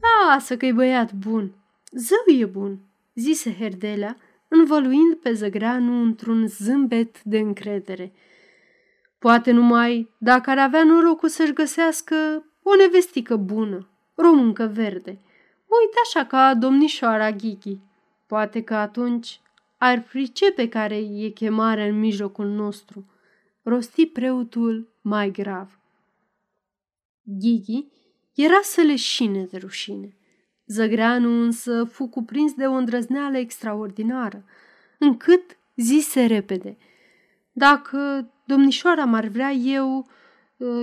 Lasă 0.00 0.56
că-i 0.56 0.72
băiat 0.72 1.12
bun, 1.12 1.52
zău 1.90 2.34
e 2.36 2.44
bun, 2.44 2.78
zise 3.14 3.54
Herdelea, 3.58 4.16
învăluind 4.48 5.14
pe 5.14 5.32
Zăgreanu 5.32 6.02
într-un 6.02 6.46
zâmbet 6.46 7.22
de 7.22 7.38
încredere. 7.38 8.12
Poate 9.18 9.50
numai 9.50 10.10
dacă 10.18 10.50
ar 10.50 10.58
avea 10.58 10.84
norocul 10.84 11.28
să-și 11.28 11.52
găsească 11.52 12.42
o 12.72 12.76
nevestică 12.76 13.36
bună, 13.36 13.88
româncă 14.14 14.66
verde. 14.66 15.10
Uite 15.80 15.98
așa 16.04 16.24
ca 16.24 16.54
domnișoara 16.54 17.30
Ghighi. 17.30 17.78
Poate 18.26 18.62
că 18.62 18.74
atunci 18.74 19.40
ar 19.78 20.02
pricepe 20.02 20.68
care 20.68 20.96
e 20.96 21.28
chemarea 21.28 21.84
în 21.84 21.98
mijlocul 21.98 22.46
nostru 22.46 23.06
rosti 23.62 24.06
preotul 24.06 24.88
mai 25.00 25.30
grav. 25.30 25.78
Ghighi 27.22 27.86
era 28.34 28.60
să 28.62 28.80
leșine 28.80 29.44
de 29.44 29.56
rușine. 29.56 30.16
Zăgreanu 30.66 31.42
însă 31.42 31.84
fu 31.84 32.06
cuprins 32.06 32.54
de 32.54 32.66
o 32.66 32.72
îndrăzneală 32.72 33.36
extraordinară, 33.36 34.44
încât 34.98 35.58
zise 35.76 36.24
repede, 36.24 36.76
Dacă 37.52 38.30
domnișoara 38.44 39.04
m-ar 39.04 39.26
vrea 39.26 39.50
eu, 39.50 40.08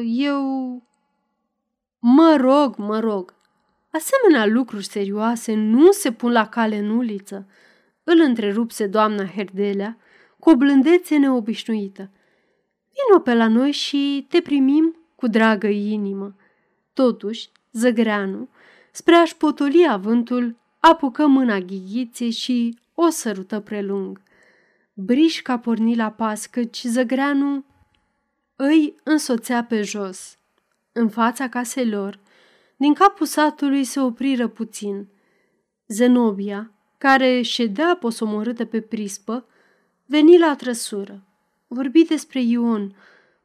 eu... 0.06 0.84
Mă 2.08 2.36
rog, 2.40 2.76
mă 2.78 3.00
rog, 3.00 3.34
asemenea 3.92 4.46
lucruri 4.46 4.86
serioase 4.86 5.54
nu 5.54 5.92
se 5.92 6.12
pun 6.12 6.32
la 6.32 6.48
cale 6.48 6.78
în 6.78 6.90
uliță, 6.90 7.48
îl 8.04 8.20
întrerupse 8.20 8.88
doamna 8.88 9.26
Herdelea 9.26 9.98
cu 10.40 10.50
o 10.50 10.56
blândețe 10.56 11.18
neobișnuită. 11.18 12.10
Vino 12.94 13.20
pe 13.20 13.34
la 13.34 13.48
noi 13.48 13.72
și 13.72 14.26
te 14.30 14.42
primim 14.42 14.96
cu 15.16 15.28
dragă 15.28 15.68
inimă. 15.68 16.36
Totuși, 16.94 17.50
Zăgreanu, 17.72 18.50
spre 18.92 19.16
a-și 19.16 19.38
potoli 19.38 19.88
avântul, 19.90 20.56
apucă 20.80 21.28
mâna 21.28 21.60
ghighiței 21.60 22.32
și 22.32 22.80
o 22.94 23.10
sărută 23.10 23.60
prelung. 23.60 24.22
Brișca 24.94 25.58
porni 25.60 25.96
la 25.96 26.12
pas, 26.12 26.46
căci 26.46 26.84
Zăgreanu 26.84 27.66
îi 28.56 28.96
însoțea 29.04 29.64
pe 29.64 29.82
jos. 29.82 30.38
În 30.98 31.10
fața 31.10 31.50
caselor, 31.50 32.20
din 32.78 32.94
capul 32.94 33.26
satului 33.26 33.84
se 33.84 34.00
opriră 34.00 34.48
puțin. 34.48 35.08
Zenobia, 35.88 36.72
care 36.98 37.42
ședea 37.42 37.98
posomorâtă 38.00 38.66
pe 38.66 38.82
prispă, 38.82 39.46
veni 40.06 40.38
la 40.38 40.56
trăsură. 40.56 41.24
Vorbi 41.68 42.04
despre 42.04 42.42
Ion, 42.42 42.96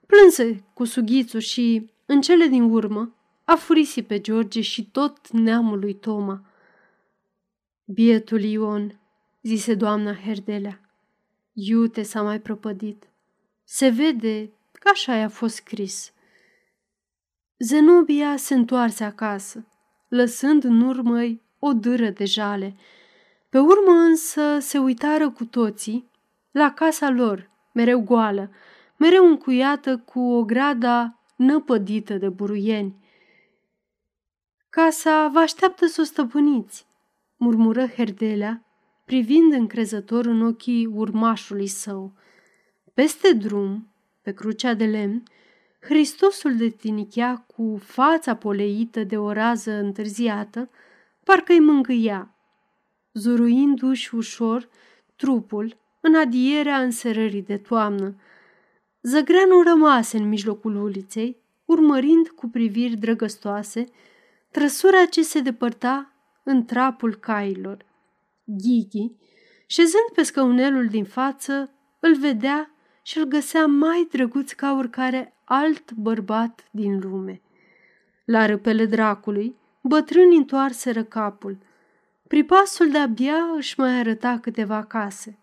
plânse 0.06 0.64
cu 0.74 0.84
sughițul 0.84 1.40
și, 1.40 1.90
în 2.06 2.20
cele 2.20 2.46
din 2.46 2.62
urmă, 2.62 3.14
a 3.44 3.54
furisit 3.54 4.06
pe 4.06 4.20
George 4.20 4.60
și 4.60 4.90
tot 4.90 5.30
neamul 5.30 5.78
lui 5.78 5.94
Toma. 5.94 6.44
Bietul 7.84 8.42
Ion, 8.42 9.00
zise 9.42 9.74
doamna 9.74 10.14
Herdelea. 10.14 10.80
Iute 11.52 12.02
s-a 12.02 12.22
mai 12.22 12.40
prăpădit. 12.40 13.08
Se 13.64 13.88
vede 13.88 14.50
că 14.72 14.88
așa 14.92 15.16
i-a 15.16 15.28
fost 15.28 15.54
scris. 15.54 16.12
Zenobia 17.62 18.36
se 18.36 18.54
întoarse 18.54 19.04
acasă, 19.04 19.66
lăsând 20.08 20.64
în 20.64 20.80
urmă 20.80 21.20
o 21.58 21.72
dâră 21.72 22.10
de 22.10 22.24
jale. 22.24 22.76
Pe 23.48 23.58
urmă 23.58 23.92
însă 23.92 24.58
se 24.58 24.78
uitară 24.78 25.30
cu 25.30 25.44
toții 25.44 26.10
la 26.50 26.72
casa 26.72 27.10
lor, 27.10 27.50
mereu 27.72 28.00
goală, 28.00 28.50
mereu 28.96 29.26
încuiată 29.26 29.98
cu 29.98 30.20
o 30.20 30.44
grada 30.44 31.20
năpădită 31.36 32.14
de 32.14 32.28
buruieni. 32.28 32.96
Casa 34.70 35.28
vă 35.28 35.38
așteaptă 35.38 35.86
să 35.86 36.00
o 36.00 36.04
stăpâniți, 36.04 36.86
murmură 37.36 37.86
Herdelea, 37.86 38.64
privind 39.04 39.52
încrezător 39.52 40.26
în 40.26 40.42
ochii 40.42 40.86
urmașului 40.86 41.66
său. 41.66 42.12
Peste 42.94 43.32
drum, 43.32 43.92
pe 44.22 44.32
crucea 44.32 44.74
de 44.74 44.84
lemn, 44.84 45.22
Hristosul 45.80 46.56
de 46.56 46.68
tinichea 46.68 47.44
cu 47.56 47.80
fața 47.82 48.36
poleită 48.36 49.04
de 49.04 49.18
o 49.18 49.32
rază 49.32 49.72
întârziată, 49.72 50.70
parcă 51.24 51.52
îi 51.52 51.60
mângâia, 51.60 52.34
zuruindu-și 53.12 54.14
ușor 54.14 54.68
trupul 55.16 55.76
în 56.00 56.14
adierea 56.14 56.80
înserării 56.80 57.42
de 57.42 57.56
toamnă. 57.56 58.14
Zăgreanu 59.02 59.62
rămase 59.62 60.16
în 60.16 60.28
mijlocul 60.28 60.76
uliței, 60.76 61.36
urmărind 61.64 62.28
cu 62.28 62.48
priviri 62.48 62.96
drăgăstoase 62.96 63.84
trăsura 64.50 65.04
ce 65.04 65.22
se 65.22 65.40
depărta 65.40 66.12
în 66.42 66.64
trapul 66.64 67.14
cailor. 67.14 67.84
Ghighi, 68.44 69.12
șezând 69.66 70.10
pe 70.14 70.22
scăunelul 70.22 70.86
din 70.86 71.04
față, 71.04 71.70
îl 72.00 72.16
vedea 72.16 72.70
și 73.02 73.18
îl 73.18 73.24
găsea 73.24 73.66
mai 73.66 74.08
drăguț 74.10 74.52
ca 74.52 74.72
oricare 74.72 75.34
alt 75.52 75.92
bărbat 75.92 76.64
din 76.70 76.98
lume. 76.98 77.40
La 78.24 78.46
râpele 78.46 78.86
dracului, 78.86 79.56
bătrânii 79.80 80.36
întoarseră 80.36 81.02
capul. 81.02 81.58
Pripasul 82.28 82.90
de-abia 82.90 83.36
își 83.56 83.80
mai 83.80 83.98
arăta 83.98 84.38
câteva 84.38 84.84
case. 84.84 85.38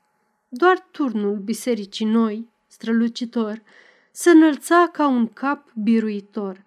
Doar 0.49 0.79
turnul 0.91 1.35
bisericii 1.35 2.05
noi, 2.05 2.49
strălucitor, 2.67 3.61
se 4.11 4.29
înălța 4.29 4.89
ca 4.91 5.07
un 5.07 5.27
cap 5.27 5.71
biruitor. 5.75 6.63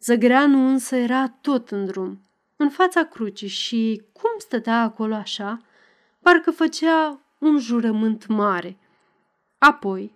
Zăgreanu 0.00 0.66
însă 0.66 0.96
era 0.96 1.28
tot 1.28 1.70
în 1.70 1.84
drum, 1.84 2.20
în 2.56 2.70
fața 2.70 3.04
crucii 3.04 3.48
și, 3.48 4.02
cum 4.12 4.30
stătea 4.38 4.82
acolo 4.82 5.14
așa, 5.14 5.62
parcă 6.20 6.50
făcea 6.50 7.20
un 7.38 7.58
jurământ 7.58 8.26
mare. 8.26 8.78
Apoi, 9.58 10.14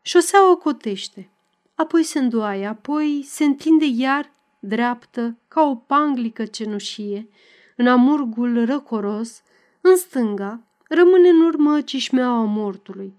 șosea 0.00 0.50
o 0.50 0.56
cotește, 0.56 1.30
apoi 1.74 2.02
se 2.02 2.18
îndoaie, 2.18 2.66
apoi 2.66 3.22
se 3.26 3.44
întinde 3.44 3.84
iar 3.84 4.32
dreaptă 4.58 5.38
ca 5.48 5.62
o 5.62 5.74
panglică 5.74 6.44
cenușie, 6.44 7.28
în 7.76 7.86
amurgul 7.86 8.64
răcoros, 8.64 9.42
în 9.80 9.96
stânga, 9.96 10.60
rămâne 10.88 11.28
în 11.28 11.40
urmă 11.40 11.80
cișmeaua 11.80 12.44
mortului, 12.44 13.14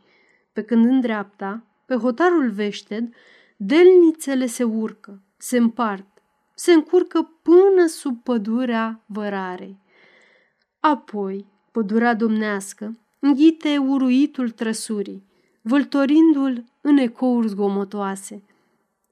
pe 0.54 0.64
când 0.64 0.86
în 0.86 1.00
dreapta, 1.00 1.64
pe 1.86 1.96
hotarul 1.96 2.50
veșted, 2.50 3.14
delnițele 3.58 4.46
se 4.46 4.64
urcă, 4.64 5.22
se 5.38 5.58
împart, 5.58 6.08
se 6.56 6.74
încurcă 6.74 7.32
până 7.42 7.86
sub 7.88 8.24
pădurea 8.24 9.04
vărarei. 9.06 9.78
Apoi, 10.80 11.46
pădurea 11.72 12.14
domnească, 12.14 12.98
înghite 13.20 13.78
uruitul 13.78 14.50
trăsurii, 14.50 15.24
vâltorindu-l 15.66 16.64
în 16.82 16.98
ecouri 16.98 17.48
zgomotoase. 17.48 18.44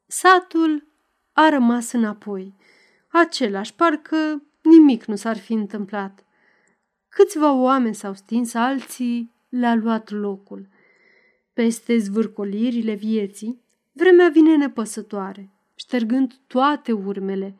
Satul 0.07 0.87
a 1.33 1.49
rămas 1.49 1.91
înapoi, 1.91 2.53
același, 3.07 3.73
parcă 3.73 4.43
nimic 4.61 5.05
nu 5.05 5.15
s-ar 5.15 5.37
fi 5.37 5.53
întâmplat. 5.53 6.25
Câțiva 7.09 7.51
oameni 7.51 7.95
s-au 7.95 8.13
stins, 8.13 8.53
alții 8.53 9.33
le-a 9.49 9.75
luat 9.75 10.09
locul. 10.09 10.67
Peste 11.53 11.97
zvârcolirile 11.97 12.93
vieții, 12.93 13.61
vremea 13.91 14.29
vine 14.29 14.55
nepăsătoare, 14.55 15.49
ștergând 15.75 16.39
toate 16.47 16.91
urmele, 16.91 17.55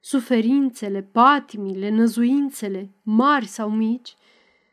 suferințele, 0.00 1.02
patimile, 1.02 1.90
năzuințele, 1.90 2.90
mari 3.02 3.46
sau 3.46 3.70
mici, 3.70 4.16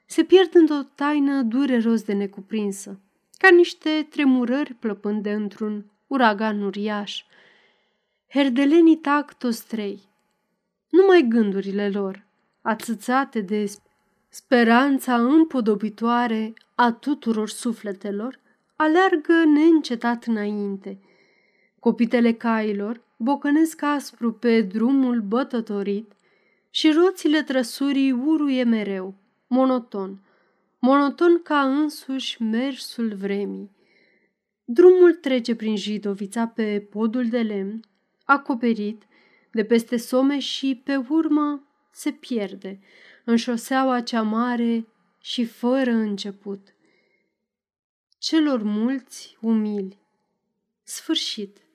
se 0.06 0.24
pierd 0.24 0.56
într-o 0.56 0.82
taină 0.96 1.42
dureros 1.42 2.04
de 2.04 2.14
necuprinsă, 2.14 3.00
ca 3.40 3.50
niște 3.50 4.08
tremurări 4.10 4.74
plăpânde 4.74 5.32
într-un 5.34 5.86
uragan 6.08 6.62
uriaș. 6.62 7.24
Herdelenii 8.30 8.96
tac 8.96 9.38
toți 9.38 9.68
trei, 9.68 10.00
numai 10.90 11.26
gândurile 11.30 11.90
lor, 11.90 12.26
atâțate 12.62 13.42
de 13.42 13.72
speranța 14.30 15.16
împodobitoare 15.16 16.54
a 16.76 16.92
tuturor 16.92 17.50
sufletelor, 17.50 18.40
aleargă 18.76 19.44
neîncetat 19.46 20.24
înainte. 20.24 21.00
Copitele 21.80 22.34
cailor 22.34 23.02
bocănesc 23.18 23.82
aspru 23.82 24.34
pe 24.34 24.62
drumul 24.62 25.22
bătătorit 25.22 26.12
și 26.70 26.92
roțile 26.92 27.44
trăsurii 27.44 28.12
uruie 28.12 28.64
mereu, 28.64 29.14
monoton, 29.48 30.20
monoton 30.80 31.42
ca 31.42 31.62
însuși 31.62 32.42
mersul 32.42 33.14
vremii. 33.14 33.72
Drumul 34.64 35.14
trece 35.14 35.56
prin 35.56 35.76
Jidovița 35.76 36.48
pe 36.48 36.88
podul 36.90 37.30
de 37.30 37.42
lemn, 37.42 37.80
acoperit 38.24 39.08
de 39.52 39.64
peste 39.64 39.98
some 39.98 40.40
și 40.40 40.82
pe 40.84 40.96
urmă 40.96 41.68
se 41.92 42.12
pierde 42.12 42.80
în 43.24 43.36
șoseaua 43.36 44.02
cea 44.02 44.22
mare 44.22 44.88
și 45.22 45.46
fără 45.46 45.92
început. 45.92 46.76
Celor 48.18 48.64
mulți 48.64 49.38
umili. 49.42 50.00
Sfârșit. 50.84 51.69